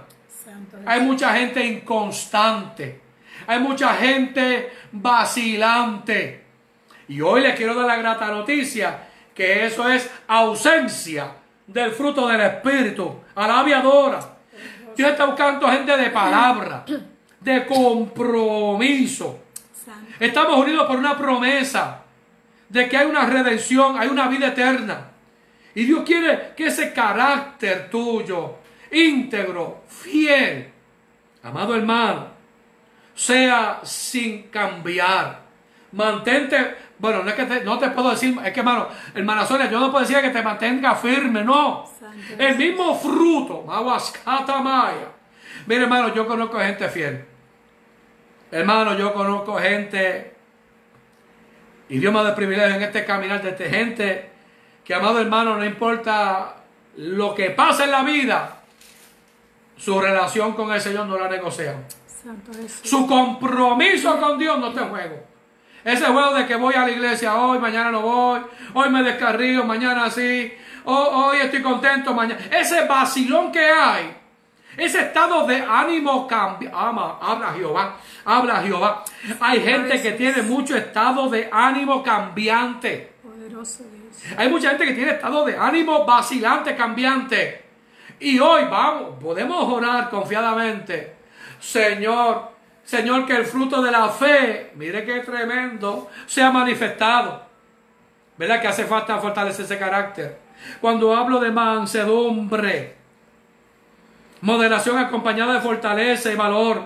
Hay 0.86 1.00
mucha 1.00 1.34
gente 1.34 1.64
inconstante. 1.64 3.00
Hay 3.46 3.60
mucha 3.60 3.94
gente 3.94 4.72
vacilante. 4.92 6.44
Y 7.08 7.20
hoy 7.20 7.42
les 7.42 7.54
quiero 7.56 7.74
dar 7.74 7.86
la 7.86 7.96
grata 7.96 8.26
noticia 8.26 9.08
que 9.34 9.66
eso 9.66 9.88
es 9.88 10.10
ausencia 10.28 11.32
del 11.66 11.90
fruto 11.90 12.28
del 12.28 12.40
Espíritu. 12.40 13.20
Alabiadora. 13.34 14.20
Dios 14.96 15.10
está 15.10 15.24
buscando 15.24 15.68
gente 15.68 15.96
de 15.96 16.10
palabra, 16.10 16.84
de 17.40 17.66
compromiso. 17.66 19.40
Estamos 20.20 20.58
unidos 20.58 20.86
por 20.86 20.96
una 20.96 21.18
promesa 21.18 22.03
de 22.68 22.88
que 22.88 22.96
hay 22.96 23.06
una 23.06 23.26
redención, 23.26 23.98
hay 23.98 24.08
una 24.08 24.28
vida 24.28 24.48
eterna. 24.48 25.10
Y 25.74 25.84
Dios 25.84 26.02
quiere 26.04 26.52
que 26.56 26.66
ese 26.66 26.92
carácter 26.92 27.90
tuyo, 27.90 28.56
íntegro, 28.92 29.82
fiel, 29.88 30.70
amado 31.42 31.74
hermano, 31.74 32.28
sea 33.14 33.80
sin 33.82 34.44
cambiar. 34.44 35.42
Mantente, 35.92 36.76
bueno, 36.98 37.22
no 37.22 37.30
es 37.30 37.36
que 37.36 37.44
te, 37.44 37.64
no 37.64 37.78
te 37.78 37.88
puedo 37.90 38.10
decir, 38.10 38.36
es 38.44 38.52
que 38.52 38.60
hermano, 38.60 38.88
hermana 39.14 39.46
Sonia, 39.46 39.70
yo 39.70 39.78
no 39.78 39.90
puedo 39.90 40.04
decir 40.04 40.20
que 40.20 40.30
te 40.30 40.42
mantenga 40.42 40.94
firme, 40.94 41.44
no. 41.44 41.84
Santo 41.98 42.16
El 42.38 42.56
mismo 42.56 42.94
fruto, 42.98 43.62
Mahuascata 43.62 44.60
Maya. 44.60 45.08
Mire, 45.66 45.82
hermano, 45.82 46.14
yo 46.14 46.26
conozco 46.26 46.58
gente 46.58 46.88
fiel. 46.88 47.24
Hermano, 48.50 48.96
yo 48.96 49.12
conozco 49.12 49.56
gente, 49.58 50.33
y 51.88 51.98
Dios 51.98 52.12
me 52.12 52.18
ha 52.18 52.22
dado 52.22 52.30
el 52.30 52.36
privilegio 52.36 52.76
en 52.76 52.82
este 52.82 53.04
caminar 53.04 53.42
de 53.42 53.50
esta 53.50 53.64
gente, 53.64 54.30
que 54.84 54.94
amado 54.94 55.20
hermano, 55.20 55.56
no 55.56 55.64
importa 55.64 56.56
lo 56.96 57.34
que 57.34 57.50
pase 57.50 57.84
en 57.84 57.90
la 57.90 58.02
vida, 58.02 58.60
su 59.76 60.00
relación 60.00 60.52
con 60.54 60.72
el 60.72 60.80
Señor 60.80 61.06
no 61.06 61.18
la 61.18 61.28
negocian. 61.28 61.84
Su 62.82 63.06
compromiso 63.06 64.18
con 64.18 64.38
Dios 64.38 64.58
no 64.58 64.72
te 64.72 64.80
juego. 64.80 65.24
Ese 65.84 66.06
juego 66.06 66.32
de 66.34 66.46
que 66.46 66.56
voy 66.56 66.74
a 66.74 66.82
la 66.86 66.90
iglesia 66.90 67.34
hoy, 67.36 67.58
mañana 67.58 67.90
no 67.90 68.00
voy, 68.00 68.40
hoy 68.72 68.88
me 68.88 69.02
descarrío, 69.02 69.64
mañana 69.64 70.10
sí, 70.10 70.50
ho- 70.84 71.26
hoy 71.26 71.38
estoy 71.42 71.60
contento, 71.60 72.14
mañana. 72.14 72.40
Ese 72.50 72.86
vacilón 72.86 73.52
que 73.52 73.60
hay, 73.68 74.16
ese 74.76 75.00
estado 75.00 75.46
de 75.46 75.60
ánimo 75.60 76.26
cambia. 76.26 76.70
Ama, 76.74 77.18
habla 77.20 77.52
Jehová, 77.52 77.96
habla 78.24 78.62
Jehová. 78.62 79.04
Hay 79.40 79.60
gente 79.60 80.00
que 80.00 80.12
tiene 80.12 80.42
mucho 80.42 80.76
estado 80.76 81.28
de 81.28 81.48
ánimo 81.50 82.02
cambiante. 82.02 83.12
Poderoso 83.22 83.84
Dios. 83.84 84.34
Hay 84.36 84.48
mucha 84.48 84.70
gente 84.70 84.86
que 84.86 84.94
tiene 84.94 85.12
estado 85.12 85.44
de 85.44 85.56
ánimo 85.56 86.04
vacilante, 86.04 86.74
cambiante. 86.74 87.64
Y 88.20 88.38
hoy 88.38 88.64
vamos, 88.70 89.22
podemos 89.22 89.72
orar 89.72 90.08
confiadamente. 90.08 91.14
Señor, 91.60 92.52
Señor, 92.84 93.26
que 93.26 93.36
el 93.36 93.46
fruto 93.46 93.80
de 93.82 93.90
la 93.90 94.08
fe, 94.08 94.72
mire 94.74 95.04
qué 95.04 95.20
tremendo, 95.20 96.10
sea 96.26 96.50
manifestado. 96.50 97.42
¿Verdad 98.36 98.60
que 98.60 98.68
hace 98.68 98.84
falta 98.84 99.18
fortalecer 99.18 99.64
ese 99.64 99.78
carácter? 99.78 100.38
Cuando 100.80 101.14
hablo 101.14 101.40
de 101.40 101.50
mansedumbre, 101.50 103.03
moderación 104.44 104.98
acompañada 104.98 105.54
de 105.54 105.60
fortaleza 105.60 106.30
y 106.30 106.36
valor. 106.36 106.82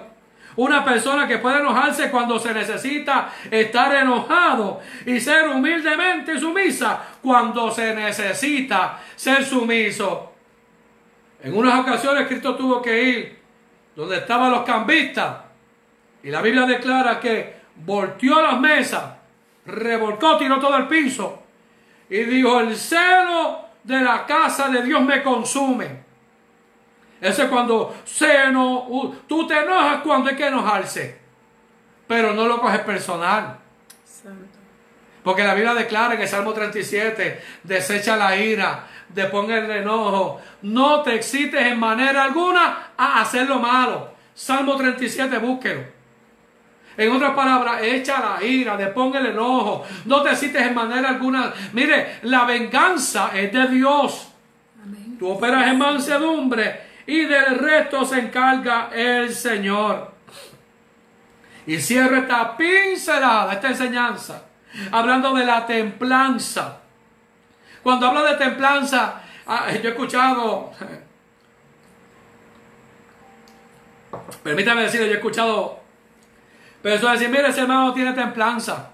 Una 0.57 0.85
persona 0.85 1.27
que 1.27 1.39
puede 1.39 1.59
enojarse 1.59 2.11
cuando 2.11 2.39
se 2.39 2.55
necesita 2.55 3.31
estar 3.51 3.95
enojado 3.95 4.81
y 5.05 5.21
ser 5.21 5.49
humildemente 5.49 6.39
sumisa 6.39 7.01
cuando 7.21 7.71
se 7.71 7.95
necesita 7.95 9.01
ser 9.15 9.45
sumiso. 9.45 10.33
En 11.43 11.57
unas 11.57 11.81
ocasiones 11.81 12.27
Cristo 12.27 12.55
tuvo 12.57 12.81
que 12.81 13.03
ir 13.03 13.39
donde 13.95 14.19
estaban 14.19 14.51
los 14.51 14.63
cambistas 14.63 15.37
y 16.23 16.31
la 16.31 16.41
Biblia 16.41 16.65
declara 16.65 17.19
que 17.19 17.57
volteó 17.75 18.41
las 18.41 18.61
mesas, 18.61 19.03
revolcó, 19.67 20.37
tiró 20.37 20.59
todo 20.59 20.77
el 20.77 20.87
piso 20.87 21.43
y 22.09 22.19
dijo, 22.25 22.61
el 22.61 22.77
celo 22.77 23.65
de 23.83 24.01
la 24.01 24.27
casa 24.27 24.69
de 24.69 24.83
Dios 24.83 25.03
me 25.03 25.23
consume. 25.23 26.08
Ese 27.21 27.43
es 27.45 27.49
cuando 27.49 27.97
se 28.05 28.45
eno- 28.45 29.15
tú 29.27 29.47
te 29.47 29.59
enojas 29.59 30.03
cuando 30.03 30.31
hay 30.31 30.37
que 30.37 30.47
enojarse, 30.47 31.19
pero 32.07 32.33
no 32.33 32.47
lo 32.47 32.61
coges 32.61 32.81
personal. 32.81 33.59
Santo. 34.05 34.57
Porque 35.25 35.43
la 35.45 35.55
Biblia 35.55 35.75
declara 35.75 36.15
en 36.15 36.21
el 36.23 36.29
Salmo 36.29 36.53
37, 36.53 37.43
desecha 37.65 38.17
la 38.17 38.37
ira, 38.37 38.87
depón 39.09 39.51
el 39.51 39.71
enojo, 39.71 40.41
no 40.63 41.03
te 41.03 41.15
excites 41.17 41.61
en 41.61 41.79
manera 41.79 42.25
alguna 42.25 42.93
a 42.97 43.21
hacer 43.21 43.49
lo 43.49 43.59
malo. 43.59 44.13
Salmo 44.35 44.77
37, 44.77 45.37
búsquelo. 45.39 45.83
En 46.97 47.13
otras 47.13 47.33
palabras, 47.33 47.83
echa 47.83 48.21
la 48.39 48.45
ira, 48.45 48.77
depón 48.77 49.15
el 49.17 49.27
enojo, 49.27 49.85
no 50.07 50.23
te 50.23 50.31
excites 50.31 50.63
en 50.63 50.75
manera 50.75 51.11
alguna. 51.11 51.53
Mire, 51.73 52.21
la 52.23 52.45
venganza 52.45 53.31
es 53.35 53.53
de 53.53 53.67
Dios. 53.69 54.29
Amén. 54.83 55.17
Tú 55.19 55.29
operas 55.31 55.67
en 55.69 55.79
mansedumbre 55.79 56.88
y 57.09 57.25
del 57.25 57.59
resto 57.59 58.05
se 58.05 58.19
encarga 58.19 58.91
el 58.93 59.35
Señor. 59.35 60.13
Y 61.67 61.81
cierro 61.81 62.19
esta 62.19 62.55
pincelada, 62.55 63.55
esta 63.55 63.69
enseñanza, 63.69 64.43
hablando 64.93 65.33
de 65.33 65.47
la 65.47 65.65
templanza. 65.65 66.81
Cuando 67.83 68.09
hablo 68.09 68.25
de 68.25 68.35
templanza, 68.35 69.23
ah, 69.47 69.73
yo 69.73 69.89
he 69.89 69.93
escuchado, 69.93 70.71
permítame 74.43 74.83
decirlo, 74.83 75.07
yo 75.07 75.13
he 75.15 75.17
escuchado 75.17 75.81
personas 76.83 77.19
decir, 77.19 77.35
mire, 77.35 77.49
ese 77.49 77.63
hermano 77.63 77.95
tiene 77.95 78.13
templanza. 78.13 78.91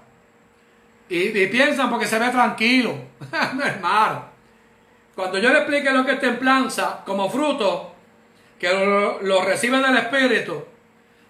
Y, 1.09 1.37
y 1.37 1.47
piensan 1.47 1.89
porque 1.89 2.07
se 2.07 2.17
ve 2.17 2.29
tranquilo. 2.29 2.95
no, 3.55 3.61
hermano. 3.65 4.23
Cuando 5.13 5.37
yo 5.37 5.49
le 5.49 5.59
explique 5.59 5.91
lo 5.91 6.05
que 6.05 6.13
es 6.13 6.21
templanza 6.21 7.03
como 7.05 7.29
fruto, 7.29 7.94
que 8.59 8.71
lo, 8.71 9.21
lo 9.21 9.43
recibe 9.43 9.79
del 9.79 9.97
Espíritu, 9.97 10.63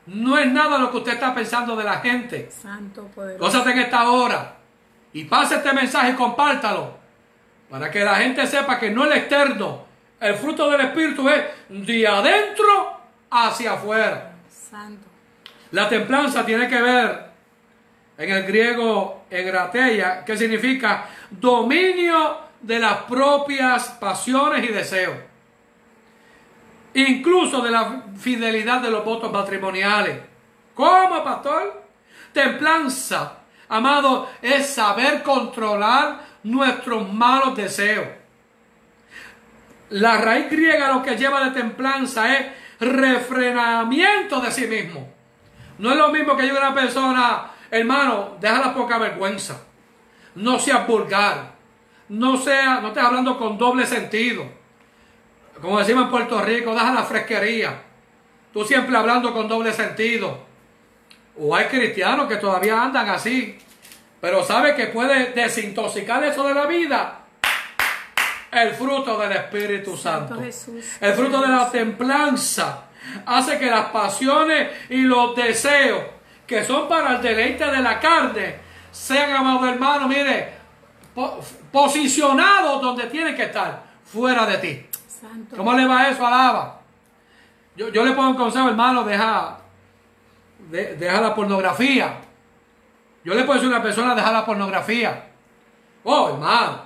no 0.08 0.38
es 0.38 0.52
nada 0.52 0.78
lo 0.78 0.92
que 0.92 0.98
usted 0.98 1.14
está 1.14 1.34
pensando 1.34 1.76
de 1.76 1.84
la 1.84 2.00
gente. 2.00 2.50
Santo 2.52 3.08
poderoso. 3.08 3.44
Gózate 3.44 3.72
en 3.72 3.80
esta 3.80 4.10
hora 4.10 4.56
y 5.14 5.24
pase 5.24 5.56
este 5.56 5.74
mensaje 5.74 6.12
y 6.12 6.14
compártalo 6.14 6.98
para 7.70 7.90
que 7.90 8.04
la 8.04 8.16
gente 8.16 8.46
sepa 8.46 8.80
que 8.80 8.92
no 8.92 9.06
es 9.06 9.12
el 9.12 9.18
externo, 9.18 9.86
el 10.20 10.36
fruto 10.36 10.70
del 10.70 10.82
Espíritu 10.82 11.28
es 11.30 11.44
de 11.70 12.08
adentro 12.08 13.00
hacia 13.30 13.74
afuera. 13.74 14.34
Santo. 14.50 15.08
La 15.72 15.90
templanza 15.90 16.46
tiene 16.46 16.68
que 16.68 16.82
ver 16.82 17.26
en 18.18 18.30
el 18.30 18.44
griego 18.44 19.26
egrateia, 19.30 20.24
que 20.24 20.38
significa 20.38 21.06
dominio 21.30 22.38
de 22.62 22.80
las 22.80 23.00
propias 23.04 23.90
pasiones 24.00 24.64
y 24.64 24.72
deseos. 24.72 25.18
Incluso 26.96 27.62
de 27.62 27.72
la 27.72 28.04
fidelidad 28.18 28.82
de 28.82 28.90
los 28.90 29.04
votos 29.04 29.32
matrimoniales. 29.32 30.18
¿Cómo, 30.74 31.24
pastor? 31.24 31.84
Templanza, 32.32 33.40
amado, 33.68 34.30
es 34.42 34.70
saber 34.70 35.22
controlar 35.22 36.22
nuestros 36.44 37.12
malos 37.12 37.56
deseos. 37.56 38.08
La 39.90 40.18
raíz 40.18 40.50
griega 40.50 40.94
lo 40.94 41.04
que 41.04 41.18
lleva 41.18 41.44
de 41.44 41.52
templanza 41.52 42.34
es 42.34 42.48
refrenamiento 42.80 44.40
de 44.40 44.52
sí 44.52 44.66
mismo. 44.66 45.10
No 45.78 45.92
es 45.92 45.98
lo 45.98 46.10
mismo 46.10 46.38
que 46.38 46.44
diga 46.44 46.60
una 46.60 46.74
persona, 46.74 47.52
hermano, 47.70 48.38
deja 48.40 48.60
la 48.60 48.74
poca 48.74 48.98
vergüenza. 48.98 49.62
No 50.36 50.58
seas 50.60 50.88
vulgar. 50.88 51.56
No 52.08 52.38
sea, 52.38 52.80
no 52.80 52.90
estés 52.90 53.04
hablando 53.04 53.38
con 53.38 53.58
doble 53.58 53.86
sentido. 53.86 54.46
Como 55.62 55.80
decimos 55.80 56.06
en 56.06 56.10
Puerto 56.12 56.42
Rico, 56.42 56.74
deja 56.74 56.94
la 56.94 57.04
fresquería. 57.04 57.82
Tú 58.54 58.64
siempre 58.66 58.96
hablando 58.96 59.34
con 59.34 59.48
doble 59.48 59.74
sentido. 59.74 60.46
O 61.38 61.56
hay 61.56 61.66
cristianos 61.66 62.28
que 62.28 62.38
todavía 62.38 62.82
andan 62.82 63.10
así. 63.10 63.58
Pero 64.22 64.44
sabe 64.44 64.76
que 64.76 64.88
puede 64.88 65.32
desintoxicar 65.34 66.24
eso 66.24 66.48
de 66.48 66.54
la 66.54 66.66
vida. 66.66 67.20
El 68.52 68.74
fruto 68.74 69.18
del 69.18 69.34
Espíritu 69.34 69.98
Santo. 69.98 70.36
Santo 70.36 70.44
Jesús. 70.46 70.86
El 71.02 71.14
fruto 71.14 71.42
de 71.42 71.48
la 71.50 71.70
templanza 71.70 72.84
hace 73.26 73.60
que 73.60 73.66
las 73.70 73.88
pasiones 73.88 74.70
y 74.90 75.02
los 75.02 75.36
deseos 75.36 76.02
que 76.48 76.64
son 76.64 76.88
para 76.88 77.16
el 77.18 77.22
deleite 77.22 77.66
de 77.66 77.82
la 77.82 78.00
carne 78.00 78.56
sean, 78.92 79.34
amado 79.34 79.68
hermano, 79.68 80.08
mire, 80.08 80.54
po- 81.14 81.40
posicionados 81.72 82.82
donde 82.82 83.08
tienen 83.08 83.36
que 83.36 83.44
estar, 83.44 83.84
fuera 84.06 84.46
de 84.46 84.58
ti. 84.60 84.86
¿Cómo 85.56 85.74
le 85.74 85.86
va 85.86 86.10
eso? 86.10 86.26
Alaba. 86.26 86.82
Yo, 87.76 87.90
yo 87.90 88.06
le 88.06 88.12
pongo 88.14 88.30
un 88.30 88.36
consejo, 88.38 88.70
hermano, 88.70 89.04
deja, 89.04 89.58
de- 90.70 90.96
deja 90.96 91.22
la 91.22 91.36
pornografía. 91.36 92.18
Yo 93.24 93.34
le 93.34 93.44
puedo 93.44 93.60
decir 93.60 93.74
a 93.74 93.76
una 93.78 93.84
persona, 93.84 94.16
deja 94.16 94.32
la 94.32 94.46
pornografía. 94.46 95.26
Oh, 96.04 96.30
hermano. 96.30 96.86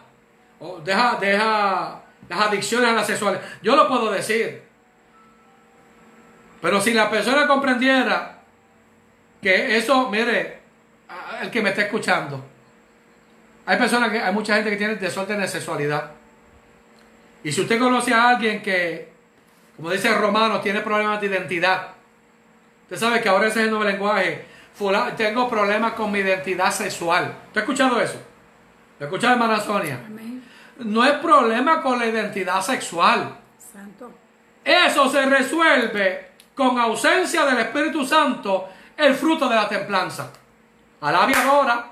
Oh, 0.59 0.79
deja, 0.79 1.17
deja 1.19 2.01
las 2.27 2.41
adicciones 2.41 2.89
a 2.89 2.93
la 2.93 3.03
sexualidad. 3.03 3.41
Yo 3.61 3.75
lo 3.75 3.87
puedo 3.87 4.11
decir. 4.11 4.63
Pero 6.61 6.81
si 6.81 6.93
la 6.93 7.09
persona 7.09 7.47
comprendiera 7.47 8.39
que 9.41 9.77
eso, 9.77 10.09
mire, 10.09 10.59
a- 11.07 11.41
el 11.41 11.51
que 11.51 11.61
me 11.61 11.69
está 11.69 11.83
escuchando, 11.83 12.45
Hay 13.65 13.77
personas 13.77 14.09
que, 14.09 14.19
hay 14.19 14.33
mucha 14.33 14.55
gente 14.55 14.71
que 14.71 14.77
tiene 14.77 14.95
desorden 14.95 15.39
de 15.39 15.47
sexualidad. 15.47 16.09
Y 17.43 17.51
si 17.51 17.61
usted 17.61 17.79
conoce 17.79 18.13
a 18.13 18.29
alguien 18.29 18.61
que, 18.61 19.11
como 19.75 19.89
dice 19.91 20.09
el 20.09 20.15
romano, 20.15 20.59
tiene 20.59 20.81
problemas 20.81 21.21
de 21.21 21.27
identidad, 21.27 21.87
usted 22.83 22.97
sabe 22.97 23.21
que 23.21 23.29
ahora 23.29 23.47
ese 23.47 23.59
es 23.59 23.65
el 23.65 23.71
nuevo 23.71 23.85
lenguaje. 23.85 24.45
Fula- 24.77 25.15
tengo 25.15 25.49
problemas 25.49 25.93
con 25.93 26.11
mi 26.11 26.19
identidad 26.19 26.71
sexual. 26.71 27.33
¿Usted 27.47 27.61
ha 27.61 27.63
escuchado 27.63 28.01
eso? 28.01 28.21
¿Lo 28.99 29.05
ha 29.05 29.07
escuchado, 29.09 29.33
hermana 29.33 29.59
Sonia? 29.59 29.99
Amén. 30.05 30.43
No 30.79 31.03
es 31.05 31.13
problema 31.13 31.81
con 31.81 31.99
la 31.99 32.05
identidad 32.05 32.61
sexual. 32.61 33.35
Santo. 33.73 34.11
Eso 34.63 35.09
se 35.09 35.25
resuelve 35.25 36.29
con 36.55 36.77
ausencia 36.77 37.45
del 37.45 37.59
Espíritu 37.59 38.05
Santo, 38.05 38.67
el 38.97 39.15
fruto 39.15 39.47
de 39.47 39.55
la 39.55 39.67
templanza. 39.69 40.31
Alabia 41.01 41.45
ahora, 41.49 41.89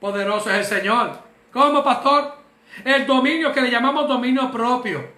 poderoso 0.00 0.50
es 0.50 0.56
el 0.70 0.78
Señor. 0.78 1.18
¿Cómo, 1.52 1.82
pastor? 1.82 2.34
El 2.82 3.06
dominio 3.06 3.52
que 3.52 3.60
le 3.60 3.70
llamamos 3.70 4.08
dominio 4.08 4.50
propio. 4.50 5.12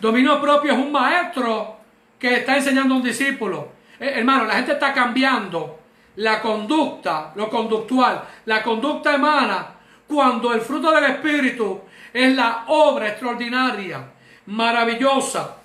Dominio 0.00 0.40
propio 0.40 0.72
es 0.72 0.78
un 0.78 0.92
maestro 0.92 1.76
que 2.18 2.36
está 2.36 2.56
enseñando 2.56 2.94
a 2.94 2.96
un 2.98 3.02
discípulo. 3.02 3.68
Eh, 3.98 4.14
hermano, 4.16 4.44
la 4.44 4.54
gente 4.54 4.72
está 4.72 4.92
cambiando 4.92 5.80
la 6.16 6.40
conducta, 6.40 7.32
lo 7.34 7.48
conductual, 7.48 8.22
la 8.44 8.62
conducta 8.62 9.14
emana 9.14 9.68
cuando 10.06 10.52
el 10.52 10.60
fruto 10.60 10.90
del 10.92 11.04
Espíritu 11.04 11.80
es 12.12 12.34
la 12.34 12.64
obra 12.68 13.08
extraordinaria, 13.08 14.04
maravillosa, 14.46 15.56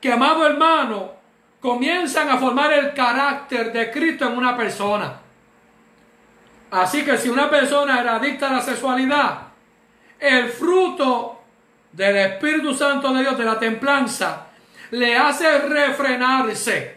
que, 0.00 0.12
amado 0.12 0.46
hermano, 0.46 1.12
comienzan 1.60 2.30
a 2.30 2.38
formar 2.38 2.72
el 2.72 2.94
carácter 2.94 3.72
de 3.72 3.90
Cristo 3.90 4.26
en 4.26 4.38
una 4.38 4.56
persona. 4.56 5.20
Así 6.70 7.04
que 7.04 7.16
si 7.16 7.28
una 7.28 7.48
persona 7.48 8.00
era 8.00 8.16
adicta 8.16 8.48
a 8.50 8.54
la 8.54 8.60
sexualidad, 8.60 9.47
el 10.18 10.48
fruto 10.48 11.40
del 11.92 12.16
Espíritu 12.16 12.74
Santo 12.74 13.12
de 13.12 13.20
Dios, 13.20 13.38
de 13.38 13.44
la 13.44 13.58
templanza, 13.58 14.46
le 14.90 15.16
hace 15.16 15.58
refrenarse. 15.58 16.96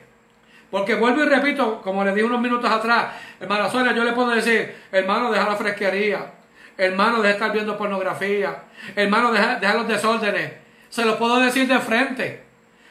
Porque 0.69 0.95
vuelvo 0.95 1.23
y 1.23 1.25
repito, 1.25 1.81
como 1.81 2.03
les 2.03 2.15
dije 2.15 2.25
unos 2.25 2.39
minutos 2.39 2.71
atrás, 2.71 3.07
hermana 3.39 3.69
Sonia, 3.69 3.93
yo 3.93 4.05
le 4.05 4.13
puedo 4.13 4.29
decir, 4.29 4.73
hermano, 4.91 5.29
deja 5.31 5.49
la 5.49 5.55
fresquería, 5.57 6.31
hermano, 6.77 7.17
deja 7.17 7.27
de 7.27 7.33
estar 7.33 7.51
viendo 7.51 7.77
pornografía, 7.77 8.63
hermano, 8.95 9.33
deja, 9.33 9.55
deja 9.55 9.73
los 9.73 9.87
desórdenes. 9.87 10.53
Se 10.89 11.03
lo 11.03 11.17
puedo 11.17 11.39
decir 11.39 11.67
de 11.67 11.79
frente. 11.79 12.43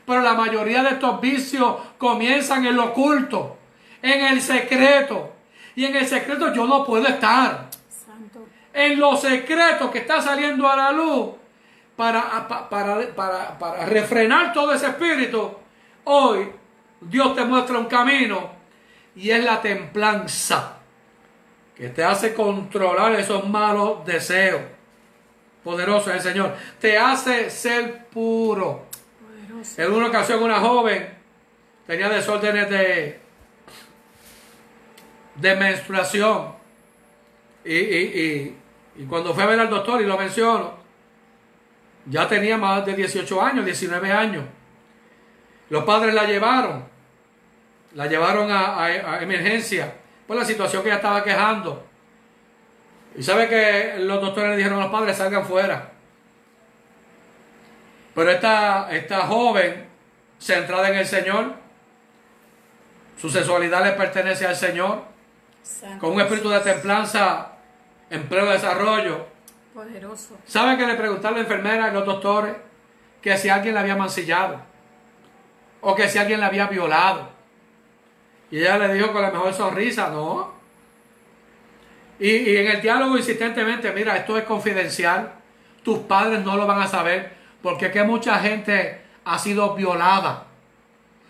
Pero 0.06 0.20
la 0.20 0.34
mayoría 0.34 0.82
de 0.82 0.90
estos 0.90 1.20
vicios 1.20 1.76
comienzan 1.96 2.66
en 2.66 2.76
lo 2.76 2.86
oculto, 2.86 3.56
en 4.02 4.26
el 4.26 4.42
secreto. 4.42 5.32
Y 5.74 5.84
en 5.86 5.96
el 5.96 6.06
secreto 6.06 6.52
yo 6.52 6.66
no 6.66 6.84
puedo 6.84 7.06
estar. 7.06 7.69
En 8.72 8.98
lo 8.98 9.16
secreto 9.16 9.90
que 9.90 9.98
está 9.98 10.20
saliendo 10.22 10.68
a 10.68 10.76
la 10.76 10.92
luz 10.92 11.30
para, 11.96 12.46
pa- 12.48 12.68
para, 12.68 13.00
para, 13.14 13.58
para 13.58 13.86
refrenar 13.86 14.52
todo 14.52 14.72
ese 14.72 14.86
espíritu. 14.86 15.52
Hoy 16.04 16.50
Dios 17.00 17.34
te 17.34 17.44
muestra 17.44 17.78
un 17.78 17.86
camino 17.86 18.50
y 19.16 19.30
es 19.30 19.44
la 19.44 19.60
templanza 19.60 20.76
que 21.74 21.88
te 21.88 22.04
hace 22.04 22.34
controlar 22.34 23.12
esos 23.14 23.46
malos 23.48 24.04
deseos. 24.04 24.60
Poderoso 25.64 26.10
es 26.10 26.16
el 26.24 26.32
Señor. 26.32 26.54
Te 26.78 26.96
hace 26.96 27.50
ser 27.50 28.06
puro. 28.06 28.86
Poderoso. 29.20 29.82
En 29.82 29.92
una 29.92 30.06
ocasión 30.06 30.42
una 30.42 30.60
joven 30.60 31.08
tenía 31.86 32.08
desórdenes 32.08 32.70
de, 32.70 33.20
de 35.34 35.56
menstruación. 35.56 36.59
Y, 37.64 37.74
y- 37.76 38.20
y- 38.96 39.02
y 39.02 39.06
cuando 39.06 39.34
fue 39.34 39.42
a 39.44 39.46
ver 39.46 39.60
al 39.60 39.70
doctor, 39.70 40.00
y 40.00 40.04
lo 40.04 40.16
menciono, 40.18 40.74
ya 42.06 42.26
tenía 42.28 42.56
más 42.56 42.84
de 42.84 42.94
18 42.94 43.40
años, 43.42 43.64
19 43.64 44.10
años. 44.12 44.44
Los 45.68 45.84
padres 45.84 46.14
la 46.14 46.24
llevaron, 46.24 46.84
la 47.94 48.06
llevaron 48.06 48.50
a, 48.50 48.76
a- 48.76 48.84
a 49.14 49.22
emergencia 49.22 49.94
por 50.26 50.36
la 50.36 50.44
situación 50.44 50.82
que 50.82 50.88
ella 50.88 50.96
estaba 50.96 51.22
quejando. 51.22 51.86
Y 53.16 53.22
sabe 53.22 53.48
que 53.48 53.94
los 53.98 54.20
doctores 54.20 54.50
le 54.50 54.56
dijeron 54.56 54.78
a 54.78 54.82
los 54.84 54.92
padres 54.92 55.16
salgan 55.16 55.44
fuera. 55.44 55.90
Pero 58.14 58.30
esta, 58.30 58.88
esta 58.90 59.26
joven, 59.26 59.86
centrada 60.38 60.88
en 60.90 60.96
el 60.98 61.06
Señor, 61.06 61.54
su 63.16 63.28
sexualidad 63.28 63.84
le 63.84 63.92
pertenece 63.92 64.46
al 64.46 64.56
Señor, 64.56 65.02
con 66.00 66.12
un 66.12 66.20
espíritu 66.20 66.48
de 66.48 66.60
templanza 66.60 67.49
en 68.10 68.28
pleno 68.28 68.50
desarrollo. 68.50 69.26
Poderoso. 69.72 70.36
¿Sabe 70.44 70.76
que 70.76 70.86
le 70.86 70.94
preguntaron 70.94 71.38
a 71.38 71.42
la 71.42 71.44
enfermera 71.44 71.88
y 71.88 71.92
los 71.94 72.04
doctores 72.04 72.56
que 73.22 73.36
si 73.38 73.48
alguien 73.48 73.74
la 73.74 73.80
había 73.80 73.96
mancillado? 73.96 74.60
O 75.80 75.94
que 75.94 76.08
si 76.08 76.18
alguien 76.18 76.40
la 76.40 76.46
había 76.46 76.66
violado. 76.66 77.30
Y 78.50 78.58
ella 78.58 78.78
le 78.78 78.94
dijo 78.94 79.12
con 79.12 79.22
la 79.22 79.30
mejor 79.30 79.54
sonrisa, 79.54 80.10
no. 80.10 80.52
Y, 82.18 82.28
y 82.28 82.56
en 82.56 82.66
el 82.66 82.82
diálogo 82.82 83.16
insistentemente, 83.16 83.92
mira, 83.92 84.16
esto 84.16 84.36
es 84.36 84.44
confidencial. 84.44 85.32
Tus 85.82 86.00
padres 86.00 86.44
no 86.44 86.56
lo 86.56 86.66
van 86.66 86.82
a 86.82 86.88
saber. 86.88 87.32
Porque 87.62 87.90
que 87.90 88.02
mucha 88.02 88.38
gente 88.40 89.00
ha 89.24 89.38
sido 89.38 89.74
violada. 89.74 90.46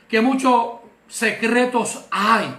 Que 0.09 0.20
muchos 0.20 0.81
secretos 1.07 2.07
hay. 2.11 2.55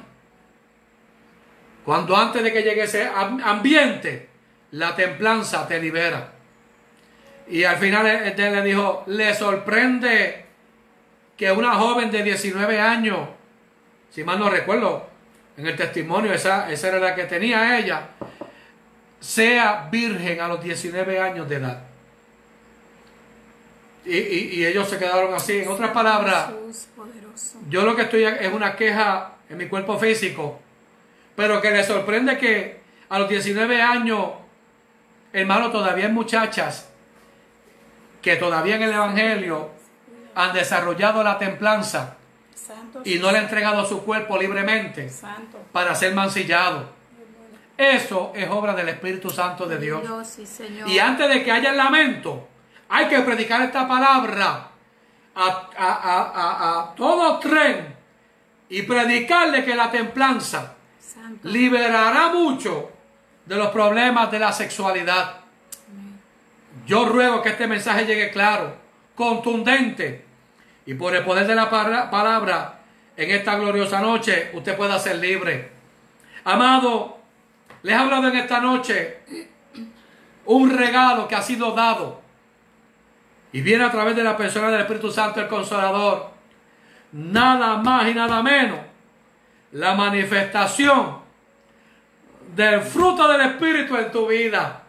Cuando 1.86 2.16
antes 2.16 2.44
de 2.44 2.52
que 2.54 2.62
llegue 2.64 2.84
ese 2.84 3.06
am- 3.08 3.42
ambiente, 3.44 4.28
la 4.72 4.96
templanza 4.96 5.68
te 5.68 5.80
libera. 5.80 6.32
Y 7.48 7.64
al 7.64 7.78
final 7.78 8.06
él 8.08 8.36
le 8.38 8.62
dijo, 8.62 9.04
le 9.08 9.34
sorprende 9.34 10.46
que 11.36 11.52
una 11.52 11.74
joven 11.76 12.12
de 12.12 12.24
19 12.24 12.80
años, 12.80 13.28
si 14.12 14.24
mal 14.24 14.40
no 14.40 14.50
recuerdo, 14.50 15.08
en 15.58 15.68
el 15.68 15.76
testimonio, 15.76 16.34
esa, 16.34 16.72
esa 16.72 16.88
era 16.90 17.00
la 17.00 17.16
que 17.16 17.24
tenía 17.26 17.78
ella, 17.78 18.10
sea 19.20 19.88
virgen 19.92 20.40
a 20.40 20.48
los 20.48 20.64
19 20.64 21.20
años 21.20 21.50
de 21.50 21.56
edad. 21.56 21.84
Y, 24.06 24.18
y- 24.18 24.50
y 24.56 24.66
ellos 24.66 24.88
se 24.90 24.98
quedaron 24.98 25.34
así. 25.34 25.60
En 25.60 25.68
otras 25.68 25.92
palabras, 25.92 26.48
yo 27.70 27.84
lo 27.84 27.96
que 27.96 28.04
estoy 28.04 28.24
es 28.24 28.52
una 28.54 28.76
queja 28.76 29.34
en 29.50 29.58
mi 29.58 29.68
cuerpo 29.68 29.98
físico, 30.00 30.60
pero 31.36 31.62
que 31.62 31.72
le 31.72 31.84
sorprende 31.84 32.38
que 32.38 32.82
a 33.10 33.20
los 33.20 33.30
19 33.30 33.82
años, 33.82 34.32
hermano, 35.34 35.72
todavía 35.72 36.06
hay 36.08 36.12
muchachas 36.12 36.90
que 38.22 38.36
todavía 38.36 38.76
en 38.76 38.84
el 38.84 38.94
Evangelio 38.94 39.70
han 40.36 40.54
desarrollado 40.54 41.24
la 41.24 41.38
templanza 41.38 42.16
Santo. 42.56 43.02
y 43.04 43.16
no 43.20 43.32
le 43.32 43.40
han 43.40 43.44
entregado 43.46 43.86
su 43.86 44.04
cuerpo 44.04 44.38
libremente 44.38 45.10
Santo. 45.10 45.60
para 45.72 45.96
ser 45.96 46.14
mancillado. 46.14 46.90
Eso 47.78 48.32
es 48.36 48.48
obra 48.50 48.74
del 48.76 48.90
Espíritu 48.90 49.30
Santo 49.32 49.66
de 49.66 49.80
Dios. 49.80 50.02
Dios, 50.04 50.28
sí, 50.28 50.46
Señor. 50.46 50.88
Y 50.88 51.00
antes 51.00 51.28
de 51.28 51.44
que 51.44 51.52
haya 51.52 51.72
el 51.72 51.78
lamento, 51.78 52.48
hay 52.90 53.08
que 53.08 53.22
predicar 53.22 53.62
esta 53.64 53.88
palabra 53.88 54.68
a, 55.34 55.46
a- 55.46 55.70
a- 55.78 56.32
a- 56.36 56.80
a 56.92 56.96
todo 56.96 57.40
tren 57.40 57.96
y 58.70 58.84
predicarle 58.84 59.66
que 59.66 59.76
la 59.76 59.90
templanza 59.90 60.76
Santo. 61.14 61.48
liberará 61.48 62.30
mucho 62.30 62.92
de 63.46 63.56
los 63.56 63.70
problemas 63.70 64.32
de 64.32 64.40
la 64.40 64.52
sexualidad. 64.52 65.42
Yo 66.86 67.06
ruego 67.06 67.42
que 67.42 67.50
este 67.50 67.68
mensaje 67.68 68.06
llegue 68.06 68.32
claro, 68.32 68.76
contundente, 69.16 70.26
y 70.86 70.94
por 70.94 71.16
el 71.16 71.24
poder 71.24 71.48
de 71.48 71.56
la 71.56 71.70
palabra, 71.70 72.80
en 73.16 73.30
esta 73.30 73.56
gloriosa 73.56 74.02
noche, 74.02 74.52
usted 74.54 74.76
pueda 74.76 74.98
ser 75.00 75.18
libre. 75.18 75.72
Amado, 76.44 77.20
les 77.84 77.94
he 77.94 77.98
hablado 77.98 78.30
en 78.30 78.38
esta 78.38 78.60
noche 78.60 79.20
un 80.46 80.76
regalo 80.76 81.28
que 81.28 81.36
ha 81.36 81.42
sido 81.42 81.72
dado 81.72 82.22
y 83.54 83.62
viene 83.62 83.84
a 83.84 83.92
través 83.92 84.16
de 84.16 84.24
la 84.24 84.38
persona 84.38 84.70
del 84.70 84.82
Espíritu 84.82 85.12
Santo, 85.12 85.42
el 85.42 85.48
Consolador. 85.48 86.32
Nada 87.12 87.78
más 87.78 88.08
y 88.08 88.14
nada 88.14 88.42
menos. 88.42 88.80
La 89.74 89.94
manifestación 89.94 91.20
del 92.56 92.82
fruto 92.82 93.28
del 93.28 93.42
Espíritu 93.42 93.96
en 93.96 94.12
tu 94.12 94.28
vida. 94.28 94.84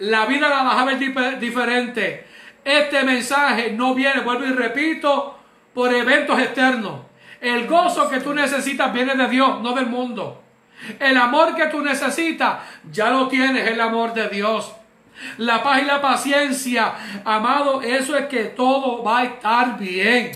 La 0.00 0.26
vida 0.26 0.48
la 0.48 0.62
vas 0.64 0.78
a 0.78 0.84
ver 0.84 0.98
dif- 0.98 1.38
diferente. 1.38 2.26
Este 2.64 3.04
mensaje 3.04 3.72
no 3.72 3.94
viene, 3.94 4.20
vuelvo 4.20 4.44
y 4.46 4.52
repito, 4.52 5.38
por 5.72 5.92
eventos 5.94 6.38
externos. 6.40 7.00
El 7.40 7.66
gozo 7.66 8.08
que 8.08 8.20
tú 8.20 8.32
necesitas 8.34 8.92
viene 8.92 9.14
de 9.14 9.28
Dios, 9.28 9.60
no 9.60 9.72
del 9.72 9.86
mundo. 9.86 10.42
El 10.98 11.16
amor 11.16 11.54
que 11.54 11.66
tú 11.66 11.80
necesitas, 11.82 12.58
ya 12.90 13.10
lo 13.10 13.28
tienes, 13.28 13.68
el 13.70 13.80
amor 13.80 14.12
de 14.14 14.28
Dios. 14.28 14.74
La 15.38 15.62
paz 15.62 15.82
y 15.82 15.84
la 15.84 16.00
paciencia, 16.00 16.92
amado, 17.24 17.80
eso 17.82 18.16
es 18.16 18.26
que 18.26 18.46
todo 18.46 19.04
va 19.04 19.20
a 19.20 19.24
estar 19.24 19.78
bien. 19.78 20.32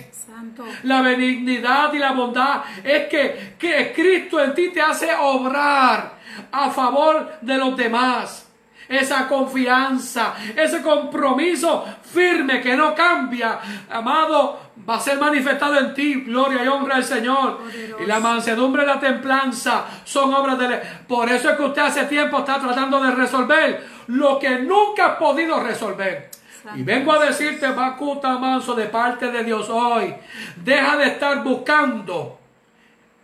Santo. 0.58 0.72
La 0.84 1.02
benignidad 1.02 1.92
y 1.92 1.98
la 1.98 2.12
bondad 2.12 2.62
es 2.82 3.08
que, 3.08 3.54
que 3.58 3.92
Cristo 3.94 4.40
en 4.42 4.54
ti 4.54 4.70
te 4.70 4.80
hace 4.80 5.10
obrar 5.14 6.18
a 6.52 6.70
favor 6.70 7.38
de 7.40 7.56
los 7.56 7.76
demás. 7.76 8.44
esa 8.88 9.28
confianza, 9.28 10.34
ese 10.56 10.80
compromiso 10.80 11.84
firme 12.02 12.60
que 12.62 12.74
no 12.74 12.94
cambia, 12.94 13.58
amado, 13.90 14.70
va 14.88 14.96
a 14.96 15.00
ser 15.00 15.18
manifestado 15.18 15.78
en 15.78 15.92
ti. 15.92 16.22
Gloria 16.22 16.64
y 16.64 16.68
honra 16.68 16.96
al 16.96 17.04
Señor. 17.04 17.58
Poderoso. 17.58 18.02
Y 18.02 18.06
la 18.06 18.18
mansedumbre 18.18 18.84
y 18.84 18.86
la 18.86 18.98
templanza 18.98 19.84
son 20.04 20.32
obras 20.32 20.58
de... 20.58 20.80
Por 21.06 21.28
eso 21.28 21.50
es 21.50 21.56
que 21.56 21.62
usted 21.64 21.82
hace 21.82 22.04
tiempo 22.04 22.38
está 22.38 22.58
tratando 22.58 22.98
de 23.02 23.10
resolver 23.10 23.86
lo 24.06 24.38
que 24.38 24.60
nunca 24.60 25.04
ha 25.06 25.18
podido 25.18 25.60
resolver. 25.62 26.30
Y 26.74 26.82
vengo 26.82 27.12
a 27.12 27.24
decirte, 27.24 27.68
Bacuta 27.68 28.38
Manso, 28.38 28.74
de 28.74 28.86
parte 28.86 29.30
de 29.30 29.44
Dios 29.44 29.68
hoy, 29.68 30.14
deja 30.56 30.96
de 30.96 31.06
estar 31.08 31.42
buscando 31.42 32.38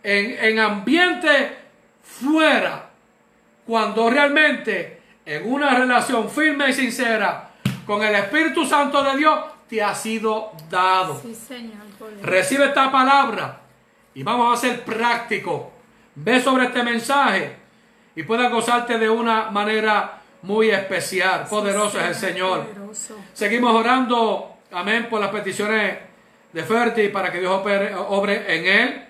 en, 0.03 0.37
en 0.43 0.59
ambiente 0.59 1.57
fuera, 2.01 2.89
cuando 3.65 4.09
realmente 4.09 5.01
en 5.25 5.51
una 5.51 5.77
relación 5.77 6.29
firme 6.29 6.69
y 6.69 6.73
sincera 6.73 7.49
con 7.85 8.03
el 8.03 8.15
Espíritu 8.15 8.65
Santo 8.65 9.03
de 9.03 9.17
Dios 9.17 9.39
te 9.67 9.81
ha 9.81 9.93
sido 9.93 10.51
dado. 10.69 11.19
Sí, 11.21 11.33
Señor. 11.33 11.83
poderoso. 11.97 12.25
Recibe 12.25 12.65
esta 12.65 12.91
palabra 12.91 13.61
y 14.13 14.23
vamos 14.23 14.57
a 14.57 14.61
ser 14.61 14.83
prácticos. 14.83 15.63
Ve 16.15 16.41
sobre 16.41 16.65
este 16.65 16.83
mensaje 16.83 17.57
y 18.15 18.23
puedas 18.23 18.51
gozarte 18.51 18.97
de 18.97 19.09
una 19.09 19.51
manera 19.51 20.14
muy 20.45 20.69
especial. 20.69 21.45
Poderoso 21.49 21.99
es 21.99 22.07
el 22.07 22.15
Señor. 22.15 22.65
Seguimos 23.33 23.73
orando, 23.75 24.55
amén, 24.71 25.07
por 25.09 25.19
las 25.19 25.29
peticiones 25.29 25.97
de 26.53 26.63
Ferti 26.63 27.09
para 27.09 27.31
que 27.31 27.39
Dios 27.39 27.51
opere- 27.53 27.93
obre 27.95 28.43
en 28.55 28.65
él. 28.65 29.05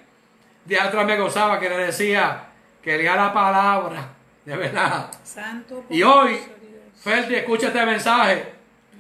De 0.66 0.80
atrás 0.80 1.06
me 1.06 1.18
gozaba 1.18 1.60
que 1.60 1.70
le 1.70 1.78
decía 1.78 2.46
que 2.82 2.98
lea 2.98 3.16
la 3.16 3.32
palabra, 3.34 4.08
de 4.46 4.56
verdad. 4.58 5.12
Santo. 5.24 5.84
Y 5.90 6.02
hoy. 6.04 6.40
Ferti, 7.04 7.36
escucha 7.36 7.68
este 7.68 7.86
mensaje. 7.86 8.54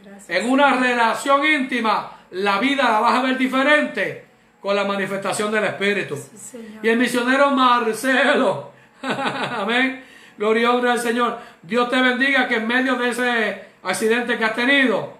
Gracias. 0.03 0.29
En 0.29 0.49
una 0.49 0.75
relación 0.79 1.43
íntima, 1.45 2.11
la 2.31 2.59
vida 2.59 2.83
la 2.83 2.99
vas 2.99 3.15
a 3.19 3.21
ver 3.23 3.37
diferente 3.37 4.25
con 4.61 4.75
la 4.75 4.83
manifestación 4.83 5.51
del 5.51 5.63
Espíritu. 5.63 6.15
Sí. 6.15 6.77
Y 6.83 6.89
el 6.89 6.97
misionero 6.99 7.49
Marcelo, 7.51 8.71
amén, 9.01 10.04
gloria 10.37 10.63
y 10.63 10.65
honra 10.65 10.91
al 10.93 10.99
Señor. 10.99 11.37
Dios 11.61 11.89
te 11.89 12.01
bendiga 12.01 12.47
que 12.47 12.55
en 12.57 12.67
medio 12.67 12.95
de 12.95 13.09
ese 13.09 13.65
accidente 13.83 14.37
que 14.37 14.45
has 14.45 14.55
tenido, 14.55 15.13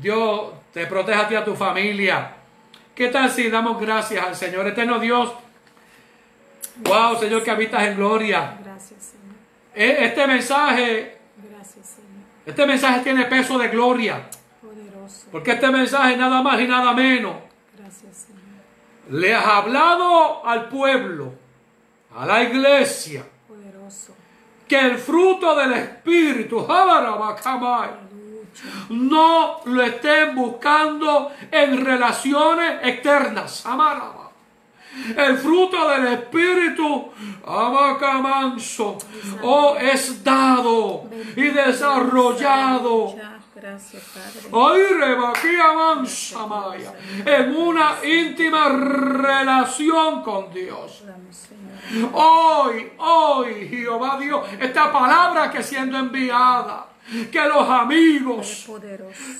Dios 0.00 0.52
te 0.72 0.86
proteja 0.86 1.20
a 1.22 1.28
ti 1.28 1.34
y 1.34 1.36
a 1.36 1.44
tu 1.44 1.54
familia. 1.54 2.34
¿Qué 2.94 3.08
tal 3.08 3.30
si 3.30 3.48
damos 3.50 3.80
gracias 3.80 4.26
al 4.26 4.36
Señor 4.36 4.66
eterno 4.66 4.98
Dios? 4.98 5.32
Wow, 6.84 7.18
Señor, 7.18 7.42
que 7.42 7.50
habitas 7.50 7.82
en 7.84 7.96
gloria. 7.96 8.56
Gracias, 8.62 9.02
Señor. 9.02 9.36
E- 9.74 10.04
Este 10.06 10.26
mensaje, 10.26 11.18
Gracias, 11.50 11.86
Señor. 11.86 12.24
este 12.46 12.66
mensaje 12.66 13.00
tiene 13.00 13.24
peso 13.26 13.58
de 13.58 13.68
gloria. 13.68 14.22
Poderoso. 14.60 15.26
Porque 15.32 15.52
este 15.52 15.70
mensaje 15.70 16.16
nada 16.16 16.42
más 16.42 16.60
y 16.60 16.66
nada 16.66 16.92
menos 16.92 17.36
Gracias, 17.78 18.26
Señor. 18.28 19.20
le 19.20 19.34
has 19.34 19.44
hablado 19.46 20.46
al 20.46 20.68
pueblo, 20.68 21.32
a 22.16 22.24
la 22.26 22.42
iglesia, 22.42 23.24
Poderoso. 23.48 24.14
Que 24.70 24.78
el 24.78 24.98
fruto 24.98 25.56
del 25.56 25.72
Espíritu, 25.72 26.64
no 28.90 29.60
lo 29.64 29.82
estén 29.82 30.32
buscando 30.36 31.32
en 31.50 31.84
relaciones 31.84 32.78
externas. 32.84 33.64
El 35.16 35.38
fruto 35.38 35.88
del 35.88 36.06
Espíritu, 36.06 37.10
Abacamanso, 37.44 38.96
oh, 39.42 39.76
es 39.76 40.22
dado 40.22 41.10
y 41.34 41.48
desarrollado. 41.48 43.16
Gracias, 43.60 44.02
Padre. 44.14 44.48
En 47.26 47.54
una 47.54 47.96
íntima 48.02 48.70
relación 48.70 50.22
con 50.22 50.50
Dios. 50.50 51.02
Hoy, 52.12 52.92
hoy, 52.98 53.68
Jehová 53.68 54.18
Dios, 54.18 54.48
esta 54.58 54.90
palabra 54.90 55.50
que 55.50 55.62
siendo 55.62 55.98
enviada, 55.98 56.86
que 57.30 57.40
los 57.46 57.68
amigos, 57.68 58.66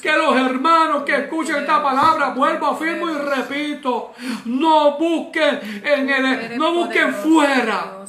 que 0.03 0.13
los 0.13 0.37
hermanos 0.37 1.05
que 1.05 1.17
escuchen 1.17 1.57
esta 1.57 1.83
palabra, 1.83 2.31
vuelvo, 2.31 2.67
afirmo 2.67 3.09
y 3.09 3.15
repito, 3.15 4.13
no 4.47 4.99
busquen 4.99 5.83
en 5.85 6.11
el, 6.11 6.59
no 6.59 6.73
busquen 6.75 7.15
fuera 7.15 8.01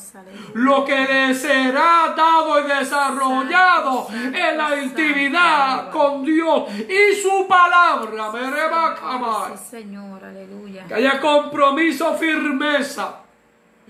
lo 0.53 0.83
que 0.83 1.05
les 1.05 1.41
será 1.41 2.13
dado 2.15 2.59
y 2.59 2.67
desarrollado 2.67 4.07
en 4.11 4.57
la 4.57 4.81
intimidad 4.81 5.89
con 5.91 6.23
Dios 6.23 6.69
y 6.77 7.15
su 7.15 7.47
palabra. 7.47 8.31
Aleluya. 10.23 10.85
Que 10.87 10.93
haya 10.95 11.19
compromiso, 11.19 12.15
firmeza. 12.15 13.21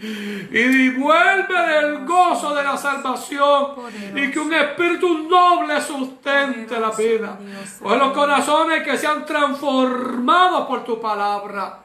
Y 0.01 0.89
vuelve 0.89 1.67
del 1.67 2.05
gozo 2.05 2.55
de 2.55 2.63
la 2.63 2.77
salvación. 2.77 3.75
Y 4.15 4.31
que 4.31 4.39
un 4.39 4.53
espíritu 4.53 5.27
noble 5.29 5.79
sustente 5.81 6.79
la 6.79 6.91
vida. 6.91 7.37
Con 7.81 7.99
los 7.99 8.11
corazones 8.11 8.83
que 8.83 8.97
sean 8.97 9.25
transformados 9.25 10.67
por 10.67 10.83
tu 10.83 10.99
palabra. 10.99 11.79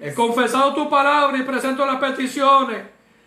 He 0.00 0.14
confesado 0.14 0.74
tu 0.74 0.88
palabra 0.88 1.36
y 1.36 1.42
presento 1.42 1.84
las 1.84 1.96
peticiones 1.96 2.82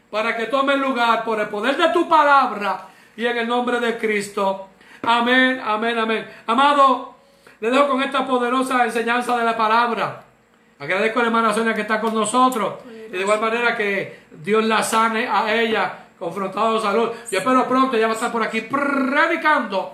para 0.10 0.36
que 0.36 0.48
tomen 0.48 0.80
lugar 0.80 1.24
por 1.24 1.40
el 1.40 1.48
poder 1.48 1.78
de 1.78 1.90
tu 1.90 2.10
palabra 2.10 2.88
y 3.16 3.26
en 3.26 3.38
el 3.38 3.48
nombre 3.48 3.80
de 3.80 3.98
Cristo. 3.98 4.70
Amén, 5.04 5.62
amén, 5.64 5.98
amén. 5.98 6.28
Amado, 6.48 7.16
le 7.60 7.70
dejo 7.70 7.90
con 7.90 8.02
esta 8.02 8.26
poderosa 8.26 8.84
enseñanza 8.86 9.38
de 9.38 9.44
la 9.44 9.56
palabra. 9.56 10.24
Agradezco 10.80 11.20
a 11.20 11.24
la 11.24 11.28
hermana 11.30 11.54
Sonia 11.54 11.74
que 11.74 11.82
está 11.82 12.02
con 12.02 12.14
nosotros. 12.14 12.76
Y 13.14 13.16
de 13.16 13.22
igual 13.22 13.40
manera 13.40 13.78
que 13.78 14.22
Dios 14.32 14.66
la 14.66 14.82
sane 14.82 15.28
a 15.28 15.54
ella, 15.54 15.94
confrontado 16.18 16.74
de 16.74 16.82
salud. 16.82 17.12
Yo 17.30 17.38
espero 17.38 17.68
pronto, 17.68 17.96
ella 17.96 18.08
va 18.08 18.14
a 18.14 18.16
estar 18.16 18.32
por 18.32 18.42
aquí 18.42 18.62
predicando. 18.62 19.94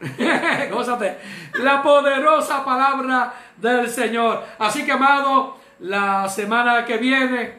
Gózate. 0.70 1.18
La 1.54 1.82
poderosa 1.82 2.64
palabra 2.64 3.34
del 3.56 3.90
Señor. 3.90 4.44
Así 4.60 4.86
que, 4.86 4.92
amado, 4.92 5.58
la 5.80 6.28
semana 6.28 6.84
que 6.84 6.98
viene, 6.98 7.54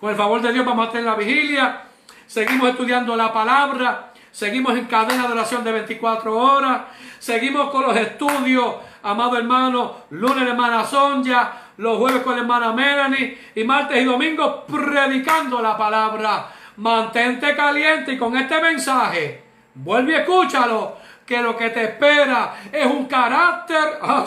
con 0.00 0.08
el 0.08 0.16
favor 0.16 0.40
de 0.40 0.50
Dios, 0.50 0.64
vamos 0.64 0.88
a 0.88 0.92
tener 0.92 1.04
la 1.04 1.14
vigilia. 1.14 1.82
Seguimos 2.26 2.70
estudiando 2.70 3.16
la 3.16 3.30
palabra. 3.30 4.12
Seguimos 4.32 4.78
en 4.78 4.86
cadena 4.86 5.26
de 5.26 5.34
oración 5.34 5.62
de 5.62 5.72
24 5.72 6.34
horas. 6.34 6.80
Seguimos 7.18 7.68
con 7.68 7.82
los 7.82 7.94
estudios, 7.94 8.76
amado 9.02 9.36
hermano. 9.36 9.94
Lunes 10.08 10.48
hermana 10.48 10.86
Sonja. 10.86 11.65
Los 11.78 11.98
jueves 11.98 12.22
con 12.22 12.34
la 12.34 12.42
hermana 12.42 12.72
Melanie. 12.72 13.38
Y 13.54 13.64
martes 13.64 14.02
y 14.02 14.04
domingo 14.04 14.64
predicando 14.66 15.60
la 15.60 15.76
palabra. 15.76 16.48
Mantente 16.76 17.54
caliente 17.54 18.12
y 18.12 18.18
con 18.18 18.36
este 18.36 18.60
mensaje. 18.60 19.42
Vuelve 19.74 20.12
y 20.12 20.16
escúchalo. 20.16 20.96
Que 21.26 21.42
lo 21.42 21.56
que 21.56 21.70
te 21.70 21.82
espera 21.82 22.54
es 22.70 22.86
un 22.86 23.06
carácter, 23.06 23.98
ah, 24.00 24.24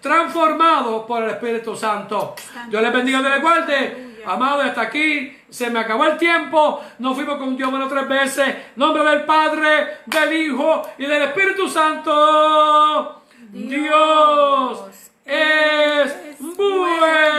transformado 0.00 1.06
por 1.06 1.22
el 1.22 1.30
Espíritu 1.30 1.76
Santo. 1.76 2.34
Dios 2.68 2.82
les 2.82 2.92
bendiga 2.92 3.20
y 3.20 3.22
les 3.22 3.40
guarde. 3.40 4.10
Amado, 4.26 4.62
hasta 4.62 4.82
aquí 4.82 5.38
se 5.48 5.70
me 5.70 5.78
acabó 5.78 6.04
el 6.06 6.18
tiempo. 6.18 6.82
Nos 6.98 7.14
fuimos 7.14 7.36
con 7.36 7.56
Dios 7.56 7.70
bueno 7.70 7.88
tres 7.88 8.08
veces. 8.08 8.56
Nombre 8.76 9.04
del 9.04 9.24
Padre, 9.24 9.98
del 10.06 10.32
Hijo 10.32 10.82
y 10.98 11.06
del 11.06 11.22
Espíritu 11.22 11.68
Santo. 11.68 13.22
Dios 13.52 15.09
es 15.30 16.36
bueno. 16.56 17.30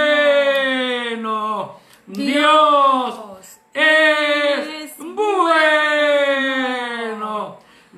Dios 2.07 3.59
es 3.73 4.97
bueno. 4.97 5.99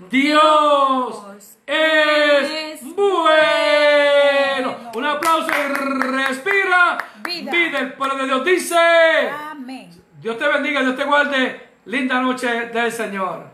Dios 0.09 1.57
es 1.67 2.83
bueno. 2.95 4.77
Un 4.95 5.05
aplauso 5.05 5.47
y 5.49 5.67
respira. 5.73 6.97
Vida. 7.23 7.79
El 7.79 7.93
pueblo 7.93 8.17
de 8.17 8.25
Dios 8.25 8.43
dice. 8.45 8.75
Amén. 9.51 9.91
Dios 10.19 10.37
te 10.37 10.47
bendiga, 10.47 10.81
Dios 10.81 10.95
te 10.95 11.03
guarde. 11.03 11.69
Linda 11.85 12.19
noche 12.21 12.47
del 12.69 12.91
Señor. 12.91 13.52